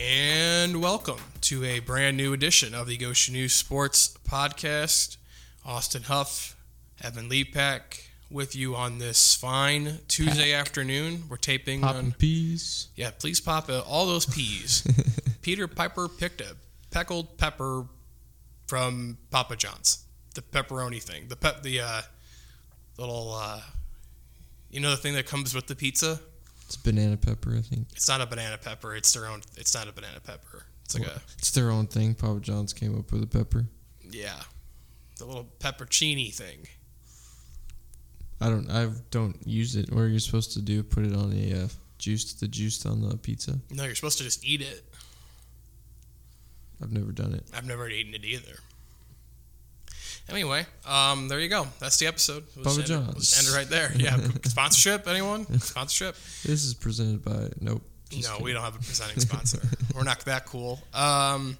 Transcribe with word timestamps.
And 0.00 0.80
welcome 0.80 1.18
to 1.42 1.64
a 1.64 1.80
brand 1.80 2.16
new 2.16 2.32
edition 2.32 2.72
of 2.72 2.86
the 2.86 2.96
Goshen 2.96 3.34
News 3.34 3.52
Sports 3.52 4.16
Podcast. 4.28 5.16
Austin 5.66 6.04
Huff, 6.04 6.56
Evan 7.02 7.28
Leapak 7.28 8.06
with 8.30 8.54
you 8.54 8.76
on 8.76 8.98
this 8.98 9.34
fine 9.34 9.98
Tuesday 10.06 10.52
afternoon. 10.52 11.24
We're 11.28 11.36
taping 11.36 11.80
Popping 11.80 12.06
on. 12.06 12.12
peas. 12.12 12.88
Yeah, 12.94 13.10
please 13.10 13.40
pop 13.40 13.68
uh, 13.68 13.80
all 13.80 14.06
those 14.06 14.24
peas. 14.24 14.86
Peter 15.42 15.66
Piper 15.66 16.06
picked 16.06 16.40
a 16.42 16.54
peckled 16.92 17.36
pepper 17.36 17.84
from 18.68 19.18
Papa 19.30 19.56
John's, 19.56 20.04
the 20.36 20.42
pepperoni 20.42 21.02
thing, 21.02 21.24
the 21.26 21.36
pep, 21.36 21.62
the 21.62 21.80
uh, 21.80 22.02
little, 22.98 23.34
uh, 23.34 23.60
you 24.70 24.78
know, 24.78 24.90
the 24.90 24.96
thing 24.96 25.14
that 25.14 25.26
comes 25.26 25.56
with 25.56 25.66
the 25.66 25.74
pizza. 25.74 26.20
It's 26.68 26.76
banana 26.76 27.16
pepper, 27.16 27.56
I 27.56 27.62
think. 27.62 27.86
It's 27.92 28.08
not 28.10 28.20
a 28.20 28.26
banana 28.26 28.58
pepper. 28.58 28.94
It's 28.94 29.10
their 29.12 29.24
own. 29.24 29.40
It's 29.56 29.74
not 29.74 29.88
a 29.88 29.92
banana 29.92 30.20
pepper. 30.20 30.64
It's 30.84 30.98
like 30.98 31.08
a 31.08 31.22
It's 31.38 31.50
their 31.52 31.70
own 31.70 31.86
thing. 31.86 32.14
Papa 32.14 32.40
John's 32.40 32.74
came 32.74 32.98
up 32.98 33.10
with 33.10 33.22
a 33.22 33.26
pepper. 33.26 33.64
yeah, 34.10 34.42
the 35.16 35.24
little 35.24 35.48
peppercini 35.60 36.30
thing. 36.34 36.68
I 38.38 38.50
don't. 38.50 38.70
I 38.70 38.90
don't 39.10 39.38
use 39.46 39.76
it. 39.76 39.90
What 39.90 40.02
are 40.02 40.08
you 40.08 40.18
supposed 40.18 40.52
to 40.52 40.60
do? 40.60 40.82
Put 40.82 41.06
it 41.06 41.16
on 41.16 41.32
a 41.32 41.64
uh, 41.64 41.68
juice. 41.96 42.34
The 42.34 42.46
juice 42.46 42.84
on 42.84 43.00
the 43.00 43.16
pizza. 43.16 43.58
No, 43.70 43.84
you're 43.84 43.94
supposed 43.94 44.18
to 44.18 44.24
just 44.24 44.44
eat 44.44 44.60
it. 44.60 44.84
I've 46.82 46.92
never 46.92 47.12
done 47.12 47.32
it. 47.32 47.44
I've 47.54 47.66
never 47.66 47.88
eaten 47.88 48.12
it 48.12 48.26
either. 48.26 48.58
Anyway, 50.28 50.66
um, 50.86 51.28
there 51.28 51.40
you 51.40 51.48
go. 51.48 51.66
That's 51.80 51.96
the 51.98 52.06
episode. 52.06 52.44
We'll 52.54 52.64
Papa 52.66 52.80
end 52.82 52.90
it- 52.90 53.38
end 53.38 53.48
it 53.48 53.54
right 53.54 53.68
there. 53.68 53.92
Yeah. 53.96 54.16
Sponsorship? 54.44 55.08
Anyone? 55.08 55.46
Sponsorship? 55.58 56.16
This 56.44 56.64
is 56.64 56.74
presented 56.74 57.24
by. 57.24 57.48
Nope. 57.60 57.82
No, 58.12 58.18
kidding. 58.20 58.42
we 58.44 58.52
don't 58.52 58.62
have 58.62 58.74
a 58.74 58.78
presenting 58.78 59.20
sponsor. 59.20 59.60
we're 59.94 60.02
not 60.04 60.20
that 60.26 60.46
cool. 60.46 60.80
Um, 60.94 61.56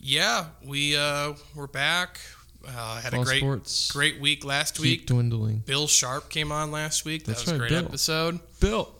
yeah, 0.00 0.46
we 0.64 0.96
uh, 0.96 1.32
we're 1.54 1.66
back. 1.66 2.20
Uh, 2.66 3.00
had 3.00 3.14
a 3.14 3.22
great 3.22 3.38
sports. 3.40 3.90
great 3.92 4.20
week 4.20 4.44
last 4.44 4.74
Keep 4.76 4.82
week. 4.82 5.06
dwindling. 5.06 5.62
Bill 5.64 5.86
Sharp 5.86 6.28
came 6.28 6.52
on 6.52 6.70
last 6.70 7.04
week. 7.04 7.24
That 7.24 7.32
That's 7.36 7.46
was 7.46 7.52
a 7.54 7.58
great 7.58 7.70
Bill. 7.70 7.84
episode. 7.84 8.40
Bill. 8.60 8.94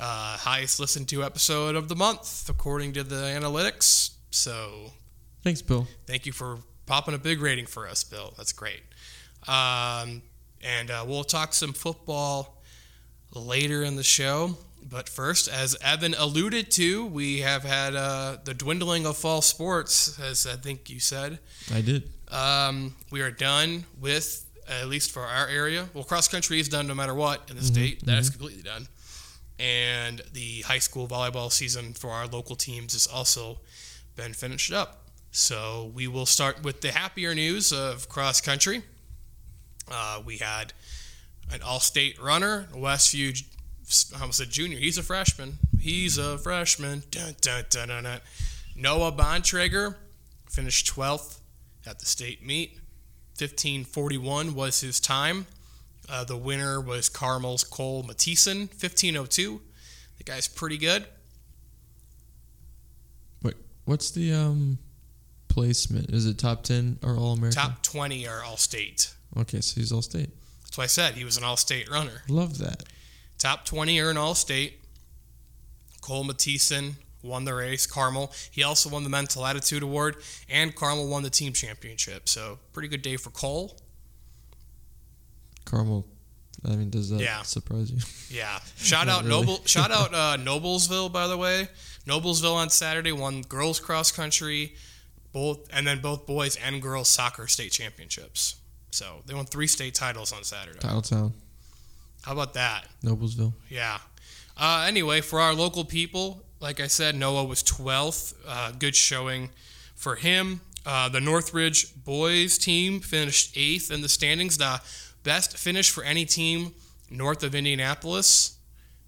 Uh, 0.00 0.36
highest 0.38 0.80
listened 0.80 1.08
to 1.08 1.22
episode 1.22 1.76
of 1.76 1.88
the 1.88 1.94
month 1.94 2.48
according 2.48 2.94
to 2.94 3.04
the 3.04 3.16
analytics. 3.16 4.10
So 4.30 4.90
Thanks, 5.44 5.60
Bill. 5.62 5.86
thank 6.06 6.24
you 6.26 6.32
for 6.32 6.58
popping 6.86 7.14
a 7.14 7.18
big 7.18 7.40
rating 7.40 7.66
for 7.66 7.88
us, 7.88 8.04
Bill. 8.04 8.34
That's 8.36 8.52
great. 8.52 8.82
Um, 9.48 10.22
and 10.62 10.90
uh, 10.90 11.04
we'll 11.06 11.24
talk 11.24 11.54
some 11.54 11.72
football 11.72 12.62
later 13.34 13.82
in 13.82 13.96
the 13.96 14.02
show. 14.02 14.56
But 14.84 15.08
first, 15.08 15.48
as 15.48 15.76
Evan 15.80 16.14
alluded 16.18 16.70
to, 16.72 17.06
we 17.06 17.40
have 17.40 17.62
had 17.62 17.94
uh, 17.94 18.38
the 18.44 18.52
dwindling 18.52 19.06
of 19.06 19.16
fall 19.16 19.40
sports, 19.40 20.18
as 20.20 20.46
I 20.46 20.56
think 20.56 20.90
you 20.90 20.98
said. 20.98 21.38
I 21.72 21.80
did. 21.80 22.10
Um, 22.28 22.96
we 23.10 23.20
are 23.20 23.30
done 23.30 23.84
with, 24.00 24.44
at 24.68 24.88
least 24.88 25.12
for 25.12 25.22
our 25.22 25.46
area. 25.46 25.88
Well, 25.94 26.02
cross 26.02 26.26
country 26.26 26.58
is 26.58 26.68
done 26.68 26.88
no 26.88 26.94
matter 26.94 27.14
what 27.14 27.48
in 27.48 27.56
the 27.56 27.62
state. 27.62 28.04
That 28.06 28.18
is 28.18 28.30
completely 28.30 28.62
done. 28.62 28.88
And 29.58 30.20
the 30.32 30.62
high 30.62 30.80
school 30.80 31.06
volleyball 31.06 31.52
season 31.52 31.92
for 31.92 32.10
our 32.10 32.26
local 32.26 32.56
teams 32.56 32.94
has 32.94 33.06
also 33.06 33.60
been 34.16 34.32
finished 34.32 34.72
up. 34.72 35.01
So 35.34 35.90
we 35.94 36.06
will 36.08 36.26
start 36.26 36.62
with 36.62 36.82
the 36.82 36.92
happier 36.92 37.34
news 37.34 37.72
of 37.72 38.06
cross 38.10 38.42
country. 38.42 38.82
Uh, 39.90 40.20
we 40.22 40.36
had 40.36 40.74
an 41.50 41.62
all-state 41.62 42.20
runner, 42.20 42.68
Westview. 42.74 43.42
I 44.14 44.20
almost 44.20 44.38
said 44.38 44.50
junior. 44.50 44.76
He's 44.76 44.98
a 44.98 45.02
freshman. 45.02 45.58
He's 45.80 46.18
a 46.18 46.36
freshman. 46.36 47.04
Dun, 47.10 47.34
dun, 47.40 47.64
dun. 47.70 48.20
Noah 48.76 49.10
Bontrager 49.10 49.96
finished 50.50 50.94
12th 50.94 51.38
at 51.86 51.98
the 51.98 52.04
state 52.04 52.44
meet. 52.44 52.74
1541 53.38 54.54
was 54.54 54.82
his 54.82 55.00
time. 55.00 55.46
Uh, 56.10 56.24
the 56.24 56.36
winner 56.36 56.78
was 56.78 57.08
Carmel's 57.08 57.64
Cole 57.64 58.02
Mathisen, 58.02 58.68
1502. 58.68 59.62
The 60.18 60.24
guy's 60.24 60.46
pretty 60.46 60.76
good. 60.76 61.06
Wait. 63.42 63.56
What's 63.86 64.10
the 64.10 64.34
um 64.34 64.78
placement? 65.52 66.10
Is 66.10 66.26
it 66.26 66.38
top 66.38 66.62
ten 66.64 66.98
or 67.02 67.16
all 67.16 67.32
American? 67.34 67.60
Top 67.62 67.82
20 67.82 68.26
are 68.26 68.42
all 68.42 68.56
state. 68.56 69.12
Okay, 69.36 69.60
so 69.60 69.80
he's 69.80 69.92
all 69.92 70.02
state. 70.02 70.30
That's 70.64 70.78
why 70.78 70.84
I 70.84 70.88
said 70.88 71.14
he 71.14 71.24
was 71.24 71.36
an 71.36 71.44
all 71.44 71.56
state 71.56 71.90
runner. 71.90 72.22
Love 72.28 72.58
that. 72.58 72.84
Top 73.38 73.64
20 73.64 74.00
are 74.00 74.10
in 74.10 74.16
all 74.16 74.34
state. 74.34 74.78
Cole 76.00 76.24
Mathisen 76.24 76.92
won 77.22 77.44
the 77.44 77.54
race. 77.54 77.86
Carmel. 77.86 78.32
He 78.50 78.62
also 78.62 78.88
won 78.88 79.04
the 79.04 79.10
Mental 79.10 79.44
Attitude 79.46 79.82
Award, 79.82 80.16
and 80.48 80.74
Carmel 80.74 81.08
won 81.08 81.22
the 81.22 81.30
team 81.30 81.52
championship. 81.52 82.28
So, 82.28 82.58
pretty 82.72 82.88
good 82.88 83.02
day 83.02 83.16
for 83.16 83.30
Cole. 83.30 83.76
Carmel. 85.64 86.06
I 86.64 86.76
mean, 86.76 86.90
does 86.90 87.10
that 87.10 87.20
Yeah. 87.20 87.42
surprise 87.42 87.90
you? 87.90 87.98
Yeah. 88.30 88.58
Shout 88.76 89.08
out 89.08 89.24
really. 89.24 89.40
Noble. 89.40 89.64
Shout 89.66 89.90
out 89.98 90.14
uh, 90.14 90.36
Noblesville, 90.38 91.12
by 91.12 91.26
the 91.26 91.36
way. 91.36 91.68
Noblesville 92.06 92.54
on 92.54 92.70
Saturday 92.70 93.12
won 93.12 93.42
girls 93.42 93.78
cross 93.80 94.10
country, 94.12 94.74
both, 95.32 95.68
and 95.72 95.86
then 95.86 96.00
both 96.00 96.26
boys 96.26 96.56
and 96.56 96.80
girls 96.82 97.08
soccer 97.08 97.46
state 97.46 97.72
championships. 97.72 98.56
So 98.90 99.22
they 99.26 99.34
won 99.34 99.46
three 99.46 99.66
state 99.66 99.94
titles 99.94 100.32
on 100.32 100.44
Saturday. 100.44 100.78
Titletown, 100.78 101.32
How 102.22 102.32
about 102.32 102.54
that? 102.54 102.86
Noblesville. 103.02 103.54
Yeah. 103.68 103.98
Uh, 104.56 104.84
anyway, 104.86 105.22
for 105.22 105.40
our 105.40 105.54
local 105.54 105.84
people, 105.84 106.44
like 106.60 106.78
I 106.78 106.86
said, 106.86 107.14
Noah 107.14 107.44
was 107.44 107.62
12th. 107.62 108.34
Uh, 108.46 108.72
good 108.72 108.94
showing 108.94 109.50
for 109.94 110.16
him. 110.16 110.60
Uh, 110.84 111.08
the 111.08 111.20
Northridge 111.20 111.94
boys 112.04 112.58
team 112.58 113.00
finished 113.00 113.56
eighth 113.56 113.90
in 113.90 114.02
the 114.02 114.08
standings. 114.08 114.58
The 114.58 114.80
best 115.22 115.56
finish 115.56 115.90
for 115.90 116.04
any 116.04 116.24
team 116.24 116.74
north 117.10 117.42
of 117.42 117.54
Indianapolis. 117.54 118.58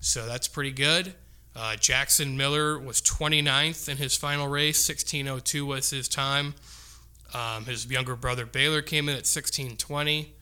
So 0.00 0.26
that's 0.26 0.48
pretty 0.48 0.70
good. 0.70 1.14
Uh, 1.56 1.76
Jackson 1.76 2.36
Miller 2.36 2.78
was 2.78 3.00
29th 3.00 3.88
in 3.88 3.96
his 3.96 4.16
final 4.16 4.48
race. 4.48 4.88
1602 4.88 5.64
was 5.64 5.90
his 5.90 6.08
time. 6.08 6.54
Um, 7.32 7.66
his 7.66 7.86
younger 7.86 8.16
brother 8.16 8.46
Baylor 8.46 8.82
came 8.82 9.08
in 9.08 9.14
at 9.14 9.26
1620. 9.26 10.34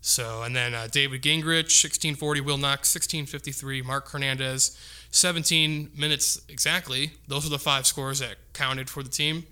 So, 0.00 0.42
and 0.42 0.54
then 0.54 0.74
uh, 0.74 0.86
David 0.90 1.22
Gingrich, 1.22 1.82
1640, 1.82 2.40
Will 2.40 2.58
Knox, 2.58 2.94
1653, 2.94 3.82
Mark 3.82 4.08
Hernandez, 4.08 4.78
17 5.10 5.90
minutes 5.96 6.40
exactly. 6.48 7.12
Those 7.26 7.46
are 7.46 7.50
the 7.50 7.58
five 7.58 7.86
scores 7.86 8.20
that 8.20 8.36
counted 8.52 8.88
for 8.88 9.02
the 9.02 9.08
team. 9.08 9.46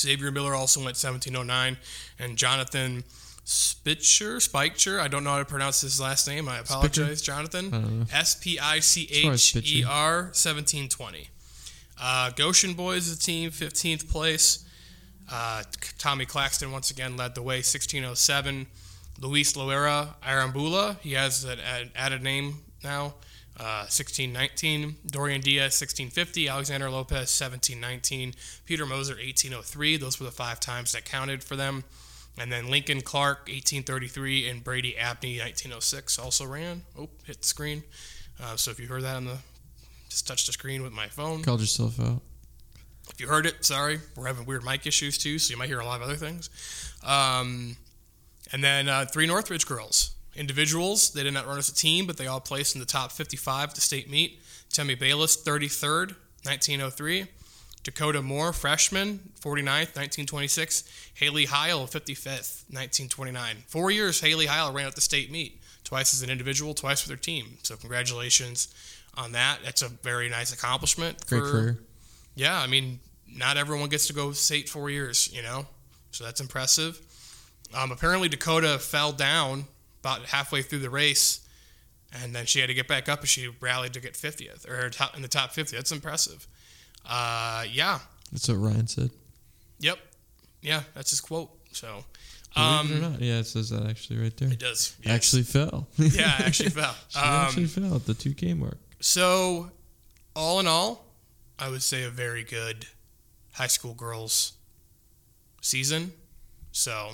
Xavier 0.00 0.30
Miller 0.30 0.54
also 0.54 0.80
went 0.80 0.96
1709, 0.96 1.76
and 2.18 2.38
Jonathan 2.38 3.04
Spitzer, 3.52 4.36
Spicher, 4.36 4.98
I 4.98 5.08
don't 5.08 5.24
know 5.24 5.32
how 5.32 5.38
to 5.38 5.44
pronounce 5.44 5.82
his 5.82 6.00
last 6.00 6.26
name. 6.26 6.48
I 6.48 6.58
apologize, 6.58 7.20
Jonathan. 7.20 7.70
Don't 7.70 8.00
know. 8.00 8.06
S 8.10 8.34
P 8.34 8.58
I 8.58 8.78
C 8.80 9.02
H 9.10 9.56
E 9.56 9.84
R 9.84 10.22
1720. 10.22 11.28
Uh, 12.00 12.30
Goshen 12.30 12.72
Boys, 12.72 13.14
the 13.14 13.22
team, 13.22 13.50
15th 13.50 14.10
place. 14.10 14.64
Uh, 15.30 15.62
Tommy 15.98 16.24
Claxton 16.24 16.72
once 16.72 16.90
again 16.90 17.16
led 17.16 17.34
the 17.34 17.42
way, 17.42 17.56
1607. 17.56 18.66
Luis 19.20 19.52
Loera 19.52 20.14
Arambula, 20.22 20.98
he 21.00 21.12
has 21.12 21.44
an 21.44 21.58
an 21.60 21.90
added 21.94 22.22
name 22.22 22.56
now, 22.82 23.14
uh, 23.60 23.84
1619. 23.84 24.96
Dorian 25.06 25.42
Diaz, 25.42 25.78
1650. 25.78 26.48
Alexander 26.48 26.88
Lopez, 26.90 27.38
1719. 27.38 28.32
Peter 28.64 28.86
Moser, 28.86 29.14
1803. 29.14 29.98
Those 29.98 30.18
were 30.18 30.26
the 30.26 30.32
five 30.32 30.58
times 30.58 30.92
that 30.92 31.04
counted 31.04 31.44
for 31.44 31.54
them. 31.54 31.84
And 32.38 32.50
then 32.50 32.70
Lincoln 32.70 33.02
Clark, 33.02 33.40
1833, 33.40 34.48
and 34.48 34.64
Brady 34.64 34.96
Abney, 34.96 35.38
1906, 35.38 36.18
also 36.18 36.46
ran. 36.46 36.82
Oh, 36.98 37.08
hit 37.24 37.42
the 37.42 37.46
screen. 37.46 37.82
Uh, 38.42 38.56
so 38.56 38.70
if 38.70 38.80
you 38.80 38.86
heard 38.86 39.02
that 39.02 39.16
on 39.16 39.26
the, 39.26 39.38
just 40.08 40.26
touch 40.26 40.46
the 40.46 40.52
screen 40.52 40.82
with 40.82 40.92
my 40.92 41.08
phone. 41.08 41.42
Called 41.42 41.60
yourself 41.60 42.00
out. 42.00 42.22
If 43.10 43.20
you 43.20 43.28
heard 43.28 43.46
it, 43.46 43.64
sorry. 43.64 44.00
We're 44.16 44.26
having 44.26 44.46
weird 44.46 44.64
mic 44.64 44.86
issues 44.86 45.18
too, 45.18 45.38
so 45.38 45.52
you 45.52 45.58
might 45.58 45.68
hear 45.68 45.80
a 45.80 45.84
lot 45.84 46.00
of 46.00 46.02
other 46.02 46.16
things. 46.16 46.48
Um, 47.04 47.76
and 48.52 48.64
then 48.64 48.88
uh, 48.88 49.04
three 49.04 49.26
Northridge 49.26 49.66
girls. 49.66 50.14
Individuals, 50.34 51.10
they 51.10 51.22
did 51.22 51.34
not 51.34 51.46
run 51.46 51.58
as 51.58 51.68
a 51.68 51.74
team, 51.74 52.06
but 52.06 52.16
they 52.16 52.26
all 52.26 52.40
placed 52.40 52.74
in 52.74 52.80
the 52.80 52.86
top 52.86 53.12
55 53.12 53.70
at 53.70 53.74
the 53.74 53.80
state 53.82 54.10
meet. 54.10 54.40
Temi 54.70 54.94
Bayless, 54.94 55.36
33rd, 55.36 56.14
1903. 56.44 57.26
Dakota 57.84 58.22
Moore, 58.22 58.52
freshman, 58.52 59.18
49th, 59.40 59.96
1926. 59.96 60.84
Haley 61.14 61.46
Heil, 61.46 61.86
55th, 61.86 62.64
1929. 62.70 63.56
Four 63.66 63.90
years 63.90 64.20
Haley 64.20 64.46
Heil 64.46 64.72
ran 64.72 64.86
at 64.86 64.94
the 64.94 65.00
state 65.00 65.30
meet, 65.30 65.60
twice 65.84 66.14
as 66.14 66.22
an 66.22 66.30
individual, 66.30 66.74
twice 66.74 67.06
with 67.06 67.10
her 67.10 67.22
team. 67.22 67.58
So 67.62 67.76
congratulations 67.76 68.72
on 69.16 69.32
that. 69.32 69.58
That's 69.64 69.82
a 69.82 69.88
very 69.88 70.28
nice 70.28 70.52
accomplishment. 70.52 71.26
Great 71.26 71.40
for, 71.40 71.50
career. 71.50 71.78
yeah, 72.34 72.58
I 72.58 72.66
mean, 72.66 73.00
not 73.34 73.56
everyone 73.56 73.88
gets 73.88 74.06
to 74.06 74.12
go 74.12 74.32
state 74.32 74.68
four 74.68 74.90
years, 74.90 75.32
you 75.32 75.42
know, 75.42 75.66
so 76.10 76.24
that's 76.24 76.40
impressive. 76.40 77.00
Um, 77.74 77.90
apparently, 77.90 78.28
Dakota 78.28 78.78
fell 78.78 79.12
down 79.12 79.64
about 80.00 80.26
halfway 80.26 80.62
through 80.62 80.80
the 80.80 80.90
race, 80.90 81.46
and 82.12 82.34
then 82.34 82.44
she 82.46 82.60
had 82.60 82.66
to 82.66 82.74
get 82.74 82.86
back 82.86 83.08
up, 83.08 83.20
and 83.20 83.28
she 83.28 83.48
rallied 83.60 83.94
to 83.94 84.00
get 84.00 84.14
50th 84.14 84.68
or 84.68 84.90
top, 84.90 85.16
in 85.16 85.22
the 85.22 85.28
top 85.28 85.52
50. 85.52 85.76
That's 85.76 85.92
impressive. 85.92 86.46
Uh, 87.04 87.64
yeah, 87.70 87.98
That's 88.30 88.48
what 88.48 88.54
Ryan 88.58 88.86
said. 88.86 89.10
yep, 89.80 89.98
yeah, 90.60 90.82
that's 90.94 91.10
his 91.10 91.20
quote. 91.20 91.50
So, 91.72 92.04
Believe 92.54 92.90
it 92.90 92.92
or 93.00 93.04
um, 93.04 93.12
not, 93.12 93.20
yeah, 93.20 93.38
it 93.38 93.46
says 93.46 93.70
that 93.70 93.86
actually 93.86 94.18
right 94.20 94.36
there. 94.36 94.50
it 94.52 94.58
does 94.58 94.94
yes. 95.02 95.12
Actually 95.12 95.42
fell. 95.44 95.88
yeah, 95.96 96.34
actually 96.38 96.70
fell. 96.70 96.94
she 97.08 97.18
actually 97.18 97.62
Um, 97.64 97.68
fell 97.68 97.94
at 97.96 98.06
the 98.06 98.14
two 98.14 98.34
K 98.34 98.54
mark. 98.54 98.78
so, 99.00 99.70
all 100.36 100.60
in 100.60 100.66
all, 100.66 101.04
I 101.58 101.68
would 101.70 101.82
say 101.82 102.04
a 102.04 102.10
very 102.10 102.44
good 102.44 102.86
high 103.52 103.66
school 103.68 103.94
girls 103.94 104.52
season. 105.60 106.12
So, 106.72 107.12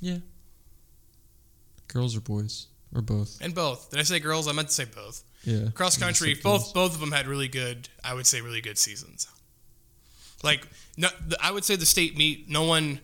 Yeah. 0.00 0.18
Girls 1.88 2.16
or 2.16 2.20
boys 2.20 2.66
or 2.94 3.02
both. 3.02 3.38
and 3.40 3.54
both. 3.54 3.90
Did 3.90 4.00
I 4.00 4.02
say 4.02 4.18
girls? 4.20 4.48
I 4.48 4.52
meant 4.52 4.68
to 4.68 4.74
say 4.74 4.84
both. 4.86 5.22
Yeah. 5.44 5.70
Cross 5.74 5.98
country, 5.98 6.34
both 6.34 6.42
girls. 6.42 6.72
both 6.72 6.94
of 6.94 7.00
them 7.00 7.12
had 7.12 7.26
really 7.26 7.48
good. 7.48 7.88
I 8.04 8.14
would 8.14 8.26
say 8.26 8.40
really 8.40 8.60
good 8.60 8.78
seasons. 8.78 9.26
Like, 10.42 10.66
no, 10.96 11.08
the, 11.26 11.36
I 11.40 11.50
would 11.50 11.64
say 11.64 11.76
the 11.76 11.86
state 11.86 12.16
meet. 12.16 12.48
No 12.48 12.64
one, 12.64 13.00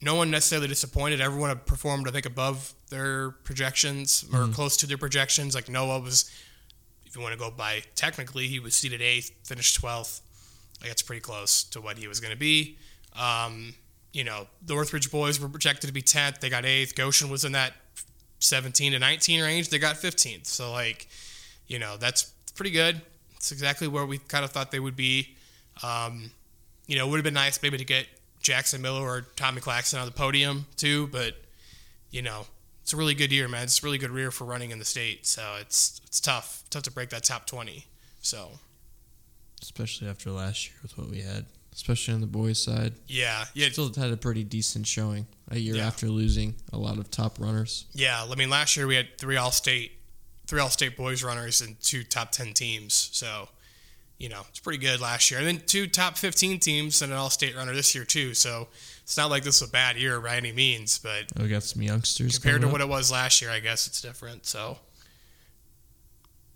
no 0.00 0.14
one 0.14 0.30
necessarily 0.30 0.68
disappointed. 0.68 1.20
Everyone 1.20 1.58
performed, 1.66 2.08
I 2.08 2.10
think, 2.10 2.26
above 2.26 2.74
their 2.90 3.30
projections 3.30 4.24
or 4.32 4.48
close 4.48 4.76
to 4.78 4.86
their 4.86 4.98
projections. 4.98 5.54
Like 5.54 5.68
Noah 5.68 6.00
was, 6.00 6.30
if 7.06 7.16
you 7.16 7.22
want 7.22 7.32
to 7.32 7.38
go 7.38 7.50
by 7.50 7.82
technically, 7.94 8.46
he 8.48 8.58
was 8.58 8.74
seated 8.74 9.02
eighth, 9.02 9.32
finished 9.44 9.76
twelfth. 9.76 10.20
Like 10.80 10.90
that's 10.90 11.02
pretty 11.02 11.20
close 11.20 11.64
to 11.64 11.80
what 11.80 11.98
he 11.98 12.08
was 12.08 12.20
going 12.20 12.32
to 12.32 12.38
be. 12.38 12.76
Um, 13.18 13.74
you 14.12 14.22
know, 14.24 14.46
the 14.64 14.74
Northridge 14.74 15.10
boys 15.10 15.40
were 15.40 15.48
projected 15.48 15.88
to 15.88 15.94
be 15.94 16.02
tenth. 16.02 16.40
They 16.40 16.50
got 16.50 16.64
eighth. 16.64 16.94
Goshen 16.94 17.30
was 17.30 17.44
in 17.44 17.52
that 17.52 17.72
seventeen 18.38 18.92
to 18.92 18.98
nineteen 18.98 19.42
range. 19.42 19.70
They 19.70 19.78
got 19.78 19.96
fifteenth. 19.96 20.46
So 20.46 20.72
like, 20.72 21.08
you 21.66 21.78
know, 21.78 21.96
that's 21.96 22.24
pretty 22.54 22.70
good. 22.70 23.00
It's 23.36 23.52
exactly 23.52 23.88
where 23.88 24.06
we 24.06 24.18
kind 24.18 24.44
of 24.44 24.50
thought 24.52 24.70
they 24.70 24.80
would 24.80 24.96
be. 24.96 25.34
Um, 25.82 26.30
you 26.86 26.96
know, 26.96 27.06
it 27.06 27.10
would 27.10 27.16
have 27.18 27.24
been 27.24 27.34
nice 27.34 27.62
maybe 27.62 27.78
to 27.78 27.84
get 27.84 28.06
Jackson 28.40 28.80
Miller 28.82 29.02
or 29.02 29.22
Tommy 29.36 29.60
Claxton 29.60 29.98
on 29.98 30.06
the 30.06 30.12
podium 30.12 30.66
too, 30.76 31.08
but 31.08 31.34
you 32.10 32.22
know, 32.22 32.46
it's 32.82 32.92
a 32.92 32.96
really 32.96 33.14
good 33.14 33.32
year, 33.32 33.48
man. 33.48 33.64
It's 33.64 33.82
a 33.82 33.86
really 33.86 33.98
good 33.98 34.12
year 34.12 34.30
for 34.30 34.44
running 34.44 34.70
in 34.70 34.78
the 34.78 34.84
state. 34.84 35.26
So 35.26 35.56
it's 35.60 36.00
it's 36.06 36.20
tough, 36.20 36.62
tough 36.70 36.82
to 36.84 36.90
break 36.90 37.08
that 37.10 37.24
top 37.24 37.46
twenty. 37.46 37.86
So 38.20 38.50
Especially 39.62 40.08
after 40.08 40.30
last 40.30 40.66
year 40.68 40.76
with 40.82 40.96
what 40.98 41.08
we 41.08 41.22
had. 41.22 41.46
Especially 41.74 42.14
on 42.14 42.20
the 42.20 42.26
boys' 42.28 42.62
side. 42.62 42.92
yeah, 43.08 43.46
yeah, 43.54 43.68
Still 43.70 43.92
had 43.94 44.12
a 44.12 44.16
pretty 44.16 44.44
decent 44.44 44.86
showing 44.86 45.26
a 45.50 45.58
year 45.58 45.74
Yeah. 45.76 45.86
after 45.88 46.06
losing 46.08 46.54
a 46.72 46.78
lot 46.78 46.98
of 46.98 47.10
top 47.10 47.40
runners. 47.40 47.86
yeah. 47.94 48.24
I 48.30 48.34
mean, 48.36 48.48
last 48.48 48.76
year 48.76 48.86
we 48.86 48.94
had 48.94 49.18
three 49.18 49.36
all 49.36 49.50
state, 49.50 49.90
three 50.46 50.60
all 50.60 50.70
state 50.70 50.96
boys 50.96 51.22
runners 51.22 51.60
and 51.60 51.80
two 51.80 52.04
top 52.04 52.30
ten 52.30 52.52
teams. 52.52 53.10
So 53.12 53.48
you 54.18 54.28
know, 54.28 54.42
it's 54.48 54.60
pretty 54.60 54.78
good 54.78 55.00
last 55.00 55.30
year. 55.30 55.40
And 55.40 55.46
then 55.46 55.60
two 55.66 55.86
top 55.86 56.16
fifteen 56.16 56.58
teams 56.58 57.02
and 57.02 57.12
an 57.12 57.18
all 57.18 57.30
state 57.30 57.56
runner 57.56 57.74
this 57.74 57.94
year 57.94 58.04
too. 58.04 58.34
So 58.34 58.68
it's 59.02 59.16
not 59.16 59.28
like 59.28 59.42
this 59.42 59.60
was 59.60 59.68
a 59.68 59.72
bad 59.72 59.96
year 59.96 60.20
by 60.20 60.36
any 60.36 60.52
means, 60.52 60.98
but 60.98 61.24
We 61.38 61.48
got 61.48 61.62
some 61.62 61.82
youngsters 61.82 62.38
compared 62.38 62.60
to 62.60 62.66
coming 62.66 62.72
what 62.72 62.80
it 62.80 62.88
was 62.88 63.10
last 63.10 63.42
year, 63.42 63.50
I 63.50 63.60
guess 63.60 63.86
it's 63.86 64.00
different. 64.00 64.46
So, 64.46 64.78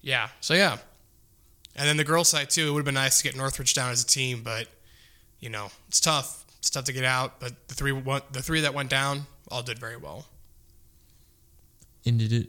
yeah. 0.00 0.28
So 0.40 0.54
yeah, 0.54 0.78
and 1.76 1.88
then 1.88 1.96
the 1.96 2.04
girls' 2.04 2.28
side 2.28 2.50
too. 2.50 2.68
It 2.68 2.70
would 2.70 2.80
have 2.80 2.84
been 2.86 2.94
nice 2.94 3.18
to 3.18 3.24
get 3.24 3.36
Northridge 3.36 3.74
down 3.74 3.90
as 3.90 4.02
a 4.02 4.06
team, 4.06 4.42
but 4.42 4.68
you 5.40 5.50
know 5.50 5.68
it's 5.88 6.00
tough. 6.00 6.44
It's 6.60 6.70
tough 6.70 6.84
to 6.84 6.92
get 6.92 7.04
out. 7.04 7.40
But 7.40 7.68
the 7.68 7.74
three, 7.74 7.92
the 8.32 8.42
three 8.42 8.60
that 8.62 8.74
went 8.74 8.90
down, 8.90 9.26
all 9.50 9.62
did 9.62 9.78
very 9.78 9.96
well. 9.96 10.26
ended 12.06 12.32
it 12.32 12.48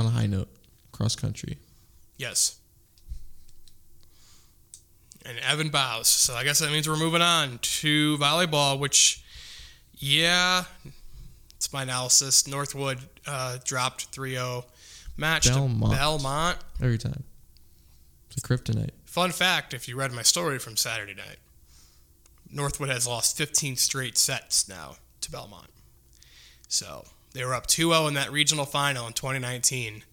on 0.00 0.06
a 0.06 0.10
high 0.10 0.26
note. 0.26 0.48
Cross 0.92 1.16
country. 1.16 1.58
Yes. 2.16 2.58
And 5.24 5.38
Evan 5.38 5.68
bows. 5.68 6.08
So 6.08 6.34
I 6.34 6.44
guess 6.44 6.58
that 6.58 6.72
means 6.72 6.88
we're 6.88 6.96
moving 6.96 7.22
on 7.22 7.58
to 7.58 8.16
volleyball, 8.18 8.78
which, 8.78 9.22
yeah, 9.94 10.64
it's 11.56 11.72
my 11.72 11.82
analysis. 11.82 12.46
Northwood 12.46 12.98
uh, 13.26 13.58
dropped 13.64 14.06
3 14.06 14.32
0 14.32 14.64
match 15.16 15.48
Belmont. 15.48 15.92
to 15.92 15.98
Belmont. 15.98 16.58
Every 16.82 16.98
time. 16.98 17.22
It's 18.30 18.42
a 18.42 18.46
kryptonite. 18.46 18.90
Fun 19.04 19.30
fact 19.30 19.74
if 19.74 19.88
you 19.88 19.96
read 19.96 20.12
my 20.12 20.22
story 20.22 20.58
from 20.58 20.76
Saturday 20.76 21.14
night, 21.14 21.38
Northwood 22.50 22.88
has 22.88 23.06
lost 23.06 23.36
15 23.36 23.76
straight 23.76 24.16
sets 24.16 24.68
now 24.68 24.96
to 25.20 25.30
Belmont. 25.30 25.68
So 26.68 27.04
they 27.32 27.44
were 27.44 27.54
up 27.54 27.66
2 27.66 27.90
0 27.90 28.06
in 28.06 28.14
that 28.14 28.32
regional 28.32 28.66
final 28.66 29.06
in 29.06 29.12
2019. 29.12 30.04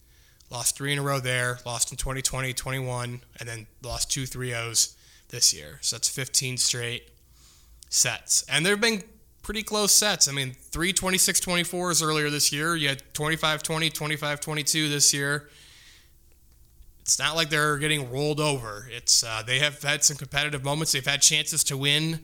Lost 0.49 0.77
three 0.77 0.93
in 0.93 0.99
a 0.99 1.01
row 1.01 1.19
there, 1.19 1.59
lost 1.65 1.91
in 1.91 1.97
2020, 1.97 2.53
21, 2.53 3.21
and 3.39 3.49
then 3.49 3.67
lost 3.83 4.11
two 4.11 4.25
3 4.25 4.49
0s 4.51 4.95
this 5.29 5.53
year. 5.53 5.79
So 5.81 5.95
that's 5.97 6.07
15 6.07 6.57
straight 6.57 7.09
sets. 7.89 8.45
And 8.49 8.65
there 8.65 8.73
have 8.73 8.81
been 8.81 9.03
pretty 9.43 9.63
close 9.63 9.91
sets. 9.91 10.29
I 10.29 10.31
mean, 10.31 10.53
three 10.53 10.93
26 10.93 11.41
24s 11.41 12.03
earlier 12.03 12.29
this 12.29 12.53
year. 12.53 12.75
You 12.75 12.89
had 12.89 13.03
25 13.13 13.63
20, 13.63 13.89
25 13.89 14.39
22 14.39 14.89
this 14.89 15.13
year 15.13 15.49
it's 17.07 17.17
not 17.17 17.37
like 17.37 17.49
they're 17.49 17.77
getting 17.77 18.11
rolled 18.11 18.41
over. 18.41 18.85
It's 18.91 19.23
uh, 19.23 19.41
they 19.47 19.59
have 19.59 19.81
had 19.81 20.03
some 20.03 20.17
competitive 20.17 20.65
moments. 20.65 20.91
They've 20.91 21.07
had 21.07 21.21
chances 21.21 21.63
to 21.63 21.77
win 21.77 22.19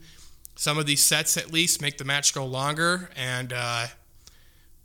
some 0.57 0.77
of 0.77 0.85
these 0.85 1.01
sets 1.01 1.37
at 1.37 1.53
least, 1.53 1.81
make 1.81 1.97
the 1.97 2.03
match 2.03 2.33
go 2.33 2.45
longer, 2.45 3.09
and 3.15 3.53
uh, 3.53 3.87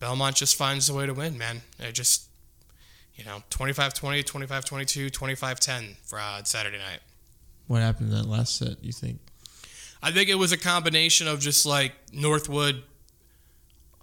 Belmont 0.01 0.37
just 0.37 0.57
finds 0.57 0.89
a 0.89 0.95
way 0.95 1.07
to 1.07 1.15
win. 1.15 1.37
Man, 1.37 1.63
they 1.79 1.93
just 1.93 2.29
you 3.15 3.25
know 3.25 3.43
25-20, 3.51 4.25
25-22, 4.25 5.11
25-10 5.11 5.97
for 6.05 6.19
uh, 6.19 6.43
Saturday 6.45 6.79
night. 6.79 7.01
What 7.67 7.83
happened 7.83 8.11
in 8.11 8.17
that 8.17 8.29
last 8.29 8.57
set, 8.57 8.83
you 8.83 8.93
think? 8.93 9.21
I 10.03 10.13
think 10.13 10.29
it 10.29 10.37
was 10.37 10.53
a 10.53 10.57
combination 10.57 11.27
of 11.27 11.41
just 11.41 11.67
like 11.67 11.93
Northwood. 12.13 12.83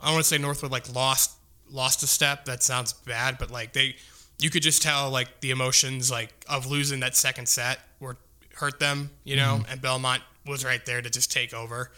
I 0.01 0.05
don't 0.05 0.15
want 0.15 0.25
to 0.25 0.29
say 0.29 0.37
Northwood 0.37 0.71
like 0.71 0.93
lost 0.93 1.31
lost 1.71 2.03
a 2.03 2.07
step. 2.07 2.45
That 2.45 2.61
sounds 2.61 2.93
bad, 2.93 3.37
but 3.37 3.49
like 3.49 3.73
they, 3.73 3.95
you 4.37 4.49
could 4.49 4.61
just 4.61 4.81
tell 4.81 5.09
like 5.09 5.39
the 5.39 5.51
emotions 5.51 6.11
like 6.11 6.29
of 6.49 6.67
losing 6.67 6.99
that 6.99 7.15
second 7.15 7.47
set 7.47 7.79
were 7.99 8.17
hurt 8.55 8.79
them, 8.79 9.09
you 9.23 9.35
know. 9.35 9.61
And 9.69 9.81
Belmont 9.81 10.21
was 10.45 10.63
right 10.63 10.85
there 10.85 11.01
to 11.01 11.09
just 11.09 11.31
take 11.31 11.53
over. 11.53 11.91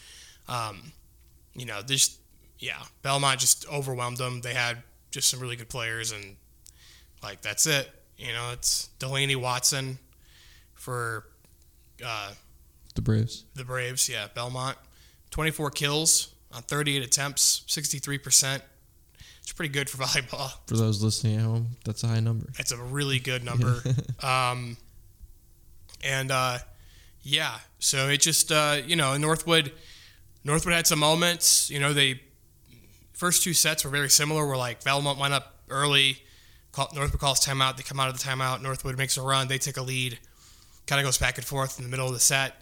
Um, 0.48 0.94
you 1.56 1.66
know, 1.66 1.82
just 1.82 2.20
yeah, 2.60 2.82
Belmont 3.02 3.40
just 3.40 3.68
overwhelmed 3.72 4.18
them. 4.18 4.42
They 4.42 4.54
had 4.54 4.84
just 5.12 5.30
some 5.30 5.40
really 5.40 5.56
good 5.56 5.70
players, 5.70 6.12
and 6.12 6.36
like 7.24 7.42
that's 7.42 7.66
it. 7.68 7.90
You 8.18 8.34
know, 8.34 8.50
it's 8.54 8.88
Delaney 9.00 9.36
Watson 9.36 10.00
for. 10.74 11.26
Uh, 12.04 12.32
The 12.96 13.02
Braves. 13.02 13.44
the 13.56 13.64
Braves, 13.66 14.08
yeah, 14.10 14.28
Belmont. 14.34 14.78
24 15.32 15.72
kills 15.72 16.34
on 16.52 16.62
38 16.64 17.04
attempts, 17.04 17.64
63%. 17.68 18.62
It's 19.42 19.52
pretty 19.54 19.72
good 19.74 19.90
for 19.90 19.98
volleyball. 20.04 20.52
For 20.68 20.78
those 20.78 21.02
listening 21.04 21.38
at 21.38 21.44
home, 21.44 21.68
that's 21.86 22.04
a 22.04 22.08
high 22.08 22.20
number. 22.20 22.48
It's 22.60 22.72
a 22.72 22.78
really 22.78 23.20
good 23.20 23.44
number. 23.44 23.82
um, 24.24 24.78
and 26.04 26.32
uh, 26.32 26.60
yeah, 27.24 27.56
so 27.80 28.10
it 28.10 28.22
just, 28.22 28.52
uh, 28.52 28.78
you 28.86 28.96
know, 28.96 29.18
Northwood, 29.18 29.72
Northwood 30.44 30.74
had 30.76 30.88
some 30.88 31.00
moments. 31.00 31.70
You 31.70 31.80
know, 31.80 31.94
they 31.94 32.22
first 33.18 33.44
two 33.44 33.54
sets 33.54 33.84
were 33.84 33.92
very 33.92 34.10
similar. 34.10 34.48
Where 34.48 34.56
like 34.56 34.84
Belmont 34.84 35.20
went 35.20 35.34
up 35.34 35.56
early, 35.70 36.20
call, 36.72 36.90
Northwood 36.96 37.20
calls 37.20 37.46
timeout. 37.46 37.76
They 37.76 37.84
come 37.84 38.00
out 38.00 38.10
of 38.10 38.18
the 38.18 38.24
timeout. 38.24 38.62
Northwood 38.62 38.98
makes 38.98 39.18
a 39.18 39.22
run. 39.22 39.48
They 39.50 39.58
take 39.58 39.78
a 39.78 39.82
lead. 39.82 40.20
Kind 40.86 41.02
of 41.02 41.06
goes 41.06 41.18
back 41.18 41.38
and 41.38 41.46
forth 41.46 41.78
in 41.78 41.84
the 41.84 41.90
middle 41.90 42.08
of 42.08 42.14
the 42.14 42.20
set. 42.20 42.62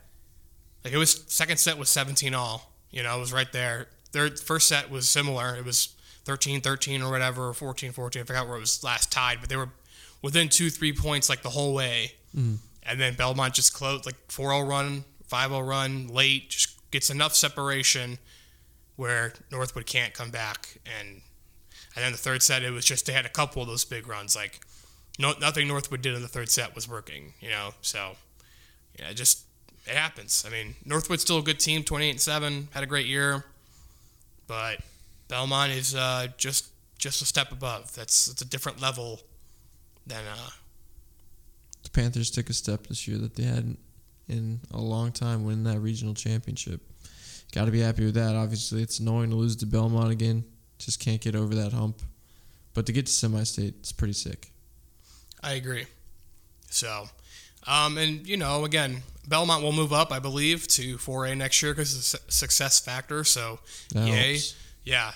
Like 0.84 0.94
it 0.94 0.98
was 0.98 1.24
second 1.28 1.58
set 1.58 1.78
was 1.78 1.90
17 1.90 2.34
all. 2.34 2.72
You 2.90 3.04
know, 3.04 3.16
it 3.18 3.20
was 3.20 3.34
right 3.34 3.52
there. 3.52 3.88
Their 4.14 4.30
first 4.30 4.68
set 4.68 4.90
was 4.90 5.08
similar. 5.10 5.56
It 5.56 5.66
was 5.66 5.90
13 6.24 6.62
13 6.62 7.02
or 7.04 7.12
whatever, 7.12 7.50
or 7.50 7.54
14 7.54 7.92
14. 7.92 8.22
I 8.22 8.26
forgot 8.26 8.48
where 8.48 8.58
it 8.58 8.62
was 8.62 8.84
last 8.84 9.12
tied, 9.12 9.40
but 9.42 9.50
they 9.50 9.58
were 9.58 9.70
within 10.22 10.50
two, 10.50 10.70
three 10.70 10.94
points 10.94 11.30
like 11.30 11.44
the 11.44 11.50
whole 11.50 11.74
way. 11.74 12.14
Mm. 12.36 12.58
And 12.84 13.00
then 13.00 13.16
Belmont 13.16 13.54
just 13.54 13.74
closed 13.74 14.06
like 14.06 14.16
4 14.30 14.52
0 14.52 14.62
run, 14.62 15.04
5 15.28 15.50
0 15.50 15.62
run 15.62 16.08
late, 16.08 16.50
just 16.50 16.92
gets 16.92 17.10
enough 17.10 17.36
separation 17.36 18.18
where 18.96 19.34
Northwood 19.52 19.86
can't 19.86 20.14
come 20.14 20.32
back. 20.32 20.78
And 21.00 21.22
and 21.96 22.04
then 22.04 22.12
the 22.12 22.18
third 22.18 22.44
set, 22.44 22.64
it 22.64 22.72
was 22.72 22.86
just 22.86 23.06
they 23.06 23.14
had 23.14 23.26
a 23.26 23.30
couple 23.30 23.62
of 23.62 23.68
those 23.68 23.86
big 23.86 24.08
runs. 24.08 24.36
Like 24.36 24.60
no, 25.18 25.34
nothing 25.40 25.68
Northwood 25.68 26.02
did 26.02 26.14
in 26.16 26.22
the 26.22 26.28
third 26.28 26.50
set 26.50 26.76
was 26.76 26.90
working, 26.90 27.34
you 27.40 27.50
know. 27.50 27.72
So 27.82 28.12
yeah, 29.00 29.10
it 29.10 29.16
just 29.16 29.46
it 29.86 29.96
happens. 29.96 30.44
I 30.48 30.52
mean, 30.52 30.76
Northwood's 30.84 31.22
still 31.22 31.40
a 31.40 31.44
good 31.44 31.60
team, 31.60 31.84
28 31.84 32.10
and 32.10 32.22
7, 32.22 32.68
had 32.72 32.84
a 32.84 32.88
great 32.88 33.06
year. 33.06 33.46
But 34.48 34.80
Belmont 35.28 35.72
is 35.72 35.96
uh, 35.96 36.28
just 36.38 36.68
just 36.98 37.22
a 37.22 37.26
step 37.26 37.52
above. 37.52 37.94
That's 37.96 38.28
it's 38.28 38.42
a 38.42 38.46
different 38.46 38.82
level 38.82 39.22
than 40.08 40.24
uh, 40.26 40.50
The 41.84 41.90
Panthers 41.90 42.30
took 42.30 42.50
a 42.50 42.54
step 42.54 42.88
this 42.88 43.08
year 43.08 43.18
that 43.20 43.36
they 43.36 43.44
hadn't 43.44 43.80
in 44.28 44.60
a 44.72 44.80
long 44.80 45.12
time 45.12 45.44
winning 45.44 45.64
that 45.64 45.80
regional 45.80 46.14
championship. 46.14 46.82
Got 47.56 47.66
to 47.66 47.72
be 47.72 47.80
happy 47.80 48.04
with 48.06 48.16
that. 48.16 48.36
Obviously, 48.36 48.82
it's 48.84 49.00
annoying 49.00 49.30
to 49.30 49.36
lose 49.38 49.56
to 49.56 49.66
Belmont 49.66 50.12
again. 50.12 50.44
Just 50.78 51.00
can't 51.00 51.22
get 51.22 51.36
over 51.36 51.56
that 51.56 51.72
hump. 51.72 52.02
But 52.74 52.86
to 52.88 52.92
get 52.92 53.06
to 53.06 53.12
semi-state, 53.14 53.76
it's 53.80 53.94
pretty 53.94 54.12
sick. 54.14 54.52
I 55.42 55.54
agree. 55.54 55.86
So, 56.70 57.06
um, 57.66 57.98
and 57.98 58.28
you 58.28 58.36
know, 58.36 58.66
again, 58.66 59.04
Belmont 59.28 59.64
will 59.64 59.72
move 59.72 59.94
up, 59.94 60.12
I 60.12 60.20
believe, 60.20 60.68
to 60.70 60.98
4A 60.98 61.38
next 61.38 61.62
year 61.64 61.72
because 61.74 61.96
it's 61.98 62.14
a 62.14 62.32
success 62.32 62.80
factor. 62.82 63.24
So, 63.24 63.60
That 63.94 64.08
yay, 64.10 64.32
helps. 64.34 64.56
yeah. 64.84 65.14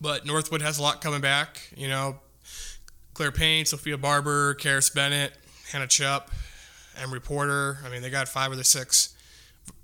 But 0.00 0.26
Northwood 0.26 0.62
has 0.62 0.78
a 0.78 0.82
lot 0.82 1.00
coming 1.00 1.20
back. 1.20 1.70
You 1.76 1.86
know, 1.88 2.16
Claire 3.14 3.30
Payne, 3.32 3.64
Sophia 3.66 3.96
Barber, 3.96 4.54
Karis 4.56 4.92
Bennett, 4.92 5.32
Hannah 5.70 5.86
Chupp, 5.86 6.28
Emery 7.00 7.20
Porter. 7.20 7.78
I 7.84 7.88
mean, 7.88 8.02
they 8.02 8.10
got 8.10 8.26
five 8.28 8.50
of 8.50 8.58
the 8.58 8.64
six 8.64 9.14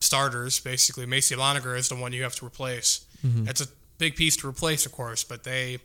starters 0.00 0.60
basically. 0.60 1.06
Macy 1.06 1.34
Loninger 1.34 1.76
is 1.76 1.88
the 1.88 1.96
one 1.96 2.12
you 2.12 2.22
have 2.22 2.34
to 2.36 2.46
replace. 2.46 3.06
That's 3.24 3.62
a 3.62 3.68
big 3.96 4.16
piece 4.16 4.36
to 4.38 4.48
replace, 4.48 4.84
of 4.84 4.92
course, 4.92 5.24
but 5.24 5.44
they 5.44 5.78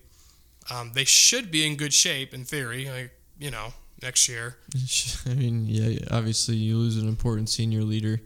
um, 0.69 0.91
they 0.93 1.05
should 1.05 1.51
be 1.51 1.65
in 1.65 1.77
good 1.77 1.93
shape 1.93 2.33
in 2.33 2.43
theory. 2.43 2.89
Like 2.89 3.11
you 3.37 3.49
know, 3.49 3.73
next 4.01 4.27
year. 4.27 4.57
I 5.25 5.33
mean, 5.33 5.65
yeah, 5.67 5.99
obviously 6.11 6.55
you 6.55 6.77
lose 6.77 6.97
an 6.97 7.07
important 7.07 7.49
senior 7.49 7.81
leader, 7.81 8.19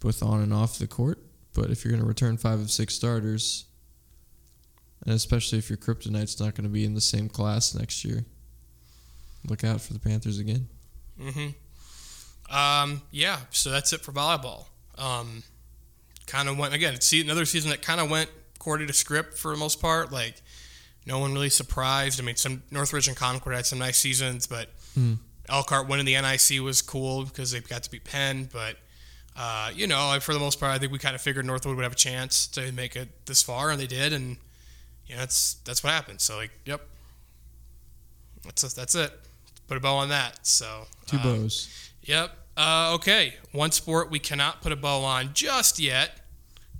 both 0.00 0.22
on 0.22 0.40
and 0.40 0.52
off 0.52 0.78
the 0.78 0.86
court. 0.86 1.20
But 1.54 1.70
if 1.70 1.84
you're 1.84 1.92
going 1.92 2.02
to 2.02 2.08
return 2.08 2.36
five 2.36 2.60
of 2.60 2.70
six 2.70 2.94
starters, 2.94 3.64
and 5.04 5.14
especially 5.14 5.58
if 5.58 5.70
your 5.70 5.78
kryptonite's 5.78 6.38
not 6.40 6.54
going 6.54 6.64
to 6.64 6.72
be 6.72 6.84
in 6.84 6.94
the 6.94 7.00
same 7.00 7.28
class 7.28 7.74
next 7.74 8.04
year, 8.04 8.24
look 9.48 9.64
out 9.64 9.80
for 9.80 9.92
the 9.92 10.00
Panthers 10.00 10.38
again. 10.38 10.68
Mm-hmm. 11.20 12.54
Um, 12.54 13.02
yeah, 13.10 13.38
so 13.50 13.70
that's 13.70 13.92
it 13.92 14.00
for 14.00 14.12
volleyball. 14.12 14.66
Um, 14.98 15.42
kind 16.26 16.48
of 16.48 16.58
went 16.58 16.74
again. 16.74 17.00
See 17.00 17.20
another 17.20 17.44
season 17.44 17.70
that 17.70 17.82
kind 17.82 18.00
of 18.00 18.10
went 18.10 18.30
according 18.56 18.86
to 18.88 18.92
script 18.92 19.38
for 19.38 19.52
the 19.52 19.58
most 19.58 19.80
part. 19.80 20.10
Like 20.12 20.42
no 21.06 21.18
one 21.18 21.32
really 21.34 21.50
surprised. 21.50 22.20
I 22.20 22.24
mean, 22.24 22.36
some 22.36 22.62
Northridge 22.70 23.06
and 23.08 23.16
Concord 23.16 23.54
had 23.54 23.66
some 23.66 23.78
nice 23.78 23.98
seasons, 23.98 24.46
but 24.46 24.70
Hmm. 24.94 25.14
Elkhart 25.48 25.86
winning 25.88 26.06
the 26.06 26.14
NIC 26.20 26.60
was 26.62 26.82
cool 26.82 27.24
because 27.24 27.52
they 27.52 27.60
got 27.60 27.82
to 27.84 27.90
beat 27.90 28.04
Penn. 28.04 28.48
But 28.52 28.76
uh, 29.36 29.70
you 29.74 29.86
know, 29.86 30.16
for 30.20 30.32
the 30.32 30.40
most 30.40 30.58
part, 30.58 30.72
I 30.72 30.78
think 30.78 30.90
we 30.90 30.98
kind 30.98 31.14
of 31.14 31.20
figured 31.20 31.44
Northwood 31.44 31.76
would 31.76 31.82
have 31.82 31.92
a 31.92 31.96
chance 31.96 32.46
to 32.48 32.72
make 32.72 32.96
it 32.96 33.26
this 33.26 33.42
far, 33.42 33.70
and 33.70 33.78
they 33.78 33.86
did. 33.86 34.12
And 34.14 34.38
yeah, 35.06 35.18
that's 35.18 35.54
that's 35.64 35.84
what 35.84 35.92
happened. 35.92 36.20
So 36.22 36.36
like, 36.36 36.50
yep, 36.64 36.80
that's 38.44 38.72
that's 38.72 38.94
it. 38.94 39.12
Put 39.68 39.76
a 39.76 39.80
bow 39.80 39.96
on 39.96 40.08
that. 40.08 40.46
So 40.46 40.84
Two 41.06 41.18
um, 41.18 41.22
bows. 41.22 41.90
Yep. 42.02 42.30
Uh, 42.56 42.92
okay. 42.94 43.34
One 43.52 43.70
sport 43.72 44.10
we 44.10 44.18
cannot 44.18 44.62
put 44.62 44.72
a 44.72 44.76
bow 44.76 45.00
on 45.04 45.30
just 45.34 45.78
yet 45.78 46.20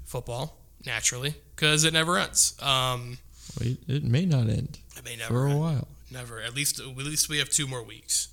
football, 0.04 0.58
naturally, 0.86 1.34
because 1.54 1.84
it 1.84 1.92
never 1.92 2.16
ends. 2.18 2.54
Um, 2.62 3.18
Wait, 3.60 3.78
it 3.88 4.04
may 4.04 4.24
not 4.26 4.48
end 4.48 4.78
it 4.96 5.04
may 5.04 5.16
never 5.16 5.28
for 5.34 5.46
a 5.46 5.50
end. 5.50 5.60
while. 5.60 5.88
Never. 6.10 6.40
At 6.40 6.54
least, 6.54 6.78
at 6.80 6.96
least 6.96 7.28
we 7.28 7.38
have 7.38 7.48
two 7.50 7.66
more 7.66 7.82
weeks. 7.82 8.28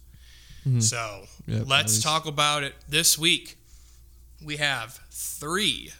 Mhm. 0.68 0.82
So 0.82 1.28
Yep, 1.48 1.64
let's 1.68 2.02
talk 2.02 2.26
about 2.26 2.64
it 2.64 2.76
this 2.88 3.18
week. 3.18 3.58
We 4.42 4.58
have 4.58 5.00
three 5.12 5.92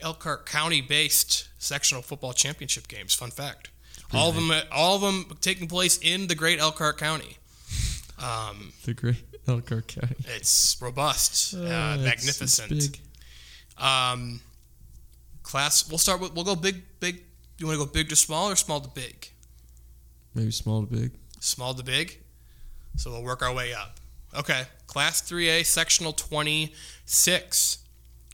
Elkhart 0.00 0.46
County-based 0.46 1.48
sectional 1.58 2.02
football 2.02 2.32
championship 2.32 2.88
games. 2.88 3.14
Fun 3.14 3.30
fact: 3.30 3.68
all 4.12 4.30
of 4.30 4.34
them, 4.34 4.52
all 4.72 4.96
of 4.96 5.02
them 5.02 5.36
taking 5.40 5.68
place 5.68 5.98
in 6.02 6.26
the 6.26 6.34
great 6.34 6.58
Elkhart 6.58 6.98
County. 6.98 7.38
Um, 8.18 8.72
The 8.84 8.94
great 8.94 9.16
Elkhart 9.48 9.86
County. 9.88 10.14
it's 10.26 10.76
robust, 10.80 11.54
uh, 11.54 11.58
Uh, 11.58 11.62
it's- 11.62 12.24
it's 12.28 12.58
magnificent. 12.58 12.70
big. 12.70 13.00
Um, 13.78 14.40
class. 15.42 15.88
We'll 15.88 15.98
start 15.98 16.20
with. 16.20 16.32
We'll 16.32 16.44
go 16.44 16.56
big. 16.56 16.82
Big. 17.00 17.22
You 17.58 17.66
want 17.66 17.78
to 17.78 17.86
go 17.86 17.90
big 17.92 18.08
to 18.10 18.16
small 18.16 18.50
or 18.50 18.56
small 18.56 18.80
to 18.80 18.88
big? 18.88 19.30
Maybe 20.34 20.50
small 20.50 20.84
to 20.84 20.92
big. 20.94 21.12
Small 21.40 21.74
to 21.74 21.82
big. 21.82 22.18
So 22.96 23.10
we'll 23.10 23.22
work 23.22 23.42
our 23.42 23.52
way 23.54 23.72
up. 23.72 23.98
Okay. 24.34 24.66
Class 24.86 25.22
3A 25.22 25.62
sectional 25.64 26.12
26 26.12 27.78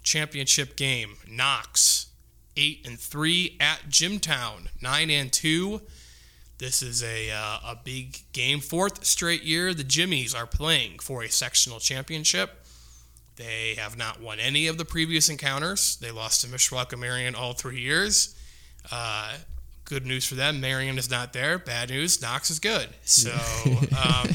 championship 0.03 0.77
game. 0.77 1.17
Knox 1.29 2.07
8 2.57 2.85
and 2.87 2.99
3 2.99 3.57
at 3.61 3.89
Jimtown 3.89 4.69
9 4.81 5.11
and 5.11 5.33
2. 5.33 5.81
This 6.63 6.81
is 6.81 7.03
a 7.03 7.29
uh, 7.29 7.73
a 7.73 7.79
big 7.83 8.19
game. 8.33 8.61
Fourth 8.61 9.05
straight 9.05 9.43
year 9.43 9.75
the 9.75 9.83
Jimmies 9.83 10.33
are 10.33 10.47
playing 10.47 11.01
for 11.01 11.25
a 11.25 11.29
sectional 11.29 11.81
championship. 11.81 12.65
They 13.35 13.75
have 13.79 13.99
not 13.99 14.21
won 14.21 14.39
any 14.39 14.69
of 14.69 14.79
the 14.79 14.85
previous 14.85 15.29
encounters. 15.29 15.97
They 15.97 16.13
lost 16.13 16.43
to 16.43 16.47
Mishawaka 16.47 16.97
Marion 16.97 17.35
all 17.35 17.53
three 17.53 17.81
years. 17.81 18.37
Uh, 18.93 19.39
good 19.85 20.07
news 20.07 20.25
for 20.25 20.37
them. 20.37 20.61
Marion 20.61 20.99
is 20.99 21.11
not 21.11 21.33
there. 21.33 21.59
Bad 21.59 21.91
news. 21.91 22.23
Knox 22.23 22.49
is 22.49 22.61
good. 22.61 22.91
So 23.03 23.33
um, 23.99 24.29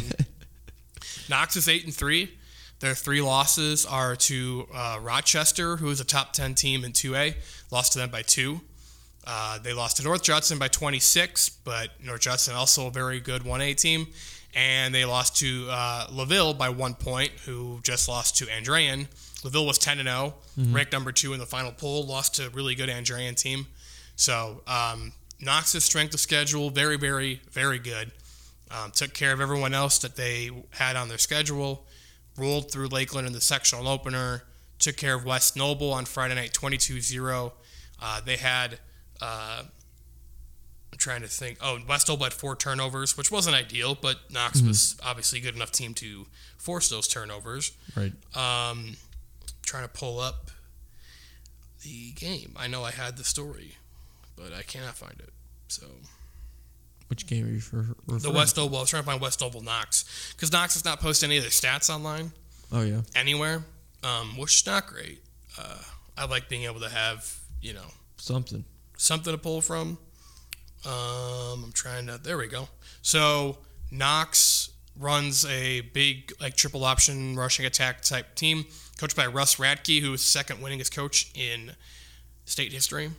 Knox 1.29 1.55
is 1.55 1.69
eight 1.69 1.86
and 1.86 1.93
three. 1.93 2.34
Their 2.81 2.93
three 2.93 3.22
losses 3.22 3.86
are 3.86 4.17
to 4.17 4.67
uh, 4.74 5.00
Rochester, 5.01 5.77
who 5.77 5.89
is 5.91 6.01
a 6.01 6.05
top 6.05 6.34
ten 6.34 6.55
team 6.55 6.84
in 6.84 6.91
two 6.91 7.15
A. 7.15 7.38
Lost 7.72 7.93
to 7.93 8.00
them 8.00 8.10
by 8.10 8.22
two. 8.22 8.60
Uh, 9.29 9.60
they 9.60 9.74
lost 9.74 9.98
to 9.98 10.03
North 10.03 10.24
Judson 10.24 10.57
by 10.57 10.69
26, 10.69 11.50
but 11.65 11.89
North 12.01 12.22
Judson 12.22 12.55
also 12.55 12.88
a 12.88 12.91
very 12.91 13.19
good 13.19 13.41
1A 13.41 13.75
team. 13.75 14.07
And 14.55 14.96
they 14.96 15.03
lost 15.03 15.36
to 15.38 15.67
uh, 15.69 16.07
LaVille 16.10 16.53
by 16.53 16.69
one 16.69 16.96
point, 16.96 17.31
who 17.46 17.81
just 17.84 18.07
lost 18.07 18.38
to 18.38 18.46
Andrean. 18.46 19.07
LaVille 19.43 19.67
was 19.67 19.77
10 19.77 20.00
and 20.00 20.07
0, 20.07 20.34
ranked 20.74 20.93
number 20.93 21.12
two 21.12 21.34
in 21.34 21.39
the 21.39 21.46
final 21.46 21.72
poll, 21.72 22.05
lost 22.05 22.36
to 22.36 22.48
a 22.48 22.50
really 22.50 22.74
good 22.74 22.89
Andrean 22.89 23.36
team. 23.36 23.67
So 24.15 24.62
um, 24.65 25.12
Knox's 25.39 25.84
strength 25.84 26.13
of 26.13 26.19
schedule, 26.19 26.69
very, 26.69 26.98
very, 26.98 27.41
very 27.51 27.77
good. 27.77 28.12
Um, 28.72 28.91
took 28.91 29.13
care 29.13 29.31
of 29.31 29.41
everyone 29.41 29.74
else 29.74 30.00
that 30.00 30.15
they 30.15 30.50
had 30.72 30.96
on 30.96 31.07
their 31.07 31.17
schedule. 31.17 31.86
Rolled 32.38 32.72
through 32.72 32.88
Lakeland 32.88 33.27
in 33.27 33.34
the 33.34 33.41
sectional 33.41 33.88
opener. 33.88 34.43
Took 34.79 34.98
care 34.98 35.15
of 35.15 35.25
West 35.25 35.55
Noble 35.55 35.91
on 35.91 36.05
Friday 36.05 36.36
night 36.36 36.53
22 36.53 37.01
0. 37.01 37.53
Uh, 38.01 38.22
they 38.22 38.38
had, 38.38 38.79
uh, 39.21 39.63
I'm 39.63 40.97
trying 40.97 41.21
to 41.21 41.27
think. 41.27 41.57
Oh, 41.62 41.79
West 41.88 42.07
Noble 42.09 42.24
had 42.24 42.33
four 42.33 42.55
turnovers, 42.55 43.17
which 43.17 43.31
wasn't 43.31 43.55
ideal, 43.55 43.97
but 44.00 44.17
Knox 44.31 44.62
was 44.62 44.97
obviously 45.05 45.39
a 45.39 45.41
good 45.41 45.55
enough 45.55 45.71
team 45.71 45.93
to 45.95 46.25
force 46.57 46.89
those 46.89 47.07
turnovers. 47.07 47.71
Right. 47.95 48.13
Um, 48.36 48.95
trying 49.63 49.83
to 49.83 49.89
pull 49.89 50.19
up 50.19 50.50
the 51.83 52.12
game. 52.13 52.53
I 52.57 52.67
know 52.67 52.83
I 52.83 52.91
had 52.91 53.17
the 53.17 53.24
story, 53.24 53.75
but 54.36 54.53
I 54.53 54.62
cannot 54.63 54.95
find 54.95 55.19
it. 55.19 55.29
So 55.67 55.86
Which 57.09 57.27
game 57.27 57.45
are 57.45 57.51
you 57.51 57.59
for? 57.59 57.77
Referring 58.07 58.19
to? 58.21 58.27
The 58.27 58.31
West 58.31 58.57
Noble. 58.57 58.77
I 58.77 58.81
was 58.81 58.89
trying 58.89 59.03
to 59.03 59.07
find 59.09 59.21
West 59.21 59.41
Noble 59.41 59.62
Knox 59.62 60.33
because 60.36 60.51
Knox 60.51 60.74
does 60.74 60.86
not 60.86 61.00
post 61.00 61.24
any 61.24 61.38
of 61.38 61.43
their 61.43 61.51
stats 61.51 61.93
online 61.93 62.31
Oh 62.71 62.81
yeah. 62.81 63.01
anywhere, 63.15 63.63
um, 64.03 64.38
which 64.38 64.55
is 64.55 64.65
not 64.65 64.88
great. 64.88 65.21
Uh, 65.59 65.77
I 66.17 66.25
like 66.25 66.50
being 66.50 66.63
able 66.63 66.79
to 66.79 66.89
have 66.89 67.38
you 67.62 67.74
know 67.74 67.86
Something. 68.17 68.63
Something 68.98 69.32
to 69.32 69.38
pull 69.38 69.62
from. 69.62 69.98
Um, 70.86 71.63
I'm 71.66 71.72
trying 71.74 72.08
to. 72.08 72.20
There 72.22 72.38
we 72.38 72.48
go. 72.48 72.68
So 73.01 73.58
Knox 73.92 74.70
runs 75.00 75.46
a 75.46 75.82
big 75.82 76.34
like 76.42 76.56
triple 76.56 76.84
option 76.84 77.36
rushing 77.36 77.66
attack 77.66 78.01
type 78.01 78.36
team, 78.36 78.66
coached 78.98 79.16
by 79.16 79.27
Russ 79.27 79.56
Radke, 79.56 80.01
who 80.01 80.13
is 80.13 80.22
second 80.22 80.58
winningest 80.58 80.96
coach 80.96 81.32
in 81.36 81.72
state 82.46 82.74
history. 82.74 83.12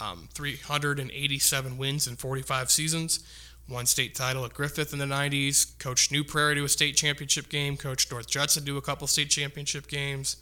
Um, 0.00 0.28
387 0.32 1.76
wins 1.76 2.06
in 2.06 2.16
45 2.16 2.70
seasons. 2.70 3.20
Won 3.68 3.86
state 3.86 4.14
title 4.14 4.44
at 4.44 4.54
Griffith 4.54 4.92
in 4.92 4.98
the 4.98 5.04
90s. 5.04 5.78
Coached 5.78 6.10
New 6.10 6.24
Prairie 6.24 6.56
to 6.56 6.64
a 6.64 6.68
state 6.68 6.96
championship 6.96 7.48
game. 7.48 7.76
Coached 7.76 8.10
North 8.10 8.28
Judson 8.28 8.64
to 8.64 8.76
a 8.76 8.82
couple 8.82 9.06
state 9.06 9.30
championship 9.30 9.86
games. 9.86 10.36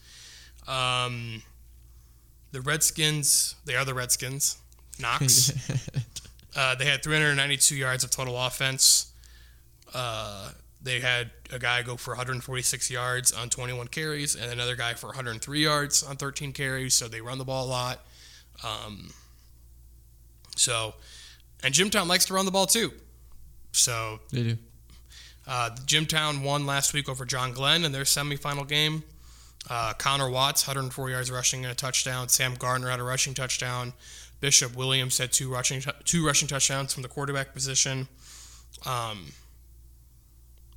Um, 0.66 1.42
the 2.52 2.60
Redskins, 2.60 3.54
they 3.64 3.74
are 3.76 3.84
the 3.84 3.94
Redskins. 3.94 4.58
Knox. 5.00 5.52
Uh, 6.56 6.74
they 6.74 6.84
had 6.84 7.00
392 7.00 7.76
yards 7.76 8.02
of 8.02 8.10
total 8.10 8.36
offense. 8.36 9.12
Uh, 9.94 10.50
they 10.82 10.98
had 10.98 11.30
a 11.52 11.60
guy 11.60 11.80
go 11.82 11.96
for 11.96 12.10
146 12.10 12.90
yards 12.90 13.30
on 13.32 13.48
21 13.48 13.86
carries, 13.86 14.34
and 14.34 14.50
another 14.50 14.74
guy 14.74 14.94
for 14.94 15.06
103 15.06 15.62
yards 15.62 16.02
on 16.02 16.16
13 16.16 16.52
carries. 16.52 16.92
So 16.94 17.06
they 17.06 17.20
run 17.20 17.38
the 17.38 17.44
ball 17.44 17.66
a 17.66 17.70
lot. 17.70 18.00
Um, 18.64 19.12
so, 20.56 20.94
and 21.62 21.72
Jimtown 21.72 22.08
likes 22.08 22.24
to 22.26 22.34
run 22.34 22.46
the 22.46 22.50
ball 22.50 22.66
too. 22.66 22.92
So 23.70 24.18
they 24.32 24.42
do. 24.42 24.58
uh, 25.46 25.70
Jimtown 25.86 26.42
won 26.42 26.66
last 26.66 26.92
week 26.94 27.08
over 27.08 27.24
John 27.24 27.52
Glenn 27.52 27.84
in 27.84 27.92
their 27.92 28.02
semifinal 28.02 28.66
game. 28.66 29.04
Uh, 29.70 29.92
Connor 29.94 30.28
Watts, 30.28 30.66
104 30.66 31.10
yards 31.10 31.30
rushing 31.30 31.64
and 31.64 31.70
a 31.70 31.76
touchdown. 31.76 32.28
Sam 32.28 32.56
Gardner 32.56 32.90
had 32.90 32.98
a 32.98 33.04
rushing 33.04 33.34
touchdown. 33.34 33.92
Bishop 34.40 34.74
Williams 34.74 35.16
had 35.18 35.32
two 35.32 35.50
rushing 35.50 35.80
two 36.04 36.26
rushing 36.26 36.48
touchdowns 36.48 36.92
from 36.92 37.02
the 37.04 37.08
quarterback 37.08 37.54
position. 37.54 38.08
Um, 38.84 39.32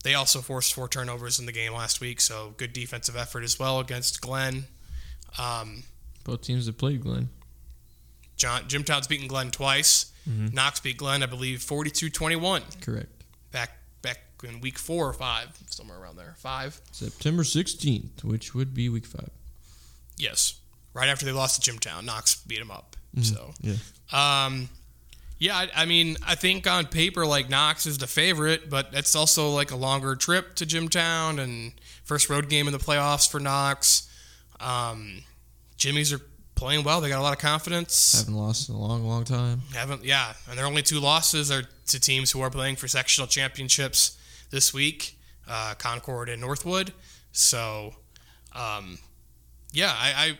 they 0.03 0.13
also 0.13 0.41
forced 0.41 0.73
four 0.73 0.87
turnovers 0.87 1.39
in 1.39 1.45
the 1.45 1.51
game 1.51 1.73
last 1.73 2.01
week, 2.01 2.21
so 2.21 2.53
good 2.57 2.71
defensive 2.73 3.15
effort 3.15 3.43
as 3.43 3.57
well 3.57 3.79
against 3.79 4.21
Glenn. 4.21 4.65
Um, 5.39 5.83
Both 6.23 6.41
teams 6.41 6.67
have 6.67 6.77
played 6.77 7.01
Glenn. 7.01 7.29
John 8.35 8.67
Jimtown's 8.67 9.07
beaten 9.07 9.27
Glenn 9.27 9.49
twice. 9.51 10.11
Knox 10.25 10.79
beat 10.79 10.97
Glenn, 10.97 11.21
I 11.21 11.25
believe, 11.25 11.59
42-21 11.59 12.81
Correct. 12.81 13.09
back 13.51 13.71
in 14.43 14.61
week 14.61 14.77
four 14.77 15.07
or 15.07 15.13
five, 15.13 15.47
somewhere 15.69 15.97
around 15.99 16.17
there. 16.17 16.35
Five. 16.37 16.79
September 16.91 17.43
16th, 17.43 18.23
which 18.23 18.53
would 18.53 18.73
be 18.73 18.89
week 18.89 19.05
five. 19.05 19.29
Yes. 20.17 20.55
Right 20.93 21.09
after 21.09 21.25
they 21.25 21.31
lost 21.31 21.61
to 21.61 21.71
Jimtown, 21.71 22.05
Knox 22.05 22.35
beat 22.35 22.59
them 22.59 22.71
up. 22.71 22.95
So, 23.21 23.53
Yeah. 23.61 23.75
um, 24.11 24.69
yeah, 25.39 25.55
I, 25.57 25.69
I 25.75 25.85
mean, 25.85 26.17
I 26.25 26.35
think 26.35 26.65
on 26.67 26.85
paper, 26.87 27.25
like 27.25 27.49
Knox 27.49 27.85
is 27.85 27.97
the 27.99 28.07
favorite, 28.07 28.69
but 28.69 28.91
that's 28.91 29.15
also 29.15 29.49
like 29.49 29.71
a 29.71 29.75
longer 29.75 30.15
trip 30.15 30.55
to 30.55 30.65
Jimtown 30.65 31.39
and 31.39 31.73
first 32.05 32.29
road 32.29 32.49
game 32.49 32.65
in 32.67 32.73
the 32.73 32.79
playoffs 32.79 33.29
for 33.29 33.39
Knox. 33.39 34.09
Um, 34.59 35.23
Jimmy's 35.77 36.13
are 36.13 36.21
playing 36.55 36.83
well; 36.85 37.01
they 37.01 37.09
got 37.09 37.19
a 37.19 37.21
lot 37.23 37.33
of 37.33 37.39
confidence. 37.39 38.17
Haven't 38.19 38.35
lost 38.35 38.69
in 38.69 38.75
a 38.75 38.79
long, 38.79 39.03
long 39.05 39.25
time. 39.25 39.61
Haven't, 39.73 40.05
yeah, 40.05 40.33
and 40.49 40.57
their 40.57 40.65
only 40.65 40.81
two 40.81 40.99
losses 40.99 41.51
are 41.51 41.63
to 41.87 41.99
teams 41.99 42.31
who 42.31 42.41
are 42.41 42.49
playing 42.49 42.77
for 42.77 42.87
sectional 42.87 43.27
championships 43.27 44.17
this 44.49 44.73
week, 44.73 45.17
uh, 45.47 45.73
Concord 45.77 46.29
and 46.29 46.41
Northwood. 46.41 46.93
So, 47.31 47.95
um, 48.53 48.97
yeah, 49.71 49.91
I, 49.95 50.13
I 50.15 50.37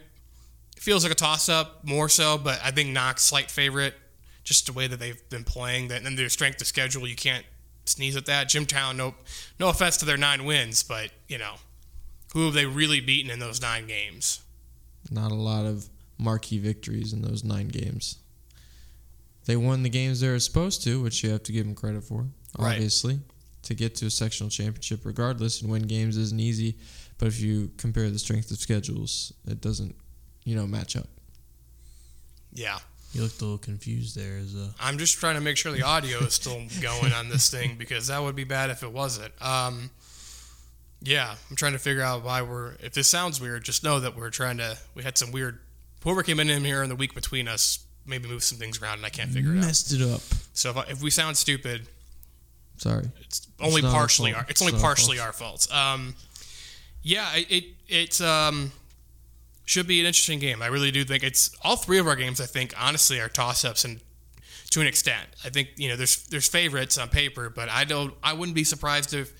feels 0.80 1.04
like 1.04 1.12
a 1.12 1.16
toss 1.16 1.50
up 1.50 1.84
more 1.84 2.10
so, 2.10 2.38
but 2.38 2.60
I 2.64 2.72
think 2.72 2.90
Knox 2.90 3.24
slight 3.24 3.50
favorite, 3.50 3.96
just 4.44 4.66
the 4.68 4.74
way 4.74 4.88
that 4.88 5.00
they've 5.00 5.30
been 5.30 5.44
playing. 5.44 5.88
That 5.88 6.04
and 6.04 6.18
their 6.18 6.30
strength 6.30 6.62
of 6.62 6.68
schedule, 6.68 7.08
you 7.08 7.16
can't 7.16 7.46
sneeze 7.86 8.16
at 8.16 8.26
that. 8.28 8.50
Jimtown, 8.50 8.98
no, 8.98 9.16
no 9.60 9.70
offense 9.70 9.98
to 9.98 10.06
their 10.06 10.18
nine 10.18 10.46
wins, 10.46 10.84
but 10.84 11.10
you 11.28 11.38
know, 11.38 11.56
who 12.34 12.46
have 12.46 12.54
they 12.54 12.66
really 12.66 13.00
beaten 13.00 13.32
in 13.32 13.40
those 13.40 13.62
nine 13.62 13.88
games? 13.88 14.42
Not 15.12 15.32
a 15.32 15.36
lot 15.36 15.66
of 15.66 15.90
marquee 16.18 16.60
victories 16.60 17.14
in 17.14 17.22
those 17.22 17.44
nine 17.44 17.68
games. 17.68 18.18
They 19.46 19.56
won 19.56 19.84
the 19.84 19.90
games 19.90 20.22
they 20.22 20.30
were 20.30 20.40
supposed 20.40 20.84
to, 20.84 21.02
which 21.02 21.24
you 21.24 21.30
have 21.32 21.44
to 21.44 21.52
give 21.52 21.66
them 21.66 21.76
credit 21.76 22.04
for, 22.04 22.28
Right. 22.58 22.80
Obviously. 23.64 23.76
To 23.76 23.90
get 23.90 23.96
to 23.96 24.06
a 24.08 24.10
sectional 24.10 24.50
championship, 24.50 25.02
regardless, 25.06 25.62
and 25.62 25.72
win 25.72 25.84
games 25.84 26.18
isn't 26.18 26.40
easy. 26.40 26.76
But 27.18 27.28
if 27.28 27.40
you 27.40 27.72
compare 27.78 28.10
the 28.10 28.20
strength 28.20 28.52
of 28.52 28.58
schedules, 28.58 29.34
it 29.48 29.62
doesn't, 29.62 29.96
you 30.44 30.56
know, 30.56 30.68
match 30.68 30.96
up. 30.96 31.08
Yeah. 32.52 32.80
You 33.14 33.22
looked 33.22 33.42
a 33.42 33.46
little 33.46 33.60
confused 33.60 34.18
there. 34.18 34.38
As 34.38 34.56
a 34.56 34.74
I'm 34.80 34.98
just 34.98 35.18
trying 35.20 35.36
to 35.36 35.42
make 35.42 35.58
sure 35.58 35.72
the 35.72 35.84
audio 35.84 36.20
is 36.20 36.34
still 36.34 36.62
going 36.82 37.14
on 37.14 37.30
this 37.30 37.50
thing 37.50 37.76
because 37.78 38.08
that 38.08 38.22
would 38.22 38.36
be 38.36 38.44
bad 38.44 38.72
if 38.72 38.84
it 38.84 38.92
wasn't. 38.92 39.34
Um, 39.42 39.92
yeah, 41.02 41.36
I'm 41.50 41.56
trying 41.56 41.74
to 41.74 41.80
figure 41.80 42.02
out 42.02 42.24
why 42.24 42.42
we're. 42.42 42.74
If 42.82 42.94
this 42.94 43.08
sounds 43.08 43.40
weird, 43.40 43.64
just 43.64 43.84
know 43.84 44.00
that 44.00 44.16
we're 44.16 44.32
trying 44.32 44.58
to. 44.58 44.78
We 44.96 45.04
had 45.04 45.18
some 45.18 45.32
weird. 45.32 45.60
Whoever 46.04 46.24
came 46.24 46.40
in 46.40 46.48
here 46.66 46.82
in 46.82 46.90
the 46.90 46.96
week 46.96 47.14
between 47.14 47.48
us 47.48 47.86
maybe 48.06 48.28
moved 48.28 48.44
some 48.44 48.58
things 48.58 48.82
around 48.82 48.98
and 48.98 49.06
I 49.06 49.10
can't 49.10 49.32
figure 49.32 49.54
it 49.54 49.60
out. 49.60 49.66
messed 49.66 49.94
it 49.94 50.02
up. 50.02 50.22
So 50.54 50.72
if, 50.72 50.78
I, 50.78 50.82
if 50.90 51.02
we 51.02 51.10
sound 51.10 51.38
stupid, 51.38 51.88
Sorry. 52.78 53.06
it's 53.22 53.48
only 53.60 53.82
not 53.82 53.94
our 53.94 54.00
partially 54.00 54.32
fault. 54.32 54.44
our, 54.46 54.50
it's 54.50 54.62
only 54.62 54.74
It's 54.74 54.82
not 54.82 54.88
our 54.88 54.96
partially 54.96 55.20
our 55.20 55.34
fault. 55.34 55.68
Um, 55.72 56.16
yeah, 57.02 57.36
it 57.36 57.52
it 57.52 57.64
it's 57.88 58.22
um 58.22 58.72
should 59.66 59.88
be 59.88 60.00
an 60.00 60.06
interesting 60.06 60.40
game. 60.40 60.62
I 60.62 60.68
really 60.68 60.92
do 60.92 61.04
think 61.06 61.24
it's 61.24 61.52
all 61.64 61.76
three 61.76 62.00
of 62.00 62.08
our 62.08 62.16
games. 62.16 62.42
I 62.42 62.46
think 62.46 62.74
honestly 62.80 63.20
are 63.20 63.30
toss 63.30 63.64
ups 63.64 63.86
and 63.86 64.02
to 64.72 64.82
an 64.82 64.88
extent. 64.88 65.28
I 65.46 65.50
think 65.50 65.70
you 65.78 65.88
know 65.90 65.96
there's 65.96 66.24
there's 66.28 66.48
favorites 66.48 66.98
on 66.98 67.10
paper, 67.10 67.50
but 67.50 67.70
I 67.70 67.84
don't. 67.84 68.14
I 68.24 68.34
wouldn't 68.34 68.56
be 68.56 68.64
surprised 68.64 69.14
if 69.14 69.32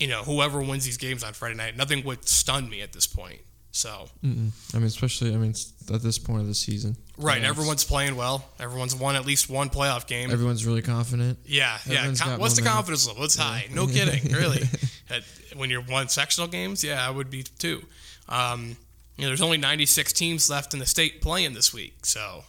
you 0.00 0.08
know 0.08 0.22
whoever 0.22 0.60
wins 0.60 0.84
these 0.84 0.96
games 0.96 1.22
on 1.22 1.34
Friday 1.34 1.54
night. 1.54 1.76
Nothing 1.76 2.04
would 2.04 2.26
stun 2.28 2.68
me 2.68 2.80
at 2.80 2.92
this 2.92 3.06
point. 3.06 3.40
So 3.78 4.08
Mm-mm. 4.24 4.50
I 4.74 4.78
mean, 4.78 4.86
especially, 4.88 5.32
I 5.32 5.36
mean, 5.36 5.54
at 5.94 6.02
this 6.02 6.18
point 6.18 6.40
of 6.40 6.48
the 6.48 6.54
season. 6.54 6.96
right, 7.16 7.40
Yeah, 7.42 7.48
everyone's 7.48 7.84
playing 7.84 8.16
well. 8.16 8.44
Everyone's 8.58 8.92
won 8.96 9.14
at 9.14 9.24
least 9.24 9.48
one 9.48 9.70
playoff 9.70 10.08
game. 10.08 10.32
Everyone's 10.32 10.66
really 10.66 10.82
confident. 10.82 11.38
Yeah, 11.46 11.78
yeah. 11.86 11.98
Everyone's 11.98 12.20
got 12.20 12.40
what's 12.40 12.54
the 12.56 12.62
momentum. 12.62 12.76
confidence 12.76 13.06
level? 13.06 13.22
It's 13.22 13.36
high. 13.36 13.66
No 13.72 13.86
kidding, 13.86 14.32
really. 14.32 14.62
At- 15.08 15.22
when 15.54 15.70
you're 15.70 15.82
one 15.82 16.08
sectional 16.08 16.48
games, 16.48 16.82
yeah, 16.82 17.06
I 17.06 17.10
would 17.10 17.30
be 17.30 17.44
too. 17.44 17.84
Um, 18.28 18.76
you 19.16 19.22
know, 19.22 19.28
there's 19.28 19.40
only 19.40 19.58
96 19.58 20.12
teams 20.12 20.50
left 20.50 20.74
in 20.74 20.80
the 20.80 20.86
state 20.86 21.20
playing 21.22 21.54
this 21.54 21.72
week, 21.72 22.04
so 22.04 22.44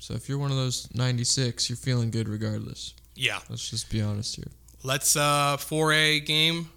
So 0.00 0.12
if 0.14 0.28
you're 0.28 0.38
one 0.38 0.50
of 0.50 0.56
those 0.58 0.86
96, 0.94 1.70
you're 1.70 1.76
feeling 1.78 2.10
good 2.10 2.28
regardless. 2.28 2.92
yeah. 3.14 3.38
Let's 3.48 3.68
just 3.70 3.88
be 3.90 4.02
honest 4.02 4.36
here. 4.36 4.48
Let's 4.82 5.16
uh 5.16 5.56
4A 5.56 6.24
game, 6.26 6.68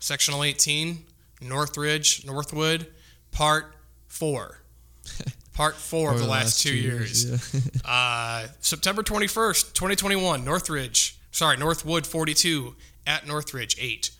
sectional 0.00 0.44
18, 0.44 1.04
Northridge, 1.40 2.24
Northwood, 2.26 2.88
part 3.30 3.74
four. 4.06 4.62
Part 5.54 5.74
four 5.74 6.12
of 6.12 6.20
the 6.20 6.26
last, 6.26 6.60
two 6.60 6.72
years. 6.72 7.24
yeah. 7.52 7.60
Uh, 7.84 8.46
September 8.60 9.02
21st, 9.02 9.72
2021, 9.72 10.44
Northridge, 10.44 11.18
sorry, 11.32 11.56
Northwood 11.56 12.06
42 12.06 12.76
at 13.08 13.26
Northridge 13.26 13.76
8. 13.80 14.12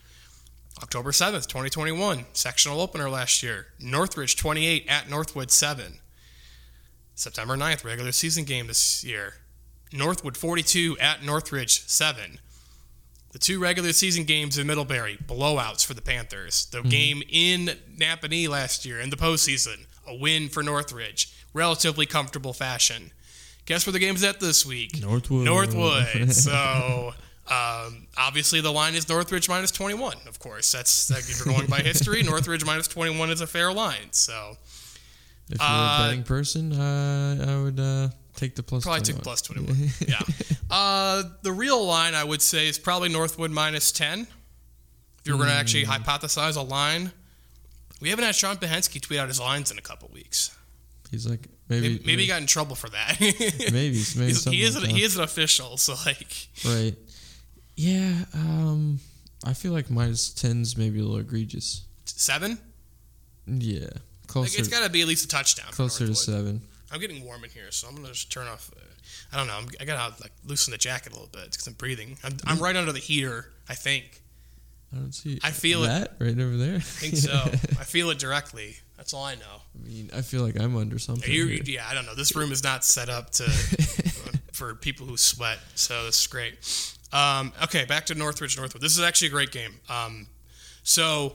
October 0.83 1.13
7th, 1.13 1.47
2021, 1.47 2.25
sectional 2.33 2.81
opener 2.81 3.09
last 3.09 3.41
year, 3.45 3.69
Northridge 3.79 4.35
28 4.37 4.85
at 4.89 5.09
Northwood 5.09 5.53
7. 5.53 6.01
September 7.15 7.57
9th, 7.57 7.85
regular 7.85 8.11
season 8.11 8.43
game 8.43 8.67
this 8.67 9.05
year, 9.05 9.35
Northwood 9.93 10.37
42 10.37 10.97
at 10.99 11.25
Northridge 11.25 11.87
7. 11.87 12.41
The 13.33 13.39
two 13.39 13.59
regular 13.61 13.93
season 13.93 14.25
games 14.25 14.57
in 14.57 14.67
Middlebury, 14.67 15.19
blowouts 15.23 15.85
for 15.85 15.93
the 15.95 16.01
Panthers. 16.01 16.65
The 16.67 16.83
game 16.83 17.23
in 17.29 17.71
Nappanee 17.97 18.49
last 18.49 18.87
year 18.87 18.99
in 19.01 19.11
the 19.11 19.17
postseason, 19.17 19.87
a 20.07 20.15
win 20.15 20.49
for 20.49 20.63
Northridge, 20.63 21.33
relatively 21.53 22.07
comfortable 22.07 22.53
fashion. 22.55 23.11
Guess 23.67 23.87
where 23.87 23.93
the 23.93 23.99
game's 23.99 24.25
at 24.25 24.41
this 24.41 24.65
week? 24.65 24.99
Northwood. 25.03 25.45
Northwood. 25.45 26.33
so 26.33 27.13
um, 27.49 28.07
obviously 28.17 28.63
the 28.63 28.73
line 28.73 28.95
is 28.95 29.07
Northridge 29.09 29.47
minus 29.47 29.71
21. 29.73 30.17
Of 30.27 30.39
course, 30.39 30.73
that's 30.73 31.11
like, 31.11 31.21
if 31.21 31.45
you're 31.45 31.55
going 31.55 31.67
by 31.69 31.81
history, 31.81 32.23
Northridge 32.23 32.65
minus 32.65 32.89
21 32.89 33.29
is 33.31 33.43
a 33.43 33.47
fair 33.47 33.71
line. 33.75 34.11
So 34.13 34.57
If 35.51 35.59
you're 35.61 35.69
Uh, 35.69 35.99
a 36.01 36.09
betting 36.09 36.23
person, 36.25 36.73
uh, 36.73 37.45
I 37.47 37.63
would 37.63 37.79
uh, 37.79 38.09
take 38.39 38.55
the 38.55 38.63
plus. 38.63 38.85
probably 38.85 39.01
21. 39.03 39.17
take 39.17 39.23
plus 39.25 39.43
21. 39.43 39.91
yeah. 40.07 40.21
Uh, 40.71 41.23
the 41.43 41.51
real 41.53 41.83
line 41.87 42.13
I 42.15 42.23
would 42.25 42.43
say 42.43 42.69
is 42.69 42.79
probably 42.79 43.09
Northwood 43.09 43.51
minus 43.51 43.91
10. 43.91 44.21
If 44.21 44.29
you 45.25 45.33
were 45.33 45.39
going 45.39 45.49
to 45.49 45.55
actually 45.55 45.85
hypothesize 45.87 46.57
a 46.57 46.61
line, 46.61 47.11
we 48.03 48.11
haven't 48.11 48.27
had 48.27 48.35
Sean 48.35 48.57
Behensky 48.57 49.01
tweet 49.01 49.19
out 49.19 49.29
his 49.29 49.41
lines 49.41 49.71
in 49.71 49.79
a 49.79 49.81
couple 49.81 50.11
weeks. 50.13 50.55
He's 51.11 51.27
like 51.27 51.49
maybe 51.71 51.89
Maybe, 51.89 52.03
maybe 52.05 52.23
he 52.23 52.29
got 52.29 52.43
in 52.43 52.47
trouble 52.47 52.77
for 52.77 52.91
that. 52.91 53.17
maybe 53.21 53.73
maybe 53.73 53.97
He's- 53.97 54.45
he 54.45 54.63
is 54.63 54.75
like 54.75 54.85
an, 54.85 54.91
that. 54.91 54.97
he 54.99 55.03
is 55.05 55.17
an 55.17 55.25
official, 55.25 55.79
so 55.79 55.95
like 56.05 56.49
right. 56.67 56.95
Yeah, 57.77 58.13
um, 58.35 59.01
I 59.45 59.55
feel 59.55 59.73
like 59.73 59.89
minus 59.91 60.29
tens 60.35 60.77
maybe 60.77 60.99
a 60.99 61.03
little 61.03 61.17
egregious. 61.17 61.83
seven. 62.05 62.59
Yeah, 63.47 63.81
Like 63.85 63.93
closer 64.27 64.59
it's 64.59 64.69
got 64.69 64.85
to 64.85 64.91
be 64.91 65.01
at 65.01 65.09
least 65.09 65.25
a 65.25 65.29
touchdown. 65.29 65.69
closer 65.71 66.07
to 66.07 66.15
seven. 66.15 66.61
I'm 66.91 67.01
getting 67.01 67.25
warm 67.25 67.45
in 67.45 67.51
here, 67.51 67.71
so 67.71 67.89
I'm 67.89 67.95
gonna 67.95 68.09
just 68.09 68.33
turn 68.33 68.47
off. 68.47 68.71
Uh, 68.77 68.81
I 69.33 69.37
don't 69.37 69.47
know. 69.47 69.55
I'm, 69.55 69.69
I 69.81 69.85
gotta 69.85 70.15
like 70.23 70.33
loosen 70.45 70.73
the 70.73 70.79
jacket 70.79 71.13
a 71.13 71.15
little 71.15 71.31
bit 71.33 71.51
because 71.51 71.67
I'm 71.67 71.75
breathing. 71.75 72.17
I'm. 72.25 72.37
I'm 72.47 72.59
right 72.59 72.77
under 72.77 72.93
the 72.93 72.99
heater. 72.99 73.53
I 73.69 73.75
think. 73.75 74.23
I 74.93 74.97
don't 74.97 75.13
see. 75.13 75.39
I 75.45 75.51
feel 75.51 75.85
it. 75.85 76.11
right 76.19 76.39
over 76.39 76.57
there. 76.57 76.77
I 76.77 76.81
think 76.81 77.17
so. 77.17 77.33
I 77.35 77.85
feel 77.85 78.09
it 78.11 78.19
directly. 78.19 78.77
That's 78.97 79.13
all 79.13 79.25
I 79.25 79.35
know. 79.35 79.63
I 79.75 79.87
mean, 79.87 80.11
I 80.17 80.23
feel 80.23 80.43
like 80.43 80.59
I'm 80.59 80.77
under 80.77 80.99
something. 80.99 81.31
Yeah, 81.31 81.87
I 81.89 81.95
don't 81.95 82.07
know. 82.07 82.15
This 82.15 82.35
room 82.35 82.53
is 82.53 82.65
not 82.65 82.85
set 82.85 83.09
up 83.09 83.31
to 83.33 83.45
for 84.53 84.75
people 84.75 85.07
who 85.07 85.17
sweat, 85.17 85.59
so 85.75 86.07
this 86.07 86.21
is 86.23 86.27
great. 86.27 86.55
Um, 87.13 87.53
okay, 87.63 87.85
back 87.85 88.07
to 88.07 88.15
Northridge 88.15 88.57
Northwood. 88.57 88.83
This 88.83 88.97
is 88.97 89.03
actually 89.03 89.29
a 89.29 89.33
great 89.33 89.51
game. 89.51 89.75
Um, 89.89 90.27
so 90.83 91.35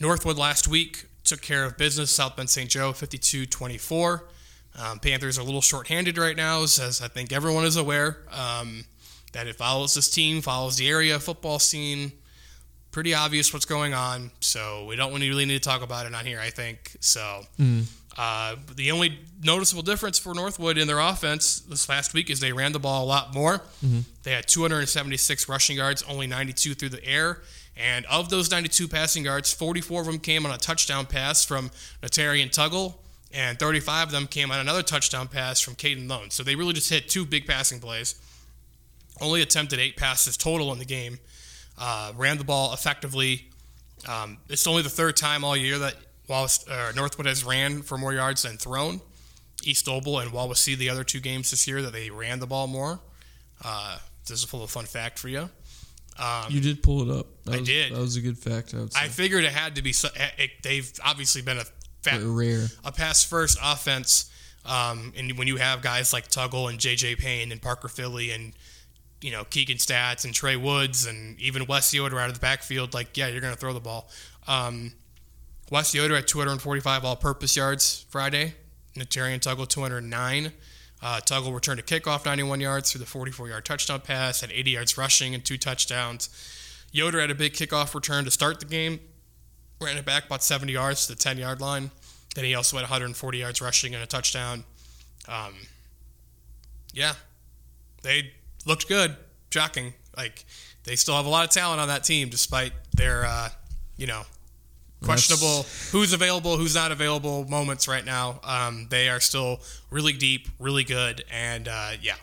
Northwood 0.00 0.36
last 0.36 0.68
week 0.68 1.06
took 1.24 1.42
care 1.42 1.64
of 1.64 1.76
business. 1.76 2.10
South 2.10 2.36
Bend 2.36 2.50
St. 2.50 2.68
Joe 2.68 2.92
52-24. 2.92 4.22
Um, 4.78 4.98
Panthers 4.98 5.38
are 5.38 5.42
a 5.42 5.44
little 5.44 5.60
shorthanded 5.60 6.16
right 6.18 6.36
now, 6.36 6.62
as 6.62 7.00
I 7.02 7.08
think 7.08 7.32
everyone 7.32 7.64
is 7.64 7.76
aware. 7.76 8.18
Um, 8.30 8.84
that 9.32 9.46
it 9.46 9.56
follows 9.56 9.94
this 9.94 10.10
team, 10.10 10.40
follows 10.42 10.76
the 10.76 10.88
area 10.88 11.18
football 11.18 11.58
scene. 11.58 12.12
Pretty 12.90 13.14
obvious 13.14 13.52
what's 13.54 13.64
going 13.64 13.94
on, 13.94 14.30
so 14.40 14.84
we 14.84 14.96
don't 14.96 15.12
really 15.14 15.46
need 15.46 15.62
to 15.62 15.68
talk 15.68 15.82
about 15.82 16.04
it 16.06 16.14
on 16.14 16.26
here. 16.26 16.38
I 16.38 16.50
think 16.50 16.94
so. 17.00 17.42
Uh, 18.18 18.56
the 18.76 18.90
only 18.90 19.18
noticeable 19.42 19.82
difference 19.82 20.18
for 20.18 20.34
Northwood 20.34 20.76
in 20.76 20.86
their 20.86 20.98
offense 20.98 21.60
this 21.60 21.88
last 21.88 22.12
week 22.12 22.28
is 22.28 22.40
they 22.40 22.52
ran 22.52 22.72
the 22.72 22.78
ball 22.78 23.04
a 23.04 23.06
lot 23.06 23.32
more. 23.34 23.62
They 24.24 24.32
had 24.32 24.46
276 24.46 25.48
rushing 25.48 25.78
yards, 25.78 26.02
only 26.02 26.26
92 26.26 26.74
through 26.74 26.90
the 26.90 27.02
air. 27.06 27.40
And 27.74 28.04
of 28.04 28.28
those 28.28 28.50
92 28.50 28.86
passing 28.88 29.24
yards, 29.24 29.54
44 29.54 30.02
of 30.02 30.06
them 30.06 30.18
came 30.18 30.44
on 30.44 30.52
a 30.52 30.58
touchdown 30.58 31.06
pass 31.06 31.42
from 31.42 31.70
Natarian 32.02 32.50
Tuggle, 32.50 32.96
and 33.32 33.58
35 33.58 34.08
of 34.08 34.12
them 34.12 34.26
came 34.26 34.50
on 34.50 34.60
another 34.60 34.82
touchdown 34.82 35.28
pass 35.28 35.60
from 35.60 35.74
Caden 35.74 36.08
Lone. 36.08 36.30
So 36.30 36.42
they 36.42 36.54
really 36.54 36.72
just 36.72 36.90
hit 36.90 37.08
two 37.08 37.24
big 37.24 37.46
passing 37.46 37.80
plays. 37.80 38.14
Only 39.20 39.42
attempted 39.42 39.78
eight 39.78 39.96
passes 39.96 40.36
total 40.36 40.72
in 40.72 40.78
the 40.78 40.84
game. 40.84 41.18
Uh, 41.78 42.12
ran 42.16 42.38
the 42.38 42.44
ball 42.44 42.72
effectively. 42.72 43.48
Um, 44.08 44.38
it's 44.48 44.66
only 44.66 44.82
the 44.82 44.90
third 44.90 45.16
time 45.16 45.44
all 45.44 45.56
year 45.56 45.78
that 45.78 45.94
Wallace, 46.28 46.66
uh, 46.68 46.92
Northwood 46.94 47.26
has 47.26 47.44
ran 47.44 47.82
for 47.82 47.96
more 47.98 48.12
yards 48.12 48.42
than 48.42 48.56
thrown. 48.56 49.00
East 49.64 49.86
Noble 49.86 50.18
and 50.18 50.32
Wawasee, 50.32 50.76
the 50.76 50.88
other 50.90 51.04
two 51.04 51.20
games 51.20 51.50
this 51.50 51.68
year, 51.68 51.82
that 51.82 51.92
they 51.92 52.10
ran 52.10 52.40
the 52.40 52.46
ball 52.46 52.66
more. 52.66 53.00
Uh, 53.64 53.98
this 54.26 54.42
is 54.42 54.52
a 54.52 54.56
little 54.56 54.66
fun 54.66 54.86
fact 54.86 55.18
for 55.18 55.28
you. 55.28 55.48
Um, 56.18 56.46
You 56.50 56.60
did 56.60 56.82
pull 56.82 57.08
it 57.08 57.16
up. 57.16 57.26
That 57.44 57.54
I 57.54 57.58
was, 57.58 57.68
did. 57.68 57.92
That 57.92 58.00
was 58.00 58.16
a 58.16 58.20
good 58.20 58.38
fact. 58.38 58.74
I. 58.74 59.04
I 59.04 59.08
figured 59.08 59.44
it 59.44 59.52
had 59.52 59.76
to 59.76 59.82
be. 59.82 59.92
So, 59.92 60.08
it, 60.38 60.50
they've 60.62 60.90
obviously 61.04 61.42
been 61.42 61.58
a 61.58 61.64
fat, 62.02 62.20
rare. 62.22 62.66
a 62.84 62.92
pass 62.92 63.24
first 63.24 63.58
offense. 63.62 64.30
Um, 64.64 65.12
and 65.16 65.36
when 65.36 65.48
you 65.48 65.56
have 65.56 65.82
guys 65.82 66.12
like 66.12 66.28
Tuggle 66.28 66.70
and 66.70 66.78
JJ 66.78 67.18
Payne 67.18 67.50
and 67.50 67.60
Parker 67.60 67.88
Philly 67.88 68.30
and 68.30 68.52
you 69.20 69.30
know 69.30 69.44
Keegan 69.44 69.78
Stats 69.78 70.24
and 70.24 70.32
Trey 70.34 70.56
Woods 70.56 71.06
and 71.06 71.38
even 71.40 71.66
Wes 71.66 71.92
Yoder 71.92 72.18
out 72.20 72.28
of 72.28 72.34
the 72.34 72.40
backfield, 72.40 72.94
like 72.94 73.16
yeah, 73.16 73.28
you're 73.28 73.40
going 73.40 73.54
to 73.54 73.58
throw 73.58 73.72
the 73.72 73.80
ball. 73.80 74.08
Um, 74.46 74.92
Wes 75.70 75.94
Yoder 75.94 76.16
at 76.16 76.26
245 76.28 77.04
all-purpose 77.04 77.56
yards 77.56 78.04
Friday. 78.10 78.54
Natarian 78.94 79.40
Tuggle 79.40 79.66
209. 79.66 80.52
Uh, 81.02 81.20
Tuggle 81.20 81.54
returned 81.54 81.80
a 81.80 81.82
kickoff 81.82 82.26
91 82.26 82.60
yards 82.60 82.92
through 82.92 83.00
the 83.00 83.06
44-yard 83.06 83.64
touchdown 83.64 84.00
pass, 84.00 84.42
had 84.42 84.52
80 84.52 84.70
yards 84.70 84.98
rushing 84.98 85.34
and 85.34 85.44
two 85.44 85.56
touchdowns. 85.56 86.28
Yoder 86.92 87.20
had 87.20 87.30
a 87.30 87.34
big 87.34 87.54
kickoff 87.54 87.94
return 87.94 88.24
to 88.24 88.30
start 88.30 88.60
the 88.60 88.66
game, 88.66 89.00
ran 89.82 89.96
it 89.96 90.04
back 90.04 90.26
about 90.26 90.42
70 90.42 90.72
yards 90.72 91.06
to 91.06 91.14
the 91.14 91.18
10-yard 91.18 91.60
line. 91.60 91.90
Then 92.34 92.44
he 92.44 92.54
also 92.54 92.76
had 92.76 92.82
140 92.82 93.38
yards 93.38 93.60
rushing 93.60 93.94
and 93.94 94.02
a 94.02 94.06
touchdown. 94.06 94.64
Um, 95.28 95.54
yeah, 96.92 97.12
they 98.02 98.32
looked 98.64 98.88
good. 98.88 99.16
Shocking. 99.50 99.92
Like 100.16 100.44
they 100.84 100.96
still 100.96 101.14
have 101.16 101.26
a 101.26 101.28
lot 101.28 101.44
of 101.44 101.50
talent 101.50 101.80
on 101.80 101.88
that 101.88 102.04
team, 102.04 102.28
despite 102.28 102.72
their, 102.96 103.24
uh, 103.26 103.48
you 103.96 104.06
know, 104.06 104.22
questionable 105.02 105.66
who's 105.90 106.12
available, 106.12 106.56
who's 106.56 106.74
not 106.74 106.92
available 106.92 107.44
moments 107.48 107.88
right 107.88 108.04
now. 108.04 108.40
Um, 108.44 108.86
they 108.90 109.08
are 109.08 109.20
still 109.20 109.60
really 109.90 110.12
deep, 110.12 110.48
really 110.58 110.84
good, 110.84 111.24
and 111.30 111.68
uh, 111.68 111.92
yeah, 112.00 112.14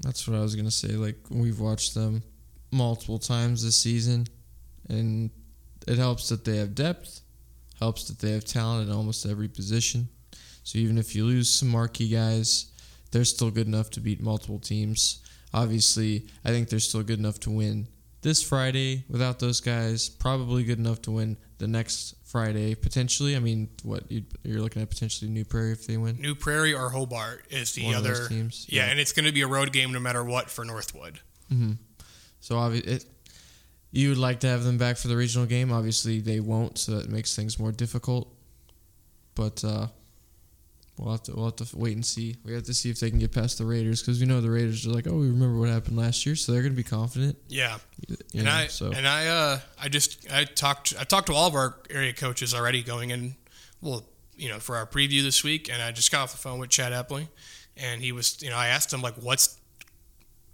That's 0.00 0.26
what 0.28 0.36
I 0.36 0.40
was 0.40 0.54
gonna 0.54 0.70
say. 0.70 0.88
Like 0.88 1.16
we've 1.30 1.60
watched 1.60 1.94
them 1.94 2.22
multiple 2.70 3.18
times 3.18 3.64
this 3.64 3.76
season, 3.76 4.26
and 4.88 5.30
it 5.86 5.98
helps 5.98 6.28
that 6.28 6.44
they 6.44 6.56
have 6.58 6.74
depth. 6.74 7.20
Helps 7.78 8.04
that 8.08 8.18
they 8.20 8.32
have 8.32 8.44
talent 8.44 8.88
in 8.88 8.94
almost 8.94 9.26
every 9.26 9.48
position. 9.48 10.08
So 10.64 10.78
even 10.78 10.96
if 10.98 11.14
you 11.14 11.24
lose 11.26 11.48
some 11.50 11.68
marquee 11.68 12.08
guys, 12.08 12.66
they're 13.12 13.24
still 13.24 13.50
good 13.50 13.66
enough 13.66 13.90
to 13.90 14.00
beat 14.00 14.20
multiple 14.20 14.58
teams. 14.58 15.20
Obviously, 15.52 16.26
I 16.44 16.48
think 16.48 16.68
they're 16.68 16.78
still 16.80 17.02
good 17.02 17.18
enough 17.18 17.38
to 17.40 17.50
win 17.50 17.86
this 18.22 18.42
Friday 18.42 19.04
without 19.08 19.38
those 19.38 19.60
guys. 19.60 20.08
Probably 20.08 20.64
good 20.64 20.78
enough 20.78 21.02
to 21.02 21.10
win 21.12 21.36
the 21.58 21.68
next 21.68 22.14
Friday 22.24 22.74
potentially. 22.74 23.36
I 23.36 23.38
mean, 23.38 23.68
what 23.82 24.10
you'd, 24.10 24.26
you're 24.42 24.60
looking 24.60 24.82
at 24.82 24.88
potentially 24.90 25.30
New 25.30 25.44
Prairie 25.44 25.72
if 25.72 25.86
they 25.86 25.96
win. 25.98 26.16
New 26.20 26.34
Prairie 26.34 26.74
or 26.74 26.90
Hobart 26.90 27.46
is 27.50 27.72
the 27.72 27.84
One 27.84 27.94
other 27.94 28.26
teams, 28.28 28.66
Yeah, 28.68 28.86
yeah. 28.86 28.90
and 28.90 28.98
it's 29.00 29.12
going 29.12 29.26
to 29.26 29.32
be 29.32 29.42
a 29.42 29.46
road 29.46 29.72
game 29.72 29.92
no 29.92 30.00
matter 30.00 30.24
what 30.24 30.50
for 30.50 30.64
Northwood. 30.64 31.20
Mm-hmm. 31.52 31.72
So 32.40 32.56
obviously, 32.58 33.00
you 33.96 34.10
would 34.10 34.18
like 34.18 34.40
to 34.40 34.46
have 34.46 34.62
them 34.62 34.76
back 34.78 34.96
for 34.96 35.08
the 35.08 35.16
regional 35.16 35.46
game. 35.46 35.72
Obviously, 35.72 36.20
they 36.20 36.40
won't, 36.40 36.78
so 36.78 36.92
that 36.92 37.08
makes 37.08 37.34
things 37.34 37.58
more 37.58 37.72
difficult. 37.72 38.28
But 39.34 39.64
uh, 39.64 39.88
we'll 40.98 41.12
have 41.12 41.22
to 41.24 41.34
we'll 41.34 41.46
have 41.46 41.56
to 41.56 41.76
wait 41.76 41.94
and 41.94 42.04
see. 42.04 42.36
We 42.44 42.52
have 42.54 42.64
to 42.64 42.74
see 42.74 42.90
if 42.90 43.00
they 43.00 43.10
can 43.10 43.18
get 43.18 43.32
past 43.32 43.58
the 43.58 43.64
Raiders 43.64 44.02
because 44.02 44.20
we 44.20 44.26
know 44.26 44.40
the 44.40 44.50
Raiders 44.50 44.86
are 44.86 44.90
like, 44.90 45.06
oh, 45.06 45.14
we 45.16 45.28
remember 45.28 45.58
what 45.58 45.68
happened 45.68 45.96
last 45.96 46.26
year, 46.26 46.36
so 46.36 46.52
they're 46.52 46.62
going 46.62 46.72
to 46.72 46.76
be 46.76 46.82
confident. 46.82 47.36
Yeah, 47.48 47.78
You 48.08 48.16
and 48.34 48.44
know, 48.44 48.50
I 48.52 48.66
so 48.66 48.92
and 48.92 49.06
I 49.08 49.26
uh 49.28 49.58
I 49.80 49.88
just 49.88 50.26
I 50.30 50.44
talked 50.44 50.94
I 50.98 51.04
talked 51.04 51.26
to 51.28 51.34
all 51.34 51.48
of 51.48 51.54
our 51.54 51.76
area 51.90 52.12
coaches 52.12 52.54
already 52.54 52.82
going 52.82 53.10
in 53.10 53.34
well 53.80 54.04
you 54.36 54.48
know 54.50 54.58
for 54.58 54.76
our 54.76 54.86
preview 54.86 55.22
this 55.22 55.42
week 55.42 55.70
and 55.72 55.80
I 55.82 55.90
just 55.92 56.12
got 56.12 56.22
off 56.22 56.32
the 56.32 56.38
phone 56.38 56.58
with 56.58 56.68
Chad 56.70 56.92
Epley 56.92 57.28
and 57.76 58.02
he 58.02 58.12
was 58.12 58.42
you 58.42 58.50
know 58.50 58.56
I 58.56 58.68
asked 58.68 58.92
him 58.92 59.00
like 59.00 59.14
what's 59.14 59.58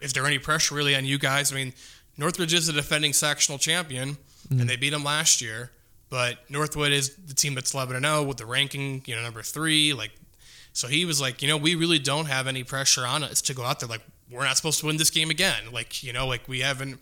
is 0.01 0.13
there 0.13 0.27
any 0.27 0.39
pressure 0.39 0.75
really 0.75 0.95
on 0.95 1.05
you 1.05 1.19
guys 1.19 1.53
I 1.53 1.57
mean 1.57 1.73
Northridge 2.17 2.55
is 2.55 2.67
the 2.67 2.73
defending 2.73 3.13
sectional 3.13 3.59
champion 3.59 4.17
and 4.51 4.61
mm. 4.61 4.67
they 4.67 4.77
beat 4.77 4.91
them 4.91 5.05
last 5.05 5.41
year 5.41 5.71
but 6.11 6.39
Northwood 6.51 6.93
is 6.93 7.17
the 7.17 7.35
team 7.35 7.55
that's 7.55 7.73
11 7.73 7.97
and 7.97 8.05
0 8.05 8.25
with 8.25 8.37
the 8.37 8.47
ranking 8.47 9.03
you 9.07 9.15
know 9.15 9.23
number 9.23 9.43
3 9.43 9.95
like 9.95 10.13
so 10.73 10.89
he 10.89 11.05
was 11.05 11.21
like 11.21 11.43
you 11.43 11.49
know 11.49 11.57
we 11.57 11.75
really 11.75 11.99
don't 11.99 12.27
have 12.27 12.47
any 12.47 12.65
pressure 12.65 13.07
on 13.07 13.23
us 13.23 13.41
to 13.43 13.55
go 13.55 13.63
out 13.65 13.81
there 13.81 13.89
like 13.89 14.03
we're 14.31 14.45
not 14.45 14.57
supposed 14.57 14.81
to 14.81 14.87
win 14.87 14.97
this 14.97 15.11
game 15.11 15.31
again 15.31 15.65
like 15.73 16.03
you 16.03 16.13
know 16.13 16.27
like 16.27 16.49
we 16.49 16.61
haven't 16.61 17.01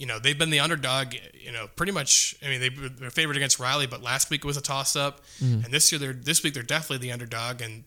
you 0.00 0.06
know, 0.06 0.18
they've 0.18 0.38
been 0.38 0.48
the 0.48 0.60
underdog, 0.60 1.14
you 1.34 1.52
know, 1.52 1.68
pretty 1.76 1.92
much. 1.92 2.34
I 2.42 2.48
mean, 2.48 2.60
they 2.60 2.70
were 3.04 3.10
favored 3.10 3.36
against 3.36 3.60
Riley, 3.60 3.86
but 3.86 4.02
last 4.02 4.30
week 4.30 4.42
it 4.42 4.46
was 4.46 4.56
a 4.56 4.62
toss 4.62 4.96
up. 4.96 5.20
Mm. 5.42 5.62
And 5.62 5.66
this 5.66 5.92
year, 5.92 5.98
they're 5.98 6.14
this 6.14 6.42
week 6.42 6.54
they're 6.54 6.62
definitely 6.62 7.06
the 7.06 7.12
underdog, 7.12 7.60
and 7.60 7.84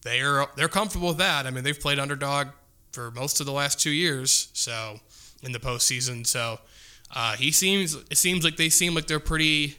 they're 0.00 0.46
they're 0.56 0.68
comfortable 0.68 1.08
with 1.08 1.18
that. 1.18 1.44
I 1.44 1.50
mean, 1.50 1.62
they've 1.62 1.78
played 1.78 1.98
underdog 1.98 2.48
for 2.92 3.10
most 3.10 3.40
of 3.40 3.46
the 3.46 3.52
last 3.52 3.78
two 3.78 3.90
years, 3.90 4.48
so 4.54 5.00
in 5.42 5.52
the 5.52 5.58
postseason. 5.58 6.26
So 6.26 6.60
uh, 7.14 7.36
he 7.36 7.50
seems 7.50 7.94
it 7.94 8.18
seems 8.18 8.44
like 8.44 8.56
they 8.56 8.68
seem 8.68 8.94
like 8.94 9.06
they're 9.06 9.20
pretty 9.20 9.76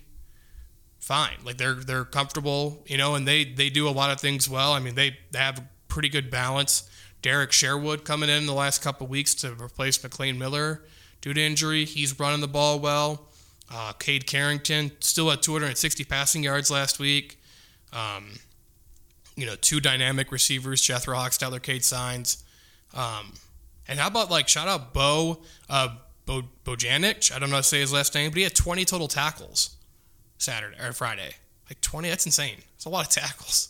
fine. 1.00 1.38
Like 1.44 1.58
they're 1.58 1.76
they're 1.76 2.06
comfortable, 2.06 2.84
you 2.88 2.98
know, 2.98 3.16
and 3.16 3.28
they 3.28 3.44
they 3.44 3.70
do 3.70 3.88
a 3.88 3.92
lot 3.92 4.12
of 4.12 4.20
things 4.20 4.50
well. 4.50 4.74
I 4.74 4.80
mean, 4.80 4.96
they, 4.96 5.18
they 5.32 5.40
have 5.40 5.64
pretty 5.88 6.10
good 6.10 6.32
balance. 6.32 6.90
Derek 7.22 7.52
Sherwood 7.52 8.04
coming 8.04 8.30
in 8.30 8.46
the 8.46 8.54
last 8.54 8.82
couple 8.82 9.06
weeks 9.08 9.36
to 9.36 9.52
replace 9.54 10.02
McLean 10.02 10.40
Miller 10.40 10.84
due 11.22 11.34
to 11.34 11.42
injury. 11.42 11.86
He's 11.86 12.20
running 12.20 12.42
the 12.42 12.48
ball 12.48 12.80
well. 12.80 13.28
Uh, 13.74 13.94
Cade 13.94 14.26
Carrington 14.26 14.92
still 15.00 15.30
had 15.30 15.42
260 15.42 16.04
passing 16.06 16.44
yards 16.44 16.72
last 16.72 17.00
week. 17.00 17.40
Um, 17.94 18.32
you 19.36 19.46
know, 19.46 19.56
two 19.56 19.80
dynamic 19.80 20.32
receivers, 20.32 20.82
Jethro 20.82 21.16
Hochstetler, 21.16 21.62
Cade 21.62 21.86
Signs. 21.86 22.44
Um, 22.94 23.34
and 23.92 24.00
how 24.00 24.08
about 24.08 24.32
like 24.32 24.48
shout 24.48 24.68
out 24.68 24.94
Bo 24.94 25.42
uh, 25.70 25.90
Bo 26.26 26.44
Bojanic? 26.66 27.32
I 27.32 27.40
don't 27.40 27.50
know 27.50 27.58
how 27.58 27.62
to 27.62 27.68
say 27.68 27.82
his 27.82 27.92
last 27.92 28.16
name, 28.16 28.32
but 28.32 28.38
he 28.38 28.44
had 28.44 28.56
20 28.56 28.86
total 28.86 29.08
tackles 29.10 29.76
Saturday 30.38 30.78
or 30.82 30.94
Friday. 30.94 31.36
Like 31.70 31.82
20, 31.82 32.10
that's 32.10 32.26
insane. 32.26 32.58
It's 32.76 32.86
a 32.86 32.90
lot 32.90 33.06
of 33.06 33.12
tackles. 33.12 33.70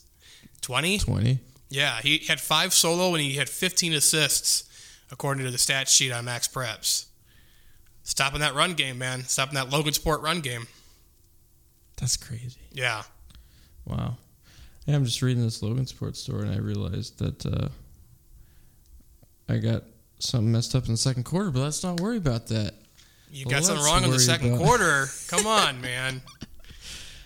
20? 0.62 1.00
twenty. 1.00 1.40
Yeah, 1.70 2.00
he 2.02 2.20
had 2.20 2.40
five 2.40 2.74
solo 2.74 3.14
and 3.16 3.22
he 3.24 3.34
had 3.34 3.50
15 3.50 3.94
assists, 3.94 4.70
according 5.12 5.44
to 5.46 5.52
the 5.52 5.58
stat 5.58 5.90
sheet 5.90 6.12
on 6.12 6.26
MaxPreps. 6.26 7.06
Stopping 8.04 8.42
that 8.42 8.54
run 8.54 8.74
game, 8.74 8.98
man. 8.98 9.24
Stopping 9.24 9.56
that 9.56 9.70
Logansport 9.70 10.22
run 10.22 10.42
game. 10.42 10.68
That's 12.00 12.18
crazy. 12.18 12.60
Yeah. 12.72 13.04
Wow. 13.86 14.18
Yeah, 14.86 14.96
I'm 14.96 15.06
just 15.06 15.22
reading 15.22 15.44
this 15.44 15.62
Logansport 15.62 16.16
store, 16.16 16.42
and 16.42 16.54
I 16.54 16.58
realized 16.58 17.20
that 17.20 17.46
uh, 17.46 17.70
I 19.48 19.58
got 19.58 19.84
something 20.22 20.52
messed 20.52 20.76
up 20.76 20.86
in 20.86 20.92
the 20.92 20.98
second 20.98 21.24
quarter. 21.24 21.52
But 21.52 21.62
let's 21.62 21.84
not 21.84 22.00
worry 22.00 22.18
about 22.18 22.48
that. 22.48 22.74
You 23.32 23.46
got 23.46 23.64
something 23.64 23.84
let's 23.84 23.94
wrong 23.94 24.04
in 24.04 24.12
the 24.12 24.20
second 24.20 24.58
quarter. 24.58 25.08
Come 25.28 25.48
on, 25.48 25.80
man. 25.82 26.22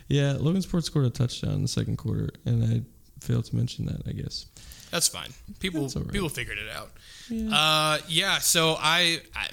Yeah, 0.07 0.33
Logan 0.39 0.61
Sports 0.61 0.85
scored 0.87 1.05
a 1.05 1.09
touchdown 1.09 1.53
in 1.53 1.61
the 1.63 1.67
second 1.67 1.97
quarter, 1.97 2.29
and 2.45 2.63
I 2.63 3.25
failed 3.25 3.45
to 3.45 3.55
mention 3.55 3.85
that. 3.85 4.07
I 4.07 4.11
guess. 4.11 4.45
That's 4.91 5.07
fine. 5.07 5.29
People 5.59 5.81
That's 5.81 5.95
right. 5.95 6.11
people 6.11 6.29
figured 6.29 6.57
it 6.57 6.69
out. 6.69 6.91
Yeah. 7.29 7.53
Uh, 7.53 7.97
yeah. 8.07 8.37
So 8.39 8.75
I, 8.79 9.19
I, 9.35 9.47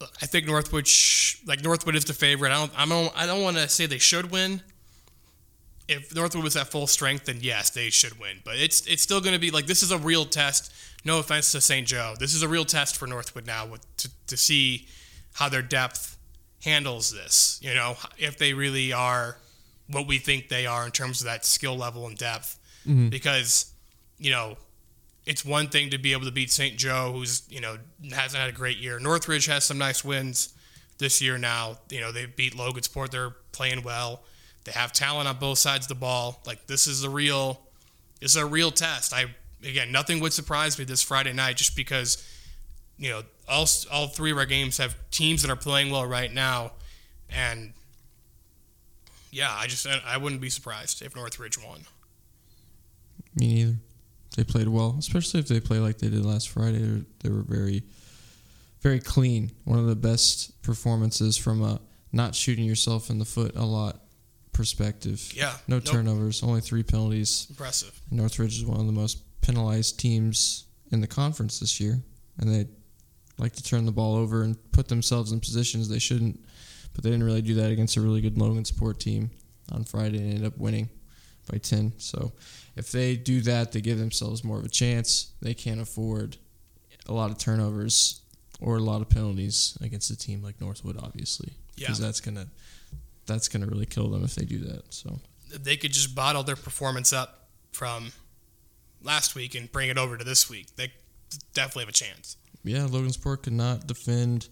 I 0.00 0.26
think 0.26 0.46
Northwood, 0.46 0.86
sh- 0.86 1.36
like 1.46 1.62
Northwood 1.62 1.96
is 1.96 2.04
the 2.04 2.14
favorite. 2.14 2.52
I 2.52 2.54
don't, 2.54 2.72
I 2.78 2.86
don't, 2.86 3.12
I 3.20 3.26
don't 3.26 3.42
want 3.42 3.56
to 3.56 3.68
say 3.68 3.86
they 3.86 3.98
should 3.98 4.30
win. 4.30 4.62
If 5.88 6.14
Northwood 6.14 6.44
was 6.44 6.56
at 6.56 6.68
full 6.68 6.86
strength, 6.86 7.26
then 7.26 7.38
yes, 7.40 7.70
they 7.70 7.90
should 7.90 8.18
win. 8.18 8.38
But 8.44 8.56
it's 8.56 8.86
it's 8.86 9.02
still 9.02 9.20
going 9.20 9.34
to 9.34 9.40
be 9.40 9.50
like 9.50 9.66
this 9.66 9.82
is 9.82 9.90
a 9.90 9.98
real 9.98 10.24
test. 10.24 10.72
No 11.04 11.18
offense 11.18 11.52
to 11.52 11.60
St. 11.60 11.86
Joe, 11.86 12.14
this 12.18 12.34
is 12.34 12.42
a 12.42 12.48
real 12.48 12.64
test 12.64 12.96
for 12.96 13.06
Northwood 13.06 13.46
now 13.46 13.66
with, 13.66 13.96
to 13.98 14.10
to 14.28 14.36
see 14.36 14.86
how 15.34 15.48
their 15.48 15.62
depth 15.62 16.16
handles 16.64 17.12
this. 17.12 17.58
You 17.62 17.74
know, 17.74 17.96
if 18.18 18.38
they 18.38 18.54
really 18.54 18.92
are 18.92 19.36
what 19.88 20.06
we 20.06 20.18
think 20.18 20.48
they 20.48 20.66
are 20.66 20.84
in 20.84 20.90
terms 20.90 21.20
of 21.20 21.26
that 21.26 21.44
skill 21.44 21.76
level 21.76 22.06
and 22.06 22.16
depth. 22.16 22.58
Mm-hmm. 22.86 23.08
Because 23.08 23.72
you 24.18 24.30
know, 24.30 24.56
it's 25.26 25.44
one 25.44 25.68
thing 25.68 25.90
to 25.90 25.98
be 25.98 26.12
able 26.12 26.24
to 26.24 26.32
beat 26.32 26.50
St. 26.50 26.76
Joe, 26.76 27.12
who's 27.12 27.42
you 27.48 27.60
know 27.60 27.76
hasn't 28.12 28.40
had 28.40 28.50
a 28.50 28.52
great 28.52 28.78
year. 28.78 28.98
Northridge 28.98 29.46
has 29.46 29.64
some 29.64 29.78
nice 29.78 30.04
wins 30.04 30.54
this 30.98 31.20
year. 31.22 31.38
Now 31.38 31.78
you 31.90 32.00
know 32.00 32.12
they 32.12 32.26
beat 32.26 32.54
Logansport. 32.54 33.10
They're 33.10 33.34
playing 33.52 33.82
well. 33.82 34.22
They 34.64 34.72
have 34.72 34.92
talent 34.92 35.28
on 35.28 35.38
both 35.38 35.58
sides 35.58 35.84
of 35.86 35.88
the 35.88 35.94
ball. 35.96 36.40
Like 36.46 36.66
this 36.66 36.86
is 36.86 37.02
a 37.04 37.10
real, 37.10 37.60
this 38.20 38.32
is 38.32 38.36
a 38.36 38.46
real 38.46 38.70
test. 38.70 39.12
I 39.12 39.26
again, 39.64 39.92
nothing 39.92 40.20
would 40.20 40.32
surprise 40.32 40.78
me 40.78 40.84
this 40.84 41.02
Friday 41.02 41.32
night, 41.32 41.56
just 41.56 41.76
because 41.76 42.24
you 42.98 43.10
know 43.10 43.22
all 43.48 43.66
all 43.90 44.08
three 44.08 44.30
of 44.30 44.38
our 44.38 44.46
games 44.46 44.78
have 44.78 44.96
teams 45.10 45.42
that 45.42 45.50
are 45.50 45.56
playing 45.56 45.90
well 45.90 46.06
right 46.06 46.32
now, 46.32 46.72
and 47.30 47.72
yeah, 49.30 49.52
I 49.52 49.66
just 49.66 49.86
I 49.86 50.16
wouldn't 50.16 50.40
be 50.40 50.50
surprised 50.50 51.02
if 51.02 51.16
Northridge 51.16 51.58
won. 51.62 51.80
Me 53.34 53.54
neither. 53.54 53.76
They 54.36 54.44
played 54.44 54.68
well, 54.68 54.96
especially 54.98 55.40
if 55.40 55.48
they 55.48 55.60
play 55.60 55.78
like 55.78 55.98
they 55.98 56.08
did 56.08 56.24
last 56.24 56.48
Friday. 56.48 57.04
They- 57.20 57.28
were 57.28 57.42
very, 57.42 57.82
very 58.80 58.98
clean. 58.98 59.52
One 59.64 59.78
of 59.78 59.86
the 59.86 59.96
best 59.96 60.60
performances 60.62 61.36
from 61.36 61.62
a 61.62 61.80
not 62.12 62.34
shooting 62.34 62.64
yourself 62.64 63.10
in 63.10 63.18
the 63.18 63.24
foot 63.24 63.56
a 63.56 63.64
lot 63.64 64.01
perspective. 64.52 65.32
Yeah, 65.34 65.56
No 65.66 65.76
nope. 65.76 65.84
turnovers, 65.84 66.42
only 66.42 66.60
three 66.60 66.82
penalties. 66.82 67.46
Impressive. 67.50 67.98
Northridge 68.10 68.58
is 68.58 68.64
one 68.64 68.80
of 68.80 68.86
the 68.86 68.92
most 68.92 69.18
penalized 69.40 69.98
teams 69.98 70.64
in 70.90 71.00
the 71.00 71.06
conference 71.06 71.58
this 71.60 71.80
year, 71.80 72.02
and 72.38 72.50
they, 72.52 72.66
like 73.38 73.52
to 73.54 73.62
turn 73.62 73.86
the 73.86 73.92
ball 73.92 74.14
over 74.14 74.42
and 74.42 74.56
put 74.72 74.88
themselves 74.88 75.32
in 75.32 75.40
positions 75.40 75.88
they 75.88 75.98
shouldn't. 75.98 76.38
But 76.94 77.02
they 77.02 77.10
didn't 77.10 77.24
really 77.24 77.40
do 77.42 77.54
that 77.54 77.70
against 77.70 77.96
a 77.96 78.00
really 78.02 78.20
good 78.20 78.34
Logansport 78.36 78.98
team 78.98 79.30
on 79.72 79.84
Friday 79.84 80.18
and 80.18 80.28
ended 80.28 80.44
up 80.44 80.58
winning 80.58 80.90
by 81.50 81.56
10. 81.56 81.94
So 81.96 82.32
if 82.76 82.92
they 82.92 83.16
do 83.16 83.40
that, 83.40 83.72
they 83.72 83.80
give 83.80 83.98
themselves 83.98 84.44
more 84.44 84.58
of 84.58 84.64
a 84.66 84.68
chance. 84.68 85.32
They 85.40 85.54
can't 85.54 85.80
afford 85.80 86.36
a 87.08 87.12
lot 87.14 87.30
of 87.30 87.38
turnovers 87.38 88.20
or 88.60 88.76
a 88.76 88.80
lot 88.80 89.00
of 89.00 89.08
penalties 89.08 89.76
against 89.80 90.10
a 90.10 90.16
team 90.16 90.42
like 90.42 90.60
Northwood, 90.60 90.98
obviously, 91.02 91.54
Yeah. 91.76 91.86
because 91.86 91.98
that's 91.98 92.20
gonna 92.20 92.48
that's 93.26 93.48
gonna 93.48 93.66
really 93.66 93.86
kill 93.86 94.08
them 94.08 94.24
if 94.24 94.34
they 94.34 94.44
do 94.44 94.58
that. 94.58 94.92
So 94.92 95.20
they 95.60 95.76
could 95.76 95.92
just 95.92 96.14
bottle 96.14 96.42
their 96.42 96.56
performance 96.56 97.12
up 97.12 97.48
from 97.72 98.12
last 99.02 99.34
week 99.34 99.54
and 99.54 99.70
bring 99.70 99.88
it 99.88 99.98
over 99.98 100.16
to 100.16 100.24
this 100.24 100.48
week. 100.48 100.74
They 100.76 100.92
definitely 101.54 101.82
have 101.84 101.90
a 101.90 101.92
chance. 101.92 102.36
yeah, 102.64 102.80
Logansport 102.80 103.42
could 103.42 103.52
not 103.52 103.86
defend 103.86 104.48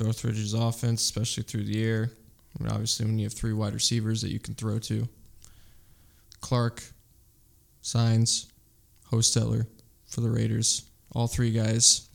Northridge's 0.00 0.54
offense, 0.54 1.02
especially 1.02 1.44
through 1.44 1.64
the 1.64 1.84
air. 1.84 2.10
I 2.58 2.62
mean, 2.62 2.72
obviously, 2.72 3.06
when 3.06 3.18
you 3.18 3.24
have 3.26 3.32
three 3.32 3.52
wide 3.52 3.74
receivers 3.74 4.22
that 4.22 4.30
you 4.30 4.38
can 4.38 4.54
throw 4.54 4.78
to, 4.80 5.08
Clark, 6.40 6.82
Signs, 7.82 8.46
Hostetler 9.10 9.66
for 10.06 10.20
the 10.20 10.30
Raiders. 10.30 10.82
All 11.12 11.26
three 11.26 11.50
guys 11.50 12.08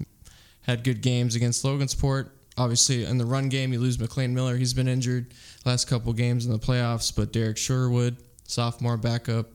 had 0.62 0.84
good 0.84 1.02
games 1.02 1.36
against 1.36 1.64
Logansport. 1.64 2.30
Obviously, 2.60 3.06
in 3.06 3.18
the 3.18 3.26
run 3.26 3.48
game, 3.48 3.72
you 3.72 3.80
lose 3.80 3.98
McLean 3.98 4.34
Miller. 4.34 4.58
He's 4.58 4.74
been 4.74 4.90
injured 4.90 5.34
last 5.66 5.88
couple 5.88 6.12
games 6.12 6.46
in 6.46 6.52
the 6.52 6.60
playoffs, 6.60 7.16
but 7.16 7.32
Derek 7.32 7.56
Sherwood, 7.56 8.18
sophomore 8.44 8.98
backup, 8.98 9.48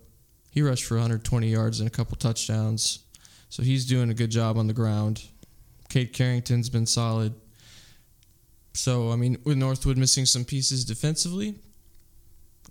he 0.51 0.63
rushed 0.63 0.85
for 0.85 0.95
120 0.95 1.47
yards 1.47 1.81
and 1.81 1.87
a 1.87 1.91
couple 1.91 2.17
touchdowns. 2.17 3.01
So 3.51 3.63
he's 3.63 3.85
doing 3.85 4.09
a 4.09 4.15
good 4.15 4.31
job 4.31 4.57
on 4.57 4.69
the 4.69 4.73
ground. 4.73 5.23
Cade 5.91 6.15
Carrington's 6.15 6.71
been 6.71 6.87
solid. 6.87 7.35
So 8.73 9.11
I 9.11 9.17
mean, 9.17 9.37
with 9.45 9.59
Northwood 9.59 9.99
missing 9.99 10.25
some 10.25 10.47
pieces 10.47 10.87
defensively, 10.87 11.57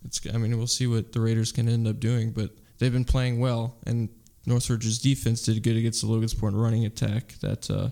it's 0.04 0.20
I 0.34 0.38
mean 0.38 0.58
we'll 0.58 0.66
see 0.66 0.88
what 0.88 1.14
the 1.14 1.22
Raiders 1.22 1.52
can 1.52 1.70
end 1.70 1.88
up 1.88 2.00
doing, 2.00 2.32
but 2.32 2.50
they've 2.80 2.92
been 2.92 3.06
playing 3.06 3.40
well, 3.40 3.78
and 3.86 4.10
Northridge's 4.48 4.98
defense 4.98 5.44
did 5.44 5.62
good 5.62 5.78
against 5.78 6.02
the 6.02 6.08
Logansport 6.08 6.52
running 6.54 6.86
attack 6.86 7.36
that 7.42 7.70
uh, 7.70 7.90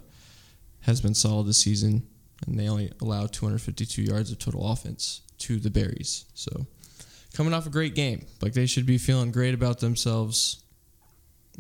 has 0.81 1.01
been 1.01 1.13
solid 1.13 1.47
this 1.47 1.59
season, 1.59 2.07
and 2.47 2.59
they 2.59 2.67
only 2.67 2.91
allowed 3.01 3.33
252 3.33 4.01
yards 4.03 4.31
of 4.31 4.39
total 4.39 4.71
offense 4.71 5.21
to 5.39 5.59
the 5.59 5.69
Berries. 5.69 6.25
So 6.33 6.65
coming 7.33 7.53
off 7.53 7.65
a 7.65 7.69
great 7.69 7.95
game, 7.95 8.25
like 8.41 8.53
they 8.53 8.65
should 8.65 8.85
be 8.85 8.97
feeling 8.97 9.31
great 9.31 9.53
about 9.53 9.79
themselves, 9.79 10.63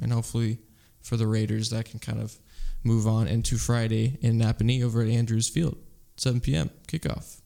and 0.01 0.11
hopefully 0.11 0.59
for 1.01 1.17
the 1.17 1.27
Raiders 1.27 1.69
that 1.71 1.85
can 1.85 1.99
kind 1.99 2.19
of 2.21 2.37
move 2.83 3.07
on 3.07 3.27
into 3.27 3.57
Friday 3.57 4.17
in 4.21 4.39
Nappanee 4.39 4.83
over 4.83 5.01
at 5.01 5.07
Andrews 5.07 5.47
Field, 5.47 5.77
7 6.17 6.39
p.m. 6.41 6.69
kickoff. 6.87 7.39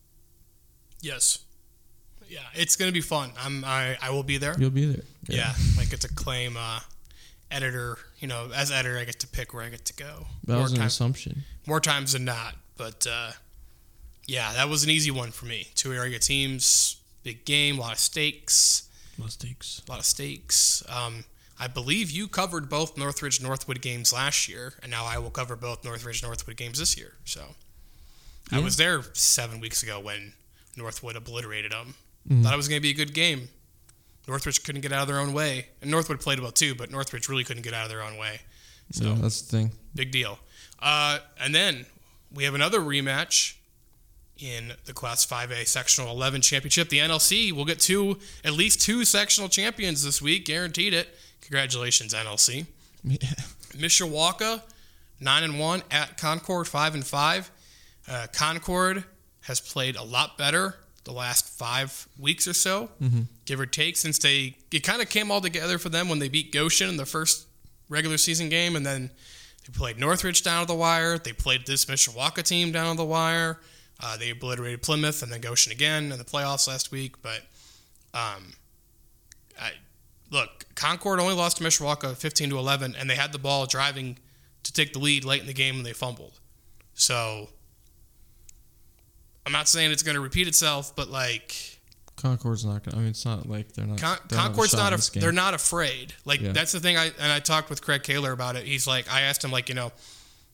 Yes. 1.01 1.39
Yeah, 2.27 2.39
it's 2.55 2.75
gonna 2.75 2.91
be 2.91 3.01
fun. 3.01 3.31
I'm 3.39 3.63
I, 3.63 3.97
I 4.01 4.09
will 4.09 4.23
be 4.23 4.37
there. 4.39 4.55
You'll 4.57 4.71
be 4.71 4.85
there. 4.85 5.03
Yeah, 5.27 5.53
like 5.77 5.93
it's 5.93 6.05
a 6.05 6.13
claim 6.13 6.57
uh, 6.57 6.79
editor. 7.51 7.97
You 8.19 8.27
know, 8.27 8.49
as 8.53 8.71
editor, 8.71 8.97
I 8.97 9.03
get 9.05 9.19
to 9.19 9.27
pick 9.27 9.53
where 9.53 9.63
I 9.63 9.69
get 9.69 9.85
to 9.85 9.93
go. 9.93 10.25
that 10.45 10.53
more, 10.53 10.63
was 10.63 10.71
an 10.71 10.79
time- 10.79 10.87
assumption. 10.87 11.43
more 11.67 11.79
times 11.79 12.13
than 12.13 12.25
not. 12.25 12.55
But 12.77 13.07
uh, 13.09 13.31
yeah, 14.27 14.53
that 14.53 14.69
was 14.69 14.83
an 14.83 14.89
easy 14.89 15.11
one 15.11 15.31
for 15.31 15.45
me. 15.45 15.67
Two 15.75 15.93
area 15.93 16.19
teams, 16.19 16.97
big 17.23 17.45
game, 17.45 17.77
a 17.77 17.81
lot 17.81 17.93
of 17.93 17.99
stakes, 17.99 18.89
Mistakes. 19.17 19.81
a 19.87 19.91
lot 19.91 19.99
of 19.99 20.05
stakes. 20.05 20.83
Um, 20.89 21.23
I 21.59 21.67
believe 21.67 22.11
you 22.11 22.27
covered 22.27 22.69
both 22.69 22.97
Northridge 22.97 23.41
Northwood 23.41 23.81
games 23.81 24.11
last 24.11 24.49
year, 24.49 24.73
and 24.81 24.91
now 24.91 25.05
I 25.05 25.17
will 25.19 25.29
cover 25.29 25.55
both 25.55 25.85
Northridge 25.85 26.21
Northwood 26.21 26.57
games 26.57 26.79
this 26.79 26.97
year. 26.97 27.13
So 27.23 27.41
I 28.51 28.59
was 28.59 28.75
there 28.77 29.01
seven 29.13 29.59
weeks 29.61 29.81
ago 29.81 29.99
when 29.99 30.33
Northwood 30.75 31.15
obliterated 31.15 31.71
them. 31.71 31.95
Mhm. 32.29 32.43
Thought 32.43 32.53
it 32.53 32.57
was 32.57 32.67
going 32.67 32.79
to 32.79 32.83
be 32.83 32.89
a 32.89 32.93
good 32.93 33.13
game. 33.13 33.47
Northridge 34.27 34.63
couldn't 34.63 34.81
get 34.81 34.91
out 34.91 35.03
of 35.03 35.07
their 35.07 35.19
own 35.19 35.31
way, 35.33 35.67
and 35.81 35.89
Northwood 35.91 36.19
played 36.19 36.39
well 36.39 36.51
too, 36.51 36.75
but 36.75 36.89
Northridge 36.91 37.29
really 37.29 37.43
couldn't 37.43 37.61
get 37.63 37.73
out 37.73 37.83
of 37.83 37.89
their 37.89 38.01
own 38.01 38.17
way. 38.17 38.41
So 38.91 39.05
yeah, 39.05 39.15
that's 39.21 39.41
the 39.43 39.51
thing. 39.57 39.71
big 39.93 40.11
deal. 40.11 40.39
Uh, 40.79 41.19
and 41.39 41.53
then 41.55 41.85
we 42.35 42.43
have 42.43 42.53
another 42.53 42.79
rematch 42.79 43.55
in 44.37 44.73
the 44.85 44.93
Class 44.93 45.25
5A 45.25 45.65
Sectional 45.65 46.11
11 46.11 46.41
Championship. 46.41 46.89
The 46.89 46.99
NLC 46.99 47.51
will 47.51 47.65
get 47.65 47.79
two, 47.79 48.19
at 48.43 48.53
least 48.53 48.81
two 48.81 49.05
sectional 49.05 49.49
champions 49.49 50.03
this 50.03 50.21
week, 50.21 50.45
guaranteed 50.45 50.93
it. 50.93 51.17
Congratulations, 51.41 52.13
NLC. 52.13 52.65
Yeah. 53.03 53.17
Mishawaka, 53.73 54.61
nine 55.19 55.43
and 55.43 55.59
one 55.59 55.83
at 55.91 56.17
Concord, 56.17 56.67
five 56.67 56.93
and 56.93 57.05
five. 57.05 57.49
Uh, 58.07 58.27
Concord 58.33 59.03
has 59.41 59.59
played 59.59 59.95
a 59.95 60.03
lot 60.03 60.37
better 60.37 60.75
the 61.05 61.11
last 61.11 61.47
five 61.47 62.07
weeks 62.19 62.47
or 62.47 62.53
so, 62.53 62.89
give 63.45 63.59
or 63.59 63.67
take, 63.67 63.95
since 63.95 64.17
they 64.17 64.57
it 64.71 64.79
kind 64.79 65.01
of 65.03 65.09
came 65.09 65.29
all 65.29 65.39
together 65.39 65.77
for 65.77 65.89
them 65.89 66.09
when 66.09 66.17
they 66.17 66.27
beat 66.27 66.51
Goshen 66.51 66.89
in 66.89 66.97
the 66.97 67.05
first 67.05 67.45
regular 67.89 68.17
season 68.17 68.49
game, 68.49 68.75
and 68.75 68.83
then 68.85 69.11
they 69.65 69.77
played 69.77 69.99
Northridge 69.99 70.43
down 70.43 70.61
to 70.61 70.67
the 70.67 70.75
wire. 70.75 71.17
They 71.17 71.33
played 71.33 71.65
this 71.65 71.85
Mishawaka 71.85 72.43
team 72.43 72.71
down 72.71 72.95
to 72.95 72.97
the 72.97 73.05
wire. 73.05 73.59
Uh, 73.99 74.17
they 74.17 74.29
obliterated 74.29 74.81
Plymouth 74.81 75.23
and 75.23 75.31
then 75.31 75.41
Goshen 75.41 75.71
again 75.71 76.11
in 76.11 76.17
the 76.17 76.25
playoffs 76.25 76.67
last 76.67 76.91
week, 76.91 77.21
but 77.21 77.41
um, 78.13 78.53
I, 79.59 79.71
look, 80.29 80.65
Concord 80.75 81.19
only 81.19 81.33
lost 81.33 81.57
to 81.57 81.63
Mishawaka 81.63 82.15
15 82.15 82.49
to 82.49 82.57
11, 82.57 82.95
and 82.99 83.09
they 83.09 83.15
had 83.15 83.31
the 83.31 83.39
ball 83.39 83.65
driving 83.65 84.17
to 84.63 84.73
take 84.73 84.93
the 84.93 84.99
lead 84.99 85.23
late 85.23 85.41
in 85.41 85.47
the 85.47 85.53
game 85.53 85.77
and 85.77 85.85
they 85.85 85.93
fumbled. 85.93 86.39
So 86.93 87.49
I'm 89.45 89.51
not 89.51 89.67
saying 89.67 89.91
it's 89.91 90.03
going 90.03 90.15
to 90.15 90.21
repeat 90.21 90.47
itself, 90.47 90.95
but 90.95 91.09
like 91.09 91.74
Concord's 92.15 92.63
not 92.65 92.83
gonna. 92.83 92.97
I 92.97 92.99
mean, 93.01 93.09
it's 93.09 93.25
not 93.25 93.47
like 93.49 93.73
they're 93.73 93.85
not. 93.85 93.99
Con- 93.99 94.17
they 94.29 94.35
don't 94.35 94.39
have 94.43 94.45
a 94.45 94.53
Concord's 94.55 94.73
not 94.75 94.93
a, 94.93 95.19
they're 95.19 95.31
not 95.31 95.53
afraid. 95.53 96.13
Like 96.23 96.41
Yeah. 96.41 96.51
that's 96.53 96.71
the 96.71 96.79
thing. 96.79 96.97
I 96.97 97.05
and 97.19 97.31
I 97.31 97.39
talked 97.39 97.69
with 97.69 97.81
Craig 97.81 98.03
Kaler 98.03 98.31
about 98.31 98.55
it. 98.55 98.65
He's 98.65 98.87
like, 98.87 99.11
I 99.11 99.21
asked 99.21 99.43
him 99.43 99.51
like, 99.51 99.67
you 99.69 99.75
know, 99.75 99.91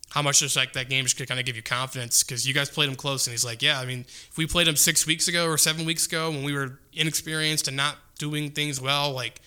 how 0.09 0.21
much 0.21 0.39
does 0.39 0.55
like 0.55 0.73
that 0.73 0.89
game 0.89 1.05
just 1.05 1.17
kind 1.27 1.39
of 1.39 1.45
give 1.45 1.55
you 1.55 1.61
confidence 1.61 2.23
because 2.23 2.47
you 2.47 2.53
guys 2.53 2.69
played 2.69 2.89
him 2.89 2.95
close, 2.95 3.27
and 3.27 3.31
he's 3.31 3.45
like, 3.45 3.61
yeah. 3.61 3.79
I 3.79 3.85
mean, 3.85 4.01
if 4.01 4.37
we 4.37 4.47
played 4.47 4.67
him 4.67 4.75
six 4.75 5.05
weeks 5.05 5.27
ago 5.27 5.45
or 5.47 5.57
seven 5.57 5.85
weeks 5.85 6.05
ago 6.07 6.31
when 6.31 6.43
we 6.43 6.53
were 6.53 6.79
inexperienced 6.93 7.67
and 7.67 7.77
not 7.77 7.95
doing 8.17 8.51
things 8.51 8.79
well, 8.81 9.11
like. 9.11 9.41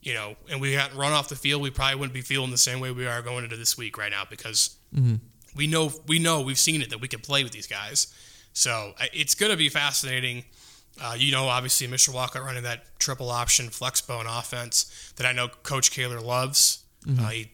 You 0.00 0.14
know, 0.14 0.36
and 0.48 0.60
we 0.60 0.74
hadn't 0.74 0.96
run 0.96 1.12
off 1.12 1.28
the 1.28 1.34
field, 1.34 1.60
we 1.60 1.70
probably 1.70 1.96
wouldn't 1.96 2.14
be 2.14 2.20
feeling 2.20 2.52
the 2.52 2.56
same 2.56 2.78
way 2.78 2.92
we 2.92 3.04
are 3.08 3.20
going 3.20 3.42
into 3.42 3.56
this 3.56 3.76
week 3.76 3.98
right 3.98 4.12
now 4.12 4.22
because 4.30 4.76
Mhm. 4.96 5.18
we 5.56 5.66
know 5.66 5.92
we 6.06 6.20
know 6.20 6.40
we've 6.40 6.58
seen 6.58 6.80
it 6.82 6.90
that 6.90 7.00
we 7.00 7.08
can 7.08 7.18
play 7.18 7.42
with 7.42 7.52
these 7.52 7.66
guys. 7.66 8.06
So 8.52 8.94
it's 9.12 9.34
going 9.34 9.50
to 9.50 9.56
be 9.58 9.68
fascinating. 9.68 10.44
Uh, 11.00 11.14
you 11.16 11.32
know, 11.32 11.48
obviously 11.48 11.86
Mishawaka 11.86 12.44
running 12.44 12.64
that 12.64 12.84
triple 12.98 13.30
option 13.30 13.70
flex 13.70 14.00
bone 14.00 14.26
offense 14.26 15.12
that 15.16 15.26
I 15.26 15.32
know 15.32 15.48
Coach 15.48 15.92
Kaler 15.92 16.20
loves. 16.20 16.84
Mm-hmm. 17.06 17.24
Uh, 17.24 17.28
he 17.28 17.50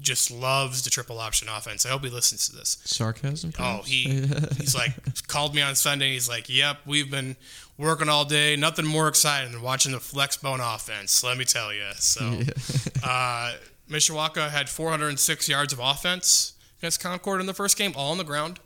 just 0.00 0.30
loves 0.30 0.82
the 0.82 0.90
triple 0.90 1.18
option 1.18 1.48
offense. 1.48 1.84
I 1.84 1.90
hope 1.90 2.04
he 2.04 2.10
listens 2.10 2.48
to 2.48 2.56
this. 2.56 2.78
sarcasm. 2.84 3.52
Oh, 3.58 3.82
he 3.84 4.04
he's 4.56 4.74
like 4.74 4.92
called 5.26 5.54
me 5.54 5.62
on 5.62 5.74
Sunday. 5.74 6.12
He's 6.12 6.28
like, 6.28 6.48
"Yep, 6.48 6.78
we've 6.86 7.10
been 7.10 7.36
working 7.76 8.08
all 8.08 8.24
day. 8.24 8.56
Nothing 8.56 8.86
more 8.86 9.08
exciting 9.08 9.52
than 9.52 9.62
watching 9.62 9.92
the 9.92 10.00
flex 10.00 10.36
bone 10.36 10.60
offense. 10.60 11.22
Let 11.24 11.36
me 11.36 11.44
tell 11.44 11.72
you." 11.72 11.84
So, 11.96 12.24
uh, 13.04 13.54
Mishawaka 13.90 14.50
had 14.50 14.68
406 14.68 15.48
yards 15.48 15.72
of 15.72 15.78
offense 15.78 16.54
against 16.78 17.00
Concord 17.00 17.40
in 17.40 17.46
the 17.46 17.54
first 17.54 17.76
game, 17.76 17.92
all 17.96 18.12
on 18.12 18.18
the 18.18 18.24
ground. 18.24 18.60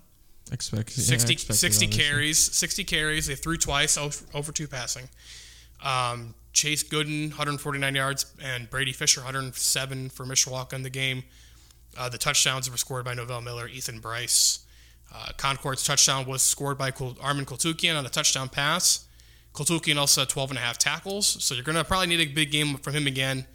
Expect 0.52 0.96
yeah, 0.96 1.04
60, 1.04 1.32
expected, 1.32 1.58
60 1.58 1.86
carries, 1.88 2.38
60 2.38 2.84
carries. 2.84 3.26
They 3.26 3.34
threw 3.34 3.56
twice, 3.56 3.96
over, 3.98 4.52
two 4.52 4.68
passing. 4.68 5.08
Um, 5.82 6.34
Chase 6.52 6.84
Gooden, 6.84 7.28
149 7.30 7.94
yards, 7.94 8.26
and 8.42 8.68
Brady 8.68 8.92
Fisher, 8.92 9.20
107 9.20 10.10
for 10.10 10.24
Mishawaka 10.24 10.74
in 10.74 10.82
the 10.82 10.90
game. 10.90 11.24
Uh, 11.96 12.08
the 12.08 12.18
touchdowns 12.18 12.70
were 12.70 12.76
scored 12.76 13.04
by 13.04 13.14
Novell 13.14 13.42
Miller, 13.42 13.68
Ethan 13.68 14.00
Bryce. 14.00 14.60
Uh, 15.14 15.32
Concord's 15.36 15.84
touchdown 15.84 16.26
was 16.26 16.42
scored 16.42 16.78
by 16.78 16.90
Armin 17.20 17.44
Kultukian 17.44 17.98
on 17.98 18.06
a 18.06 18.08
touchdown 18.08 18.48
pass. 18.48 19.06
Kultukian 19.52 19.96
also 19.96 20.22
had 20.22 20.28
12 20.30 20.50
and 20.52 20.58
a 20.58 20.62
half 20.62 20.78
tackles, 20.78 21.26
so 21.26 21.54
you're 21.54 21.64
going 21.64 21.76
to 21.76 21.84
probably 21.84 22.06
need 22.06 22.20
a 22.20 22.32
big 22.32 22.50
game 22.50 22.76
from 22.76 22.94
him 22.94 23.06
again. 23.06 23.46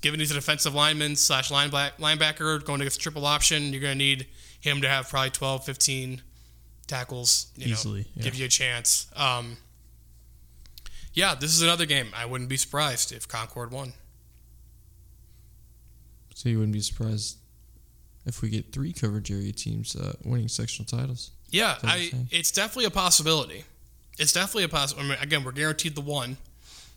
Given 0.00 0.20
he's 0.20 0.30
a 0.30 0.34
defensive 0.34 0.74
lineman 0.74 1.16
slash 1.16 1.50
lineback- 1.50 1.98
linebacker 1.98 2.64
going 2.64 2.80
against 2.80 3.00
triple 3.00 3.26
option, 3.26 3.72
you're 3.72 3.80
going 3.80 3.94
to 3.94 4.04
need 4.04 4.26
him 4.64 4.80
to 4.80 4.88
have 4.88 5.08
probably 5.10 5.30
12, 5.30 5.64
15 5.64 6.22
tackles. 6.86 7.46
You 7.56 7.66
know, 7.66 7.72
Easily, 7.72 8.06
yeah. 8.14 8.22
give 8.22 8.34
you 8.34 8.46
a 8.46 8.48
chance. 8.48 9.06
Um, 9.14 9.58
yeah, 11.12 11.34
this 11.34 11.52
is 11.54 11.62
another 11.62 11.84
game. 11.86 12.08
I 12.16 12.24
wouldn't 12.24 12.48
be 12.48 12.56
surprised 12.56 13.12
if 13.12 13.28
Concord 13.28 13.70
won. 13.70 13.92
So 16.34 16.48
you 16.48 16.58
wouldn't 16.58 16.72
be 16.72 16.80
surprised 16.80 17.36
if 18.26 18.40
we 18.42 18.48
get 18.48 18.72
three 18.72 18.92
coverage 18.92 19.30
area 19.30 19.52
teams 19.52 19.94
uh, 19.94 20.14
winning 20.24 20.48
sectional 20.48 20.86
titles. 20.86 21.30
Yeah, 21.50 21.76
I, 21.84 22.10
it's 22.30 22.50
definitely 22.50 22.86
a 22.86 22.90
possibility. 22.90 23.64
It's 24.18 24.32
definitely 24.32 24.64
a 24.64 24.68
possibility. 24.68 25.10
Mean, 25.10 25.18
again, 25.20 25.44
we're 25.44 25.52
guaranteed 25.52 25.94
the 25.94 26.00
one, 26.00 26.36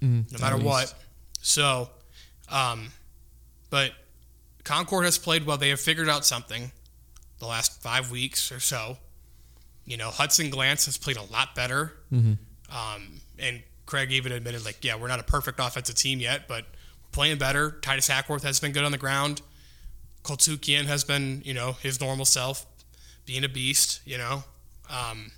Mm, 0.02 0.32
no 0.32 0.40
matter 0.40 0.56
at 0.58 0.62
what. 0.62 0.94
So, 1.42 1.90
um, 2.52 2.92
but 3.72 3.92
Concord 4.64 5.06
has 5.06 5.18
played 5.18 5.46
well. 5.46 5.58
They 5.58 5.70
have 5.70 5.80
figured 5.80 6.08
out 6.08 6.24
something. 6.26 6.72
The 7.40 7.46
last 7.46 7.82
five 7.82 8.12
weeks 8.12 8.52
or 8.52 8.60
so. 8.60 8.98
You 9.86 9.98
know, 9.98 10.10
Hudson 10.10 10.50
Glance 10.50 10.86
has 10.86 10.98
played 10.98 11.18
a 11.18 11.24
lot 11.24 11.56
better. 11.56 11.94
Mm-hmm. 12.12 12.34
Um, 12.76 13.22
and 13.40 13.64
Craig 13.86 14.12
even 14.12 14.32
admitted, 14.32 14.66
like, 14.66 14.84
yeah, 14.84 14.96
we're 14.96 15.08
not 15.08 15.20
a 15.20 15.24
perfect 15.24 15.60
offensive 15.60 15.96
team 15.96 16.20
yet, 16.20 16.48
but 16.48 16.64
we're 16.64 17.12
playing 17.12 17.38
better. 17.38 17.72
Titus 17.82 18.08
Hackworth 18.08 18.44
has 18.44 18.60
been 18.60 18.74
good 18.74 18.84
on 18.84 18.92
the 18.92 18.98
ground. 18.98 19.42
Koltukian 20.24 20.86
has 20.86 21.06
been, 21.06 21.42
you 21.46 21.54
know, 21.54 21.74
his 21.74 22.02
normal 22.02 22.26
self, 22.26 22.66
being 23.26 23.46
a 23.46 23.50
beast, 23.50 24.02
you 24.06 24.18
know. 24.18 24.44
Um, 24.90 25.32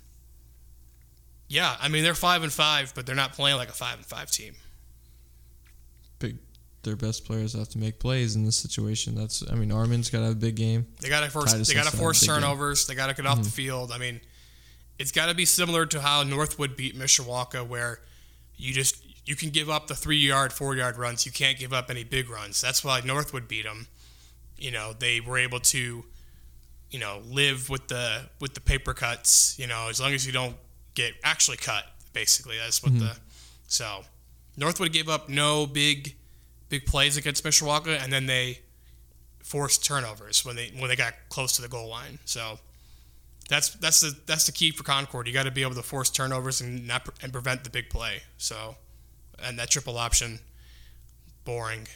yeah, 1.48 1.76
I 1.80 1.88
mean, 1.88 2.02
they're 2.02 2.14
five 2.14 2.42
and 2.42 2.52
five, 2.52 2.92
but 2.94 3.06
they're 3.06 3.14
not 3.14 3.32
playing 3.32 3.56
like 3.56 3.68
a 3.68 3.72
five 3.72 3.96
and 3.96 4.06
five 4.06 4.30
team. 4.30 4.54
Their 6.82 6.96
best 6.96 7.26
players 7.26 7.52
have 7.52 7.68
to 7.70 7.78
make 7.78 7.98
plays 7.98 8.36
in 8.36 8.44
this 8.44 8.56
situation. 8.56 9.14
That's, 9.14 9.44
I 9.50 9.54
mean, 9.54 9.70
Armin's 9.70 10.08
got 10.08 10.18
to 10.18 10.24
have 10.24 10.32
a 10.32 10.36
big 10.36 10.56
game. 10.56 10.86
They 11.00 11.08
got 11.08 11.22
to 11.24 11.30
force. 11.30 11.52
Titus 11.52 11.68
They 11.68 11.74
got 11.74 11.84
to 11.84 11.90
to 11.90 11.96
have 11.96 12.00
a 12.00 12.02
force 12.02 12.22
game. 12.22 12.34
turnovers. 12.34 12.86
They 12.86 12.94
got 12.94 13.08
to 13.08 13.14
get 13.14 13.26
off 13.26 13.36
the 13.36 13.42
mm-hmm. 13.42 13.50
field. 13.50 13.92
I 13.92 13.98
mean, 13.98 14.20
it's 14.98 15.12
got 15.12 15.26
to 15.26 15.34
be 15.34 15.44
similar 15.44 15.84
to 15.86 16.00
how 16.00 16.22
Northwood 16.22 16.76
beat 16.76 16.98
Mishawaka, 16.98 17.66
where 17.66 18.00
you 18.56 18.72
just 18.72 18.96
you 19.26 19.36
can 19.36 19.50
give 19.50 19.68
up 19.68 19.86
the 19.86 19.94
three 19.94 20.18
yard, 20.18 20.52
four 20.52 20.74
yard 20.74 20.96
runs. 20.96 21.26
You 21.26 21.32
can't 21.32 21.58
give 21.58 21.72
up 21.72 21.90
any 21.90 22.04
big 22.04 22.30
runs. 22.30 22.60
That's 22.60 22.82
why 22.82 23.00
Northwood 23.00 23.46
beat 23.46 23.64
them. 23.64 23.86
You 24.56 24.70
know, 24.70 24.92
they 24.98 25.20
were 25.20 25.38
able 25.38 25.60
to, 25.60 26.04
you 26.90 26.98
know, 26.98 27.20
live 27.26 27.68
with 27.68 27.88
the 27.88 28.28
with 28.40 28.54
the 28.54 28.60
paper 28.60 28.94
cuts. 28.94 29.58
You 29.58 29.66
know, 29.66 29.88
as 29.90 30.00
long 30.00 30.12
as 30.12 30.26
you 30.26 30.32
don't 30.32 30.56
get 30.94 31.14
actually 31.22 31.56
cut. 31.56 31.84
Basically, 32.12 32.56
that's 32.58 32.82
what 32.82 32.92
mm-hmm. 32.92 33.06
the 33.06 33.16
so 33.68 34.02
Northwood 34.56 34.92
gave 34.92 35.08
up 35.08 35.28
no 35.28 35.66
big 35.66 36.16
big 36.70 36.86
plays 36.86 37.18
against 37.18 37.44
Mishawaka, 37.44 38.02
and 38.02 38.10
then 38.10 38.24
they 38.24 38.60
forced 39.42 39.84
turnovers 39.84 40.44
when 40.44 40.56
they 40.56 40.72
when 40.78 40.88
they 40.88 40.96
got 40.96 41.12
close 41.28 41.52
to 41.56 41.62
the 41.62 41.68
goal 41.68 41.88
line. 41.88 42.18
So 42.24 42.58
that's 43.50 43.70
that's 43.74 44.00
the 44.00 44.16
that's 44.26 44.46
the 44.46 44.52
key 44.52 44.70
for 44.70 44.82
Concord. 44.84 45.26
You 45.26 45.34
got 45.34 45.42
to 45.44 45.50
be 45.50 45.62
able 45.62 45.74
to 45.74 45.82
force 45.82 46.08
turnovers 46.08 46.60
and 46.62 46.86
not 46.86 47.06
and 47.22 47.32
prevent 47.32 47.64
the 47.64 47.70
big 47.70 47.90
play. 47.90 48.22
So 48.38 48.76
and 49.42 49.58
that 49.58 49.70
triple 49.70 49.98
option, 49.98 50.38
boring, 51.44 51.86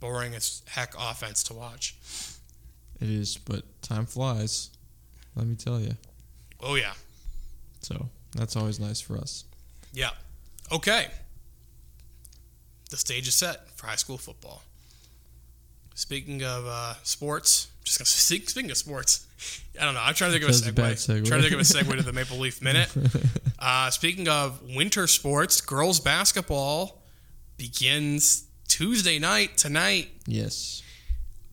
boring 0.00 0.34
as 0.34 0.62
heck 0.66 0.94
offense 0.98 1.42
to 1.44 1.54
watch. 1.54 1.94
It 3.00 3.10
is, 3.10 3.36
but 3.36 3.64
time 3.82 4.06
flies. 4.06 4.70
Let 5.34 5.46
me 5.46 5.54
tell 5.56 5.80
you. 5.80 5.96
Oh 6.60 6.76
yeah, 6.76 6.92
So 7.80 8.08
that's 8.36 8.54
always 8.54 8.78
nice 8.78 9.00
for 9.00 9.16
us. 9.18 9.44
yeah. 9.92 10.10
Okay. 10.70 11.08
The 12.92 12.98
stage 12.98 13.26
is 13.26 13.34
set 13.34 13.70
for 13.70 13.86
high 13.86 13.96
school 13.96 14.18
football. 14.18 14.62
Speaking 15.94 16.42
of 16.44 16.66
uh, 16.66 16.92
sports, 17.04 17.68
just 17.84 17.98
gonna 17.98 18.04
speak, 18.06 18.50
speaking 18.50 18.70
of 18.70 18.76
sports, 18.76 19.26
I 19.80 19.84
don't 19.86 19.94
know. 19.94 20.00
I'm 20.04 20.12
trying 20.12 20.30
to 20.32 20.38
think 20.38 20.44
of 20.48 20.54
a 20.54 20.58
segue. 20.58 20.74
segue. 20.74 21.24
Trying 21.26 21.40
to 21.42 21.48
think 21.48 21.54
of 21.54 21.60
a 21.60 21.62
segue 21.62 21.96
to 21.96 22.02
the 22.02 22.12
Maple 22.20 22.36
Leaf 22.38 22.62
Minute. 22.62 22.88
Uh, 23.64 23.88
speaking 23.90 24.26
of 24.26 24.60
winter 24.74 25.06
sports, 25.06 25.60
girls 25.60 26.00
basketball 26.00 27.00
begins 27.56 28.42
Tuesday 28.66 29.20
night 29.20 29.56
tonight. 29.56 30.08
Yes. 30.26 30.82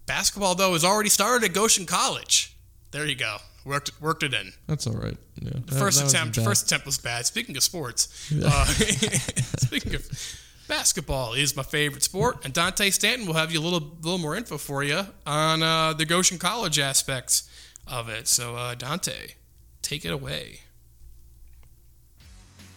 Basketball 0.08 0.56
though 0.56 0.74
has 0.74 0.84
already 0.84 1.10
started 1.10 1.48
at 1.48 1.54
Goshen 1.54 1.86
College. 1.86 2.58
There 2.90 3.06
you 3.06 3.14
go. 3.14 3.38
Worked 3.64 4.02
worked 4.02 4.24
it 4.24 4.34
in. 4.34 4.54
That's 4.66 4.88
all 4.88 4.94
right. 4.94 5.16
Yeah. 5.40 5.52
That- 5.68 5.76
First 5.76 6.00
that 6.02 6.10
attempt. 6.10 6.38
First 6.42 6.66
attempt 6.66 6.88
was 6.88 6.98
bad. 6.98 7.28
Speaking 7.28 7.56
of 7.56 7.62
sports, 7.62 8.08
uh, 8.44 8.66
speaking 8.66 9.94
of 9.94 10.04
basketball 10.70 11.34
is 11.34 11.56
my 11.56 11.64
favorite 11.64 12.04
sport, 12.04 12.46
and 12.46 12.54
Dante 12.54 12.92
Stanton 12.92 13.28
will 13.28 13.34
have 13.34 13.52
you 13.52 13.60
a 13.60 13.66
little 13.68 13.98
little 14.02 14.20
more 14.20 14.38
info 14.38 14.58
for 14.58 14.84
you 14.84 15.02
on 15.26 15.62
uh, 15.62 15.92
the 15.92 16.06
Goshen 16.06 16.38
College 16.38 16.80
aspects 16.80 17.50
of 17.86 18.08
it. 18.08 18.30
So 18.30 18.56
uh, 18.56 18.76
Dante, 18.76 19.34
take 19.82 20.06
it 20.06 20.12
away. 20.12 20.62